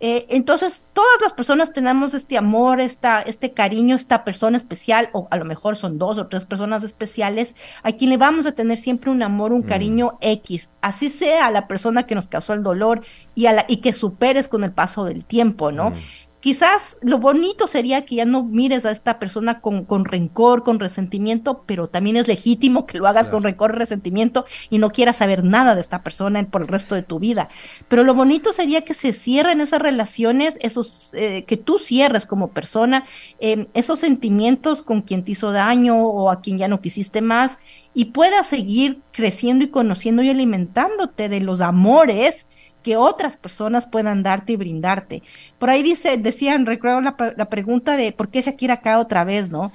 Eh, 0.00 0.26
entonces, 0.30 0.84
todas 0.92 1.20
las 1.22 1.32
personas 1.32 1.72
tenemos 1.72 2.14
este 2.14 2.38
amor, 2.38 2.80
esta, 2.80 3.20
este 3.20 3.52
cariño, 3.52 3.96
esta 3.96 4.24
persona 4.24 4.56
especial, 4.56 5.10
o 5.12 5.26
a 5.30 5.36
lo 5.36 5.44
mejor 5.44 5.76
son 5.76 5.98
dos 5.98 6.18
o 6.18 6.28
tres 6.28 6.44
personas 6.44 6.84
especiales, 6.84 7.54
a 7.82 7.92
quien 7.92 8.10
le 8.10 8.16
vamos 8.16 8.46
a 8.46 8.52
tener 8.52 8.78
siempre 8.78 9.10
un 9.10 9.22
amor, 9.22 9.52
un 9.52 9.62
cariño 9.62 10.18
X, 10.20 10.70
así 10.82 11.08
sea 11.08 11.46
a 11.46 11.50
la 11.50 11.66
persona 11.66 12.06
que 12.06 12.14
nos 12.14 12.28
causó 12.28 12.52
el 12.52 12.62
dolor 12.62 13.02
y, 13.34 13.46
a 13.46 13.52
la, 13.52 13.64
y 13.68 13.78
que 13.78 13.92
superes 13.92 14.48
con 14.48 14.62
el 14.64 14.72
paso 14.72 15.04
del 15.04 15.24
tiempo, 15.24 15.72
¿no? 15.72 15.92
Quizás 16.40 16.98
lo 17.02 17.18
bonito 17.18 17.66
sería 17.66 18.04
que 18.04 18.14
ya 18.14 18.24
no 18.24 18.44
mires 18.44 18.84
a 18.84 18.92
esta 18.92 19.18
persona 19.18 19.60
con, 19.60 19.84
con 19.84 20.04
rencor, 20.04 20.62
con 20.62 20.78
resentimiento, 20.78 21.64
pero 21.66 21.88
también 21.88 22.16
es 22.16 22.28
legítimo 22.28 22.86
que 22.86 22.98
lo 22.98 23.08
hagas 23.08 23.26
con 23.26 23.42
rencor 23.42 23.72
y 23.72 23.78
resentimiento 23.78 24.44
y 24.70 24.78
no 24.78 24.90
quieras 24.90 25.16
saber 25.16 25.42
nada 25.42 25.74
de 25.74 25.80
esta 25.80 26.04
persona 26.04 26.44
por 26.48 26.62
el 26.62 26.68
resto 26.68 26.94
de 26.94 27.02
tu 27.02 27.18
vida. 27.18 27.48
Pero 27.88 28.04
lo 28.04 28.14
bonito 28.14 28.52
sería 28.52 28.82
que 28.82 28.94
se 28.94 29.12
cierren 29.12 29.60
esas 29.60 29.82
relaciones, 29.82 30.58
esos, 30.62 31.12
eh, 31.14 31.44
que 31.44 31.56
tú 31.56 31.78
cierres 31.78 32.24
como 32.24 32.50
persona 32.50 33.04
em, 33.40 33.66
esos 33.74 33.98
sentimientos 33.98 34.84
con 34.84 35.02
quien 35.02 35.24
te 35.24 35.32
hizo 35.32 35.50
daño 35.50 36.00
o 36.00 36.30
a 36.30 36.40
quien 36.40 36.56
ya 36.56 36.68
no 36.68 36.80
quisiste 36.80 37.20
más 37.20 37.58
y 37.94 38.06
puedas 38.06 38.46
seguir 38.46 39.00
creciendo 39.10 39.64
y 39.64 39.68
conociendo 39.68 40.22
y 40.22 40.30
alimentándote 40.30 41.28
de 41.28 41.40
los 41.40 41.60
amores 41.60 42.46
que 42.88 42.96
otras 42.96 43.36
personas 43.36 43.86
puedan 43.86 44.22
darte 44.22 44.54
y 44.54 44.56
brindarte. 44.56 45.22
Por 45.58 45.68
ahí 45.68 45.82
dice, 45.82 46.16
decían, 46.16 46.64
recuerdo 46.64 47.02
la, 47.02 47.50
pregunta 47.50 47.98
de 47.98 48.12
por 48.12 48.30
qué 48.30 48.40
Shakira 48.40 48.74
acá 48.74 48.98
otra 48.98 49.24
vez, 49.24 49.50
¿no? 49.50 49.72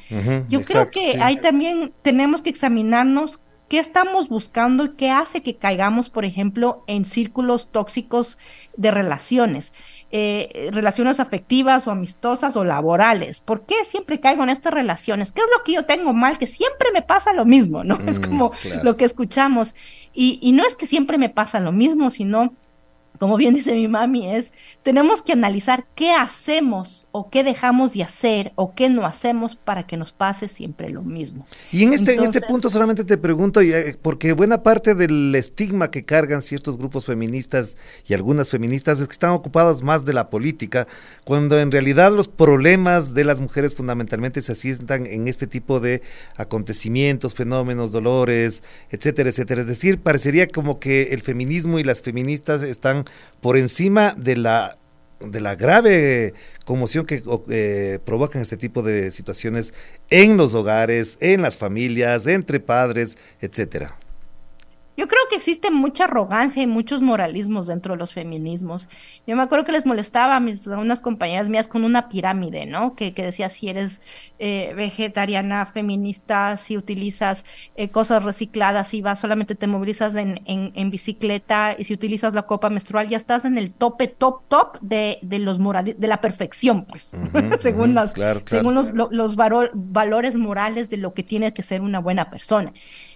Yo 0.50 0.64
creo 0.64 0.90
que 0.90 1.22
ahí 1.22 1.38
también 1.38 1.94
tenemos 2.02 2.42
que 2.42 2.50
examinarnos 2.50 3.40
qué 3.70 3.78
estamos 3.78 4.30
buscando 4.30 4.86
y 4.86 4.90
qué 4.96 5.12
hace 5.12 5.44
que 5.44 5.58
caigamos, 5.58 6.10
por 6.10 6.26
ejemplo, 6.26 6.84
en 6.88 7.06
círculos 7.06 7.72
tóxicos 7.72 8.40
de 8.78 8.90
relaciones, 8.90 9.76
eh, 10.10 10.72
relaciones 10.74 11.20
afectivas 11.20 11.86
o 11.86 11.92
amistosas 11.92 12.56
o 12.56 12.64
laborales. 12.64 13.42
¿Por 13.42 13.68
qué 13.68 13.76
siempre 13.86 14.20
caigo 14.20 14.42
en 14.42 14.50
estas 14.50 14.74
relaciones? 14.74 15.32
¿Qué 15.32 15.42
es 15.42 15.48
lo 15.56 15.64
que 15.64 15.74
yo 15.74 15.86
tengo 15.86 16.14
mal? 16.14 16.40
Que 16.40 16.48
siempre 16.48 16.90
me 16.92 17.04
pasa 17.04 17.32
lo 17.32 17.46
mismo, 17.46 17.84
¿no? 17.84 18.00
es 18.08 18.20
mm, 18.20 18.24
como 18.24 18.54
lo 18.82 18.98
que 18.98 19.06
escuchamos. 19.06 19.76
Y, 20.16 20.40
y 20.42 20.54
no 20.54 20.66
es 20.66 20.76
que 20.76 20.88
siempre 20.88 21.20
me 21.20 21.30
pasa 21.30 21.60
lo 21.60 21.72
mismo, 21.72 22.10
sino 22.10 22.56
como 23.20 23.38
bien 23.38 23.54
dice 23.54 23.74
mi 23.74 23.88
mami, 23.88 24.30
es, 24.30 24.54
tenemos 24.82 25.22
que 25.22 25.34
analizar 25.34 25.86
qué 25.96 26.12
hacemos 26.12 27.08
o 27.12 27.30
qué 27.30 27.44
dejamos 27.44 27.94
de 27.94 28.04
hacer 28.04 28.52
o 28.56 28.74
qué 28.74 28.90
no 28.90 29.06
hacemos 29.06 29.56
para 29.56 29.86
que 29.86 29.98
nos 29.98 30.12
pase 30.12 30.48
siempre 30.48 30.90
lo 30.90 31.04
mismo. 31.04 31.46
Y 31.72 31.84
en 31.84 31.94
este, 31.94 32.16
en 32.16 32.24
este 32.24 32.42
punto 32.42 32.70
solamente 32.70 33.04
te 33.04 33.18
pregunto, 33.18 33.62
eh, 33.62 33.98
porque 34.02 34.34
buena 34.34 34.64
parte 34.64 34.96
del 34.96 35.34
estigma 35.36 35.92
que 35.92 36.04
cargan 36.04 36.42
ciertos 36.42 36.78
grupos 36.78 37.06
feministas 37.06 37.78
y 38.06 38.14
algunas 38.14 38.50
feministas 38.50 39.00
es 39.00 39.08
que 39.08 39.14
están 39.14 39.32
ocupados 39.32 39.84
más 39.84 40.06
de 40.06 40.14
la 40.14 40.30
política, 40.30 40.88
cuando 41.24 41.60
en 41.60 41.72
realidad 41.72 42.12
los 42.12 42.28
problemas 42.28 43.14
de 43.14 43.24
las 43.24 43.40
mujeres 43.40 43.76
fundamentalmente 43.76 44.42
se 44.42 44.52
asientan 44.54 45.06
en 45.06 45.28
este 45.28 45.48
tipo 45.48 45.80
de 45.80 46.02
acontecimientos, 46.36 47.36
fenómenos, 47.36 47.92
dolores, 47.92 48.64
etcétera, 48.90 49.30
etcétera. 49.30 49.62
Es 49.62 49.68
decir, 49.68 50.00
parecería 50.00 50.48
como 50.48 50.80
que 50.80 51.14
el 51.14 51.22
feminismo 51.22 51.80
y 51.80 51.84
las 51.84 52.02
feministas 52.02 52.64
están 52.64 53.03
por 53.42 53.58
encima 53.58 54.16
de 54.18 54.38
la 54.38 54.78
de 55.20 55.40
la 55.40 55.56
grave 55.56 56.34
conmoción 56.66 57.06
que 57.06 57.24
eh, 57.50 58.00
provocan 58.04 58.42
este 58.42 58.58
tipo 58.58 58.82
de 58.82 59.12
situaciones 59.12 59.74
en 60.10 60.38
los 60.38 60.54
hogares, 60.54 61.18
en 61.22 61.42
las 61.42 61.58
familias, 61.58 62.28
entre 62.28 62.60
padres, 62.60 63.18
etcétera. 63.40 63.98
Yo 64.96 65.08
creo 65.08 65.22
que 65.30 65.36
existe 65.36 65.72
mucha 65.72 66.04
arrogancia 66.04 66.62
y 66.62 66.68
muchos 66.68 67.02
moralismos 67.02 67.68
dentro 67.68 67.94
de 67.94 68.00
los 68.00 68.14
feminismos. 68.14 68.90
Yo 69.26 69.36
me 69.36 69.42
acuerdo 69.42 69.66
que 69.66 69.72
les 69.72 69.86
molestaba 69.86 70.36
a, 70.36 70.40
mis, 70.40 70.68
unas 70.68 71.02
compañeras 71.02 71.50
mías 71.50 71.68
con 71.68 71.84
una 71.84 72.10
pirámide, 72.10 72.66
¿no? 72.66 72.96
Que, 72.96 73.14
que 73.14 73.24
decía 73.24 73.50
si 73.50 73.70
eres 73.70 74.02
eh, 74.40 74.74
vegetariana, 74.76 75.66
feminista, 75.66 76.58
si 76.58 76.78
utilizas 76.78 77.46
eh, 77.76 77.90
cosas 77.90 78.24
recicladas, 78.24 78.90
si 78.90 79.02
vas 79.02 79.20
solamente 79.20 79.56
te 79.56 79.68
movilizas 79.68 80.16
en, 80.16 80.42
en, 80.46 80.92
bicicleta 80.92 81.76
y 81.78 81.86
si 81.86 81.94
utilizas 81.94 82.34
la 82.34 82.44
copa 82.44 82.70
menstrual, 82.70 83.08
ya 83.08 83.18
estás 83.18 83.46
en 83.46 83.58
el 83.58 83.72
tope, 83.72 84.08
top, 84.08 84.42
top 84.48 84.78
de, 84.82 85.18
de 85.22 85.40
los 85.40 85.60
morales, 85.60 86.00
de 86.00 86.08
la 86.08 86.22
perfección, 86.22 86.86
pues, 86.86 87.16
según, 87.60 87.98
según 88.46 88.76
los, 88.76 88.92
los 88.94 89.36
valores 89.36 90.36
morales 90.36 90.90
de 90.90 90.98
lo 90.98 91.14
que 91.14 91.24
tiene 91.24 91.54
que 91.54 91.64
ser 91.64 91.82
una 91.82 92.00
buena 92.00 92.30
persona. 92.30 92.74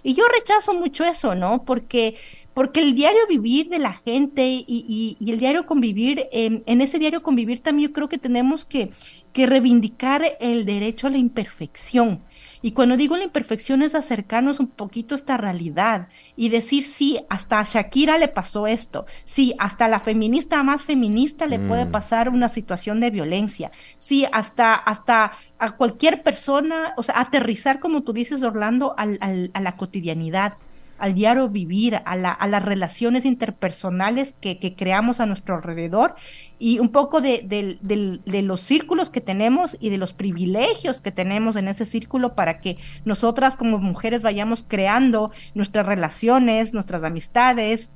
Y 0.08 0.14
yo 0.14 0.24
rechazo 0.26 0.72
mucho 0.72 1.04
eso, 1.04 1.34
¿no? 1.34 1.66
Porque, 1.66 2.16
porque 2.54 2.80
el 2.80 2.94
diario 2.94 3.26
vivir 3.28 3.68
de 3.68 3.78
la 3.78 3.92
gente 3.92 4.64
y, 4.66 5.18
el 5.20 5.38
diario 5.38 5.66
convivir, 5.66 6.26
en 6.32 6.80
ese 6.80 6.98
diario 6.98 7.22
convivir 7.22 7.60
también 7.60 7.90
yo 7.90 7.92
creo 7.92 8.08
que 8.08 8.16
tenemos 8.16 8.64
que, 8.64 8.90
que 9.34 9.46
reivindicar 9.46 10.22
el 10.40 10.64
derecho 10.64 11.08
a 11.08 11.10
la 11.10 11.18
imperfección. 11.18 12.22
Y 12.62 12.72
cuando 12.72 12.96
digo 12.96 13.16
la 13.16 13.24
imperfección 13.24 13.82
es 13.82 13.94
acercarnos 13.94 14.60
un 14.60 14.68
poquito 14.68 15.14
a 15.14 15.16
esta 15.16 15.36
realidad 15.36 16.08
y 16.36 16.48
decir, 16.48 16.84
sí, 16.84 17.20
hasta 17.28 17.60
a 17.60 17.64
Shakira 17.64 18.18
le 18.18 18.28
pasó 18.28 18.66
esto, 18.66 19.06
sí, 19.24 19.54
hasta 19.58 19.86
a 19.86 19.88
la 19.88 20.00
feminista 20.00 20.62
más 20.62 20.82
feminista 20.82 21.46
le 21.46 21.58
puede 21.58 21.84
mm. 21.84 21.90
pasar 21.90 22.28
una 22.28 22.48
situación 22.48 23.00
de 23.00 23.10
violencia, 23.10 23.70
sí, 23.96 24.26
hasta, 24.32 24.74
hasta 24.74 25.32
a 25.58 25.76
cualquier 25.76 26.22
persona, 26.22 26.94
o 26.96 27.02
sea, 27.02 27.20
aterrizar, 27.20 27.80
como 27.80 28.02
tú 28.02 28.12
dices, 28.12 28.42
Orlando, 28.42 28.94
al, 28.96 29.18
a 29.52 29.60
la 29.60 29.76
cotidianidad 29.76 30.54
al 30.98 31.14
diario 31.14 31.48
vivir, 31.48 32.00
a, 32.04 32.16
la, 32.16 32.30
a 32.30 32.46
las 32.46 32.64
relaciones 32.64 33.24
interpersonales 33.24 34.34
que, 34.40 34.58
que, 34.58 34.74
creamos 34.74 35.20
a 35.20 35.26
nuestro 35.26 35.56
alrededor 35.56 36.14
y 36.58 36.78
un 36.78 36.90
poco 36.90 37.20
de, 37.20 37.44
de, 37.80 38.42
los 38.42 38.60
círculos 38.60 39.10
que 39.10 39.20
tenemos 39.20 39.76
y 39.80 39.90
de 39.90 39.98
los 39.98 40.12
privilegios 40.12 41.00
que 41.00 41.12
tenemos 41.12 41.56
en 41.56 41.68
ese 41.68 41.86
círculo 41.86 42.34
para 42.34 42.60
que 42.60 42.78
nosotras 43.04 43.56
como 43.56 43.78
mujeres 43.78 44.22
vayamos 44.22 44.64
creando 44.66 45.30
nuestras 45.54 45.86
relaciones, 45.86 46.74
nuestras 46.74 47.02
amistades, 47.04 47.90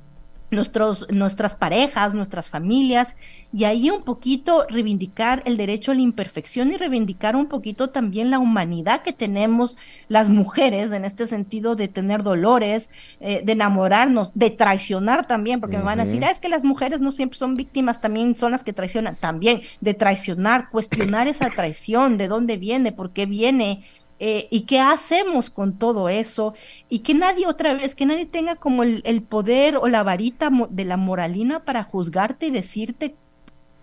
nuestros, 0.53 1.05
nuestras 1.09 1.55
parejas, 1.55 2.13
nuestras 2.13 2.49
familias, 2.49 3.15
y 3.55 3.65
ahí 3.65 3.89
un 3.89 4.03
poquito 4.03 4.65
reivindicar 4.67 5.43
el 5.45 5.57
derecho 5.57 5.91
a 5.91 5.95
la 5.95 6.01
imperfección 6.01 6.71
y 6.71 6.77
reivindicar 6.77 7.35
un 7.35 7.47
poquito 7.47 7.89
también 7.89 8.31
la 8.31 8.39
humanidad 8.39 9.03
que 9.03 9.13
tenemos 9.13 9.77
las 10.07 10.29
mujeres 10.29 10.91
en 10.91 11.05
este 11.05 11.27
sentido 11.27 11.75
de 11.75 11.87
tener 11.87 12.23
dolores, 12.23 12.89
eh, 13.19 13.41
de 13.43 13.51
enamorarnos, 13.51 14.31
de 14.33 14.49
traicionar 14.49 15.27
también, 15.27 15.59
porque 15.59 15.77
me 15.77 15.83
van 15.83 15.99
a 15.99 16.05
decir, 16.05 16.25
ah, 16.25 16.31
es 16.31 16.39
que 16.39 16.49
las 16.49 16.63
mujeres 16.63 17.01
no 17.01 17.11
siempre 17.11 17.37
son 17.37 17.55
víctimas, 17.55 18.01
también 18.01 18.35
son 18.35 18.51
las 18.51 18.63
que 18.63 18.73
traicionan, 18.73 19.15
también 19.15 19.61
de 19.81 19.93
traicionar, 19.93 20.69
cuestionar 20.69 21.27
esa 21.27 21.49
traición, 21.49 22.17
de 22.17 22.27
dónde 22.27 22.57
viene, 22.57 22.91
por 22.91 23.11
qué 23.11 23.25
viene, 23.25 23.83
eh, 24.19 24.47
y 24.51 24.61
qué 24.61 24.79
hacemos 24.79 25.49
con 25.49 25.77
todo 25.77 26.09
eso 26.09 26.53
y 26.89 26.99
que 26.99 27.13
nadie 27.13 27.47
otra 27.47 27.73
vez, 27.73 27.95
que 27.95 28.05
nadie 28.05 28.25
tenga 28.25 28.55
como 28.55 28.83
el, 28.83 29.01
el 29.05 29.23
poder 29.23 29.77
o 29.77 29.87
la 29.87 30.03
varita 30.03 30.49
de 30.69 30.85
la 30.85 30.97
moralina 30.97 31.65
para 31.65 31.83
juzgarte 31.83 32.47
y 32.47 32.51
decirte 32.51 33.15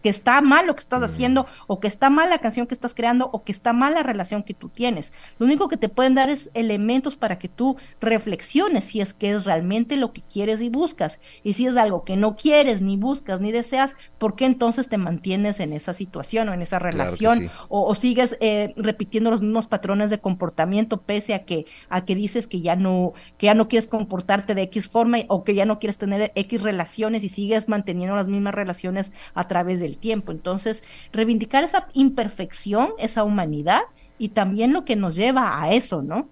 que 0.03 0.09
está 0.09 0.41
mal 0.41 0.67
lo 0.67 0.75
que 0.75 0.81
estás 0.81 1.03
haciendo 1.03 1.47
o 1.67 1.81
que 1.81 1.89
está 1.89 2.11
mal 2.11 2.31
la 2.31 2.39
canción 2.39 2.67
que 2.67 2.75
estás 2.75 2.95
creando 2.95 3.31
o 3.33 3.45
que 3.45 3.53
está 3.53 3.73
mal 3.73 3.95
la 3.95 4.03
relación 4.03 4.43
que 4.43 4.55
tú 4.55 4.69
tienes. 4.69 5.13
Lo 5.39 5.47
único 5.47 5.69
que 5.69 5.77
te 5.77 5.89
pueden 5.89 6.15
dar 6.15 6.31
es 6.31 6.51
elementos 6.55 7.17
para 7.17 7.39
que 7.39 7.49
tú 7.49 7.77
reflexiones 8.01 8.85
si 8.85 9.01
es 9.01 9.13
que 9.13 9.31
es 9.31 9.45
realmente 9.45 9.97
lo 9.97 10.13
que 10.13 10.23
quieres 10.23 10.61
y 10.61 10.69
buscas. 10.69 11.21
Y 11.43 11.55
si 11.55 11.67
es 11.67 11.77
algo 11.77 12.05
que 12.05 12.17
no 12.17 12.37
quieres, 12.37 12.83
ni 12.83 12.97
buscas, 12.97 13.41
ni 13.41 13.53
deseas, 13.53 13.97
¿por 14.19 14.37
qué 14.37 14.47
entonces 14.47 14.89
te 14.89 14.99
mantienes 14.99 15.61
en 15.61 15.73
esa 15.73 15.95
situación 15.95 16.49
o 16.49 16.55
en 16.55 16.63
esa 16.63 16.79
relación? 16.79 17.51
o, 17.69 17.95
sigues 17.95 18.37
eh, 18.41 18.73
repitiendo 18.77 19.31
los 19.31 19.41
mismos 19.41 19.67
patrones 19.67 20.11
de 20.11 20.21
comportamiento 20.21 21.03
pese 21.03 21.35
a 21.35 21.45
que, 21.45 21.67
a 21.89 22.05
que 22.05 22.15
dices 22.15 22.47
que 22.47 22.61
ya 22.61 22.77
no, 22.77 23.13
que 23.37 23.47
ya 23.47 23.55
no 23.55 23.69
quieres 23.69 23.87
comportarte 23.87 24.55
de 24.55 24.63
X 24.63 24.89
forma 24.89 25.19
o 25.29 25.45
que 25.45 25.55
ya 25.55 25.65
no 25.65 25.79
quieres 25.79 25.99
tener 25.99 26.33
X 26.35 26.63
relaciones 26.63 27.25
y 27.25 27.29
sigues 27.29 27.69
manteniendo 27.69 28.17
las 28.17 28.27
mismas 28.27 28.55
relaciones 28.55 29.13
a 29.35 29.49
través 29.49 29.81
de 29.91 29.97
tiempo. 29.97 30.33
Entonces, 30.33 30.85
reivindicar 31.13 31.65
esa 31.65 31.89
imperfección, 31.93 32.91
esa 32.99 33.25
humanidad 33.25 33.83
y 34.19 34.31
también 34.31 34.73
lo 34.73 34.85
que 34.85 34.97
nos 34.97 35.17
lleva 35.17 35.63
a 35.63 35.73
eso, 35.73 36.03
¿no? 36.03 36.29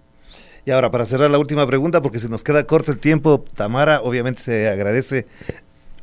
Y 0.65 0.71
ahora, 0.71 0.91
para 0.91 1.05
cerrar 1.05 1.31
la 1.31 1.39
última 1.39 1.65
pregunta, 1.65 2.01
porque 2.01 2.19
se 2.19 2.29
nos 2.29 2.43
queda 2.43 2.63
corto 2.65 2.91
el 2.91 2.99
tiempo, 2.99 3.43
Tamara, 3.55 4.01
obviamente 4.01 4.41
se 4.41 4.69
agradece, 4.69 5.25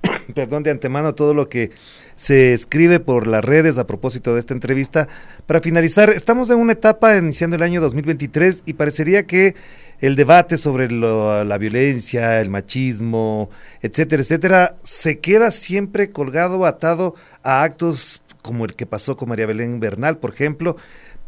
perdón, 0.35 0.63
de 0.63 0.71
antemano 0.71 1.15
todo 1.15 1.35
lo 1.35 1.49
que 1.49 1.71
se 2.17 2.55
escribe 2.55 2.99
por 2.99 3.27
las 3.27 3.45
redes 3.45 3.79
a 3.79 3.87
propósito 3.87 4.35
de 4.35 4.41
esta 4.41 4.55
entrevista. 4.55 5.07
Para 5.47 5.61
finalizar, 5.61 6.11
estamos 6.11 6.51
en 6.51 6.59
una 6.59 6.73
etapa 6.73 7.17
iniciando 7.17 7.57
el 7.57 7.63
año 7.63 7.81
2023 7.81 8.63
y 8.67 8.73
parecería 8.73 9.27
que 9.27 9.55
el 10.01 10.17
debate 10.17 10.59
sobre 10.59 10.91
la 10.91 11.59
violencia, 11.59 12.41
el 12.41 12.49
machismo, 12.49 13.51
etcétera, 13.83 14.23
etcétera, 14.23 14.77
se 14.83 15.21
queda 15.21 15.51
siempre 15.51 16.11
colgado, 16.11 16.67
atado 16.67 17.15
a 17.43 17.63
actos 17.63 18.23
como 18.43 18.65
el 18.65 18.75
que 18.75 18.87
pasó 18.87 19.17
con 19.17 19.29
María 19.29 19.47
Belén 19.47 19.81
Bernal, 19.81 20.19
por 20.19 20.33
ejemplo, 20.33 20.77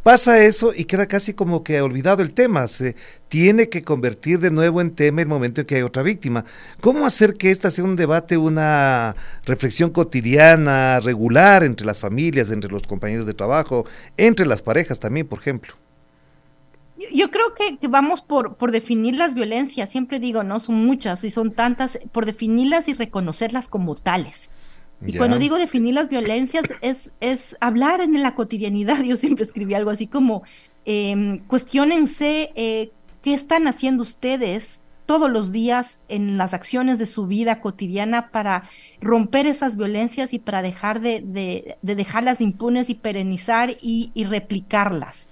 pasa 0.02 0.42
eso 0.42 0.72
y 0.74 0.84
queda 0.84 1.06
casi 1.06 1.34
como 1.34 1.62
que 1.62 1.80
olvidado 1.82 2.22
el 2.22 2.32
tema. 2.32 2.66
Se 2.68 2.96
tiene 3.28 3.68
que 3.68 3.82
convertir 3.82 4.38
de 4.38 4.50
nuevo 4.50 4.80
en 4.80 4.92
tema 4.92 5.20
el 5.20 5.28
momento 5.28 5.60
en 5.60 5.66
que 5.66 5.76
hay 5.76 5.82
otra 5.82 6.02
víctima. 6.02 6.44
¿Cómo 6.80 7.06
hacer 7.06 7.34
que 7.34 7.50
esta 7.50 7.70
sea 7.70 7.84
un 7.84 7.96
debate, 7.96 8.36
una 8.36 9.16
reflexión 9.44 9.90
cotidiana, 9.90 11.00
regular 11.00 11.64
entre 11.64 11.86
las 11.86 12.00
familias, 12.00 12.50
entre 12.50 12.70
los 12.70 12.84
compañeros 12.84 13.26
de 13.26 13.34
trabajo, 13.34 13.84
entre 14.16 14.46
las 14.46 14.62
parejas 14.62 14.98
también, 14.98 15.26
por 15.26 15.40
ejemplo? 15.40 15.74
Yo 17.12 17.30
creo 17.30 17.54
que, 17.54 17.86
vamos 17.88 18.22
por, 18.22 18.56
por 18.56 18.72
definir 18.72 19.16
las 19.16 19.34
violencias, 19.34 19.90
siempre 19.90 20.18
digo, 20.18 20.42
¿no? 20.42 20.58
Son 20.58 20.74
muchas 20.84 21.22
y 21.24 21.30
son 21.30 21.52
tantas, 21.52 21.98
por 22.12 22.26
definirlas 22.26 22.88
y 22.88 22.94
reconocerlas 22.94 23.68
como 23.68 23.94
tales. 23.94 24.50
Y 25.06 25.16
cuando 25.16 25.38
digo 25.38 25.58
definir 25.58 25.94
las 25.94 26.08
violencias 26.08 26.74
es, 26.80 27.12
es 27.20 27.56
hablar 27.60 28.00
en 28.00 28.20
la 28.20 28.34
cotidianidad. 28.34 29.00
Yo 29.04 29.16
siempre 29.16 29.44
escribí 29.44 29.74
algo 29.74 29.90
así 29.90 30.08
como, 30.08 30.42
eh, 30.86 31.40
cuestionense 31.46 32.50
eh, 32.56 32.90
qué 33.22 33.34
están 33.34 33.68
haciendo 33.68 34.02
ustedes 34.02 34.80
todos 35.06 35.30
los 35.30 35.52
días 35.52 36.00
en 36.08 36.36
las 36.36 36.52
acciones 36.52 36.98
de 36.98 37.06
su 37.06 37.26
vida 37.26 37.62
cotidiana 37.62 38.30
para 38.30 38.64
romper 39.00 39.46
esas 39.46 39.76
violencias 39.76 40.34
y 40.34 40.38
para 40.38 40.60
dejar 40.60 41.00
de, 41.00 41.22
de, 41.24 41.78
dejarlas 41.94 42.42
impunes 42.42 42.90
y 42.90 42.94
perenizar 42.94 43.78
y, 43.80 44.10
y 44.12 44.24
replicarlas. 44.24 45.30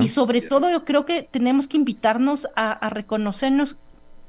Y 0.00 0.08
sobre 0.08 0.40
todo 0.40 0.70
yo 0.70 0.84
creo 0.84 1.04
que 1.04 1.22
tenemos 1.22 1.68
que 1.68 1.76
invitarnos 1.76 2.48
a, 2.56 2.72
a 2.72 2.90
reconocernos 2.90 3.78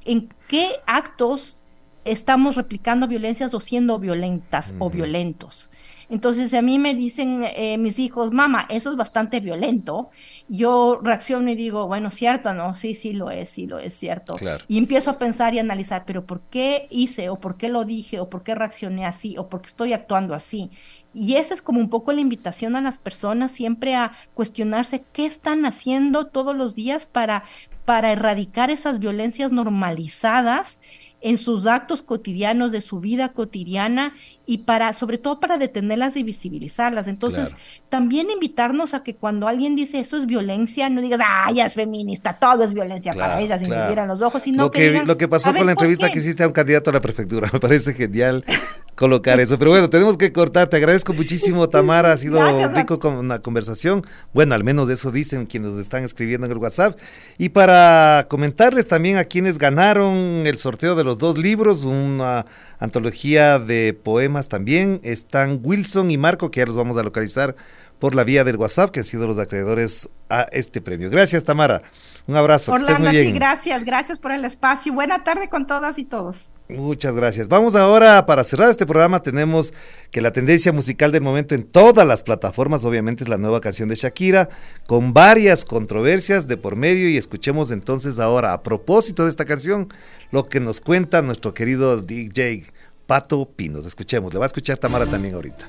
en 0.05 0.29
qué 0.47 0.77
actos 0.85 1.59
estamos 2.05 2.55
replicando 2.55 3.07
violencias 3.07 3.53
o 3.53 3.59
siendo 3.59 3.99
violentas 3.99 4.73
o 4.79 4.89
violentos. 4.89 5.69
Entonces, 6.09 6.53
a 6.55 6.61
mí 6.61 6.79
me 6.79 6.95
dicen 6.95 7.43
eh, 7.55 7.77
mis 7.77 7.99
hijos, 7.99 8.31
mamá, 8.31 8.65
eso 8.69 8.89
es 8.89 8.95
bastante 8.95 9.39
violento, 9.39 10.09
yo 10.47 10.99
reacciono 11.03 11.51
y 11.51 11.55
digo, 11.55 11.87
bueno, 11.87 12.09
cierto, 12.09 12.53
¿no? 12.53 12.73
Sí, 12.73 12.95
sí 12.95 13.13
lo 13.13 13.29
es, 13.29 13.51
sí 13.51 13.67
lo 13.67 13.77
es 13.77 13.93
cierto. 13.93 14.35
Y 14.67 14.79
empiezo 14.79 15.11
a 15.11 15.19
pensar 15.19 15.53
y 15.53 15.59
analizar, 15.59 16.03
pero 16.05 16.25
¿por 16.25 16.41
qué 16.41 16.87
hice 16.89 17.29
o 17.29 17.39
por 17.39 17.57
qué 17.57 17.69
lo 17.69 17.85
dije 17.85 18.19
o 18.19 18.29
por 18.29 18.43
qué 18.43 18.55
reaccioné 18.55 19.05
así 19.05 19.35
o 19.37 19.49
por 19.49 19.61
qué 19.61 19.67
estoy 19.67 19.93
actuando 19.93 20.33
así? 20.33 20.71
Y 21.13 21.35
esa 21.35 21.53
es 21.53 21.61
como 21.61 21.79
un 21.79 21.89
poco 21.89 22.11
la 22.11 22.21
invitación 22.21 22.75
a 22.75 22.81
las 22.81 22.97
personas 22.97 23.51
siempre 23.51 23.95
a 23.95 24.13
cuestionarse 24.33 25.03
qué 25.13 25.25
están 25.25 25.65
haciendo 25.65 26.27
todos 26.27 26.55
los 26.55 26.75
días 26.75 27.05
para, 27.05 27.43
para 27.85 28.11
erradicar 28.11 28.69
esas 28.71 28.99
violencias 28.99 29.51
normalizadas 29.51 30.81
en 31.21 31.37
sus 31.37 31.67
actos 31.67 32.01
cotidianos 32.01 32.71
de 32.71 32.81
su 32.81 32.99
vida 32.99 33.29
cotidiana 33.29 34.13
y 34.45 34.59
para, 34.59 34.93
sobre 34.93 35.17
todo 35.17 35.39
para 35.39 35.57
detenerlas 35.57 36.15
y 36.15 36.23
visibilizarlas. 36.23 37.07
Entonces, 37.07 37.55
también 37.89 38.29
invitarnos 38.29 38.93
a 38.93 39.03
que 39.03 39.15
cuando 39.15 39.47
alguien 39.47 39.75
dice 39.75 39.99
eso 39.99 40.17
es 40.17 40.25
violencia, 40.25 40.89
no 40.89 41.01
digas, 41.01 41.19
ah, 41.23 41.51
ya 41.53 41.65
es 41.65 41.73
feminista, 41.73 42.33
todo 42.39 42.63
es 42.63 42.73
violencia 42.73 43.13
para 43.13 43.39
ella, 43.41 43.57
sin 43.57 43.67
claro. 43.67 44.05
los 44.05 44.21
ojos, 44.21 44.43
sino 44.43 44.63
lo 44.63 44.71
que, 44.71 45.03
lo 45.05 45.17
que 45.17 45.27
pasó 45.27 45.53
con 45.53 45.65
la 45.65 45.73
entrevista 45.73 46.11
que 46.11 46.19
hiciste 46.19 46.43
a 46.43 46.47
un 46.47 46.53
candidato 46.53 46.89
a 46.89 46.93
la 46.93 47.01
prefectura, 47.01 47.49
me 47.53 47.59
parece 47.59 47.93
genial 47.93 48.45
colocar 48.99 49.39
eso. 49.39 49.57
Pero 49.57 49.71
bueno, 49.71 49.89
tenemos 49.89 50.17
que 50.17 50.33
cortar. 50.33 50.67
Te 50.67 50.75
agradezco 50.75 51.13
muchísimo, 51.13 51.69
Tamara. 51.69 52.11
Ha 52.11 52.17
sido 52.17 52.37
rico 52.67 52.99
con 52.99 53.13
una 53.13 53.39
conversación. 53.39 54.05
Bueno, 54.33 54.55
al 54.55 54.65
menos 54.65 54.89
eso 54.89 55.09
dicen 55.09 55.45
quienes 55.45 55.77
están 55.77 56.03
escribiendo 56.03 56.45
en 56.45 56.51
el 56.51 56.57
WhatsApp. 56.57 56.99
Y 57.37 57.47
para 57.47 58.27
comentarles 58.29 58.89
también 58.89 59.15
a 59.15 59.23
quienes 59.23 59.57
ganaron 59.57 60.45
el 60.45 60.57
sorteo 60.57 60.95
de 60.95 61.05
los 61.05 61.17
dos 61.17 61.37
libros, 61.37 61.85
una 61.85 62.45
antología 62.77 63.57
de 63.57 63.93
poemas 63.93 64.49
también, 64.49 64.99
están 65.03 65.61
Wilson 65.63 66.11
y 66.11 66.17
Marco, 66.17 66.51
que 66.51 66.59
ya 66.59 66.65
los 66.65 66.75
vamos 66.75 66.97
a 66.97 67.03
localizar 67.03 67.55
por 67.99 68.15
la 68.15 68.23
vía 68.23 68.43
del 68.43 68.55
WhatsApp, 68.55 68.91
que 68.91 69.01
han 69.01 69.05
sido 69.05 69.27
los 69.27 69.37
acreedores 69.37 70.09
a 70.29 70.43
este 70.51 70.81
premio. 70.81 71.09
Gracias, 71.09 71.43
Tamara. 71.43 71.81
Un 72.27 72.35
abrazo. 72.35 72.71
Orlando, 72.71 73.09
muy 73.09 73.31
gracias, 73.31 73.83
gracias 73.83 74.19
por 74.19 74.31
el 74.31 74.45
espacio. 74.45 74.93
Buena 74.93 75.23
tarde 75.23 75.49
con 75.49 75.67
todas 75.67 75.97
y 75.97 76.05
todos. 76.05 76.53
Muchas 76.69 77.15
gracias. 77.15 77.47
Vamos 77.47 77.73
ahora, 77.73 78.27
para 78.27 78.43
cerrar 78.43 78.69
este 78.69 78.85
programa, 78.85 79.23
tenemos 79.23 79.73
que 80.11 80.21
la 80.21 80.31
tendencia 80.31 80.71
musical 80.71 81.11
del 81.11 81.23
momento 81.23 81.55
en 81.55 81.63
todas 81.63 82.05
las 82.05 82.21
plataformas, 82.21 82.85
obviamente, 82.85 83.23
es 83.23 83.29
la 83.29 83.39
nueva 83.39 83.59
canción 83.59 83.89
de 83.89 83.95
Shakira, 83.95 84.49
con 84.85 85.11
varias 85.11 85.65
controversias 85.65 86.47
de 86.47 86.57
por 86.57 86.75
medio, 86.75 87.09
y 87.09 87.17
escuchemos 87.17 87.71
entonces 87.71 88.19
ahora, 88.19 88.53
a 88.53 88.61
propósito 88.61 89.23
de 89.23 89.31
esta 89.31 89.45
canción, 89.45 89.89
lo 90.29 90.47
que 90.47 90.59
nos 90.59 90.79
cuenta 90.79 91.23
nuestro 91.23 91.55
querido 91.55 91.99
DJ 91.99 92.65
Pato 93.07 93.49
Pinos. 93.49 93.87
Escuchemos, 93.87 94.31
le 94.31 94.37
va 94.37 94.45
a 94.45 94.47
escuchar 94.47 94.77
Tamara 94.77 95.07
también 95.07 95.33
ahorita. 95.33 95.67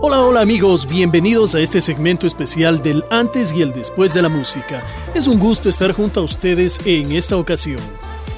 Hola, 0.00 0.20
hola 0.22 0.42
amigos, 0.42 0.86
bienvenidos 0.86 1.56
a 1.56 1.60
este 1.60 1.80
segmento 1.80 2.28
especial 2.28 2.80
del 2.84 3.04
antes 3.10 3.52
y 3.52 3.62
el 3.62 3.72
después 3.72 4.14
de 4.14 4.22
la 4.22 4.28
música. 4.28 4.84
Es 5.12 5.26
un 5.26 5.40
gusto 5.40 5.68
estar 5.68 5.90
junto 5.90 6.20
a 6.20 6.22
ustedes 6.22 6.80
en 6.84 7.10
esta 7.10 7.36
ocasión. 7.36 7.80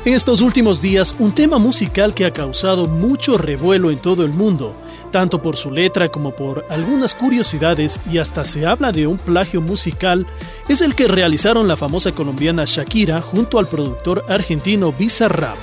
En 0.07 0.15
estos 0.15 0.41
últimos 0.41 0.81
días, 0.81 1.15
un 1.19 1.35
tema 1.35 1.59
musical 1.59 2.15
que 2.15 2.25
ha 2.25 2.33
causado 2.33 2.87
mucho 2.87 3.37
revuelo 3.37 3.91
en 3.91 3.99
todo 3.99 4.25
el 4.25 4.31
mundo, 4.31 4.75
tanto 5.11 5.43
por 5.43 5.59
su 5.59 5.71
letra 5.71 6.09
como 6.09 6.35
por 6.35 6.65
algunas 6.71 7.15
curiosidades 7.15 8.01
y 8.11 8.17
hasta 8.17 8.47
se 8.47 8.65
habla 8.65 8.91
de 8.91 9.07
un 9.07 9.19
plagio 9.19 9.61
musical, 9.61 10.27
es 10.67 10.81
el 10.81 10.95
que 10.95 11.09
realizaron 11.09 11.69
la 11.69 11.77
famosa 11.77 12.13
colombiana 12.13 12.65
Shakira 12.67 13.21
junto 13.21 13.59
al 13.59 13.67
productor 13.67 14.25
argentino 14.31 14.95
Bizarrap. 14.99 15.59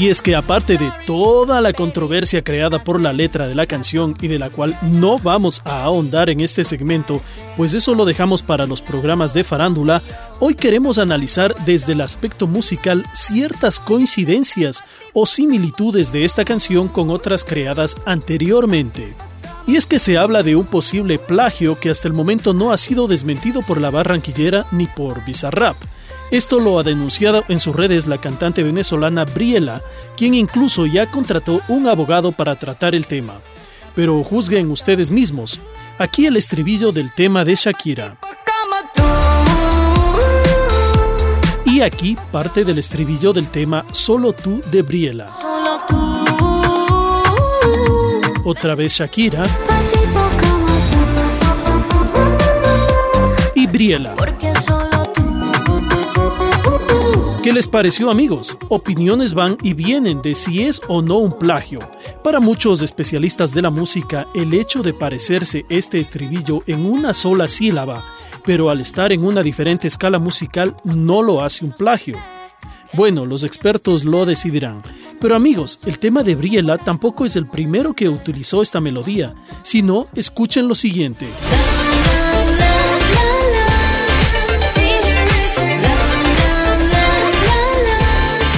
Y 0.00 0.08
es 0.08 0.22
que 0.22 0.34
aparte 0.34 0.78
de 0.78 0.90
toda 1.04 1.60
la 1.60 1.74
controversia 1.74 2.42
creada 2.42 2.82
por 2.82 2.98
la 2.98 3.12
letra 3.12 3.46
de 3.48 3.54
la 3.54 3.66
canción 3.66 4.16
y 4.18 4.28
de 4.28 4.38
la 4.38 4.48
cual 4.48 4.78
no 4.80 5.18
vamos 5.18 5.60
a 5.66 5.82
ahondar 5.82 6.30
en 6.30 6.40
este 6.40 6.64
segmento, 6.64 7.20
pues 7.54 7.74
eso 7.74 7.94
lo 7.94 8.06
dejamos 8.06 8.42
para 8.42 8.64
los 8.64 8.80
programas 8.80 9.34
de 9.34 9.44
farándula, 9.44 10.00
hoy 10.38 10.54
queremos 10.54 10.96
analizar 10.96 11.54
desde 11.66 11.92
el 11.92 12.00
aspecto 12.00 12.46
musical 12.46 13.04
ciertas 13.12 13.78
coincidencias 13.78 14.82
o 15.12 15.26
similitudes 15.26 16.12
de 16.12 16.24
esta 16.24 16.46
canción 16.46 16.88
con 16.88 17.10
otras 17.10 17.44
creadas 17.44 17.98
anteriormente. 18.06 19.12
Y 19.66 19.76
es 19.76 19.84
que 19.84 19.98
se 19.98 20.16
habla 20.16 20.42
de 20.42 20.56
un 20.56 20.64
posible 20.64 21.18
plagio 21.18 21.78
que 21.78 21.90
hasta 21.90 22.08
el 22.08 22.14
momento 22.14 22.54
no 22.54 22.72
ha 22.72 22.78
sido 22.78 23.06
desmentido 23.06 23.60
por 23.60 23.78
la 23.78 23.90
barranquillera 23.90 24.66
ni 24.72 24.86
por 24.86 25.26
Bizarrap. 25.26 25.76
Esto 26.30 26.60
lo 26.60 26.78
ha 26.78 26.84
denunciado 26.84 27.44
en 27.48 27.58
sus 27.58 27.74
redes 27.74 28.06
la 28.06 28.18
cantante 28.18 28.62
venezolana 28.62 29.24
Briela, 29.24 29.82
quien 30.16 30.34
incluso 30.34 30.86
ya 30.86 31.10
contrató 31.10 31.60
un 31.66 31.88
abogado 31.88 32.30
para 32.30 32.54
tratar 32.54 32.94
el 32.94 33.08
tema. 33.08 33.40
Pero 33.96 34.22
juzguen 34.22 34.70
ustedes 34.70 35.10
mismos. 35.10 35.60
Aquí 35.98 36.26
el 36.26 36.36
estribillo 36.36 36.92
del 36.92 37.12
tema 37.12 37.44
de 37.44 37.56
Shakira. 37.56 38.16
Y 41.64 41.80
aquí 41.80 42.16
parte 42.30 42.64
del 42.64 42.78
estribillo 42.78 43.32
del 43.32 43.48
tema 43.48 43.84
Solo 43.90 44.32
tú 44.32 44.62
de 44.70 44.82
Briela. 44.82 45.28
Otra 48.44 48.76
vez 48.76 48.92
Shakira. 48.92 49.44
Y 53.56 53.66
Briela. 53.66 54.14
¿Qué 57.50 57.54
les 57.54 57.66
pareció 57.66 58.12
amigos? 58.12 58.56
Opiniones 58.68 59.34
van 59.34 59.58
y 59.60 59.74
vienen 59.74 60.22
de 60.22 60.36
si 60.36 60.62
es 60.62 60.80
o 60.86 61.02
no 61.02 61.16
un 61.16 61.36
plagio. 61.36 61.80
Para 62.22 62.38
muchos 62.38 62.80
especialistas 62.80 63.52
de 63.52 63.60
la 63.60 63.70
música, 63.70 64.28
el 64.36 64.54
hecho 64.54 64.84
de 64.84 64.94
parecerse 64.94 65.66
este 65.68 65.98
estribillo 65.98 66.62
en 66.68 66.86
una 66.86 67.12
sola 67.12 67.48
sílaba, 67.48 68.04
pero 68.44 68.70
al 68.70 68.80
estar 68.80 69.12
en 69.12 69.24
una 69.24 69.42
diferente 69.42 69.88
escala 69.88 70.20
musical, 70.20 70.76
no 70.84 71.24
lo 71.24 71.42
hace 71.42 71.64
un 71.64 71.72
plagio. 71.72 72.18
Bueno, 72.92 73.26
los 73.26 73.42
expertos 73.42 74.04
lo 74.04 74.26
decidirán. 74.26 74.80
Pero 75.20 75.34
amigos, 75.34 75.80
el 75.86 75.98
tema 75.98 76.22
de 76.22 76.36
Briela 76.36 76.78
tampoco 76.78 77.24
es 77.24 77.34
el 77.34 77.48
primero 77.48 77.94
que 77.94 78.08
utilizó 78.08 78.62
esta 78.62 78.80
melodía, 78.80 79.34
sino 79.64 80.06
escuchen 80.14 80.68
lo 80.68 80.76
siguiente. 80.76 81.26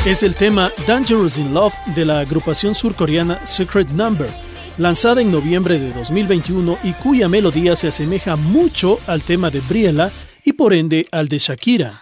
Es 0.04 0.24
el 0.24 0.34
tema 0.34 0.72
Dangerous 0.84 1.38
in 1.38 1.54
Love 1.54 1.74
de 1.94 2.04
la 2.04 2.18
agrupación 2.18 2.74
surcoreana 2.74 3.38
Secret 3.46 3.88
Number, 3.90 4.28
lanzada 4.76 5.22
en 5.22 5.30
noviembre 5.30 5.78
de 5.78 5.92
2021 5.92 6.76
y 6.82 6.92
cuya 6.94 7.28
melodía 7.28 7.76
se 7.76 7.86
asemeja 7.86 8.34
mucho 8.34 8.98
al 9.06 9.22
tema 9.22 9.48
de 9.48 9.60
Briella 9.60 10.10
y 10.44 10.54
por 10.54 10.74
ende 10.74 11.06
al 11.12 11.28
de 11.28 11.38
Shakira. 11.38 11.92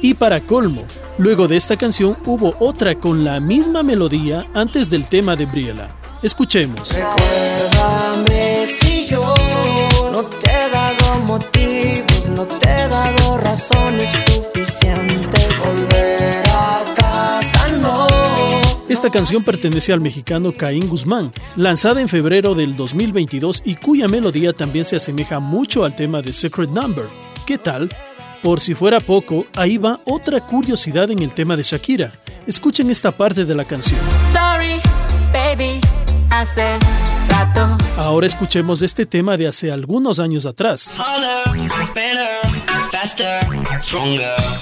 Y 0.00 0.14
para 0.14 0.40
colmo, 0.40 0.84
luego 1.18 1.46
de 1.46 1.58
esta 1.58 1.76
canción 1.76 2.16
hubo 2.24 2.54
otra 2.60 2.94
con 2.94 3.24
la 3.24 3.40
misma 3.40 3.82
melodía 3.82 4.46
antes 4.54 4.88
del 4.88 5.06
tema 5.06 5.36
de 5.36 5.44
Briella. 5.44 5.90
Escuchemos. 6.22 6.94
Recuérdame 6.94 8.66
si 8.66 9.06
yo 9.06 9.34
no 10.10 10.24
te 10.24 10.50
he 10.50 10.70
dado 10.70 11.20
motivos, 11.26 12.28
no 12.30 12.46
te 12.46 12.70
he 12.70 12.88
dado 12.88 13.36
razones 13.36 14.10
suficientes 14.32 16.03
canción 19.10 19.44
pertenece 19.44 19.92
al 19.92 20.00
mexicano 20.00 20.52
Caín 20.52 20.88
Guzmán, 20.88 21.32
lanzada 21.56 22.00
en 22.00 22.08
febrero 22.08 22.54
del 22.54 22.76
2022 22.76 23.62
y 23.64 23.76
cuya 23.76 24.08
melodía 24.08 24.52
también 24.52 24.84
se 24.84 24.96
asemeja 24.96 25.40
mucho 25.40 25.84
al 25.84 25.94
tema 25.96 26.22
de 26.22 26.32
Secret 26.32 26.70
Number. 26.70 27.06
¿Qué 27.46 27.58
tal? 27.58 27.88
Por 28.42 28.60
si 28.60 28.74
fuera 28.74 29.00
poco, 29.00 29.46
ahí 29.54 29.78
va 29.78 30.00
otra 30.04 30.40
curiosidad 30.40 31.10
en 31.10 31.20
el 31.20 31.32
tema 31.32 31.56
de 31.56 31.62
Shakira. 31.62 32.12
Escuchen 32.46 32.90
esta 32.90 33.10
parte 33.10 33.44
de 33.44 33.54
la 33.54 33.64
canción. 33.64 34.00
Sorry, 34.32 34.80
baby, 35.32 35.80
Ahora 37.96 38.26
escuchemos 38.26 38.82
este 38.82 39.06
tema 39.06 39.36
de 39.36 39.46
hace 39.46 39.72
algunos 39.72 40.18
años 40.18 40.46
atrás. 40.46 40.90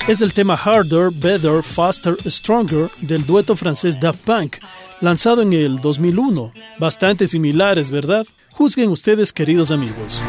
Es 0.08 0.22
el 0.22 0.32
tema 0.32 0.54
Harder, 0.56 1.10
Better, 1.12 1.62
Faster, 1.62 2.16
Stronger 2.26 2.90
del 3.00 3.26
dueto 3.26 3.56
francés 3.56 3.98
Da 3.98 4.12
Punk, 4.12 4.56
lanzado 5.00 5.42
en 5.42 5.52
el 5.52 5.80
2001. 5.80 6.52
Bastante 6.78 7.26
similares, 7.26 7.90
¿verdad? 7.90 8.26
Juzguen 8.52 8.90
ustedes, 8.90 9.32
queridos 9.32 9.70
amigos. 9.70 10.22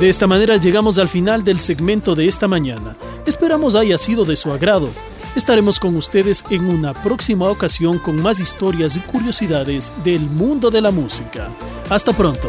De 0.00 0.10
esta 0.10 0.26
manera 0.26 0.56
llegamos 0.56 0.98
al 0.98 1.08
final 1.08 1.42
del 1.42 1.58
segmento 1.58 2.14
de 2.14 2.28
esta 2.28 2.48
mañana. 2.48 2.96
Esperamos 3.24 3.74
haya 3.74 3.96
sido 3.96 4.24
de 4.24 4.36
su 4.36 4.52
agrado. 4.52 4.90
Estaremos 5.36 5.78
con 5.78 5.94
ustedes 5.96 6.46
en 6.48 6.64
una 6.64 6.94
próxima 6.94 7.50
ocasión 7.50 7.98
con 7.98 8.22
más 8.22 8.40
historias 8.40 8.96
y 8.96 9.00
curiosidades 9.00 9.94
del 10.02 10.22
mundo 10.22 10.70
de 10.70 10.80
la 10.80 10.90
música. 10.90 11.50
Hasta 11.90 12.14
pronto. 12.14 12.48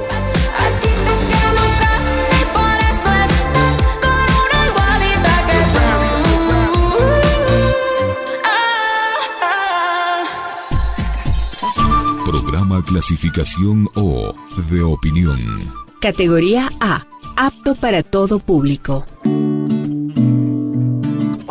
Programa 12.25 12.81
clasificación 12.85 13.89
O 13.95 14.33
de 14.71 14.81
opinión. 14.81 15.73
Categoría 15.99 16.71
A. 16.79 17.05
Apto 17.35 17.75
para 17.75 18.01
todo 18.01 18.39
público. 18.39 19.05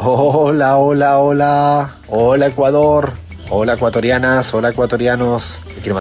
Hola, 0.08 0.78
hola, 0.78 1.18
hola. 1.18 1.90
Hola 2.06 2.46
Ecuador. 2.46 3.12
Hola 3.50 3.72
ecuatorianas, 3.72 4.54
hola 4.54 4.68
ecuatorianos. 4.68 5.58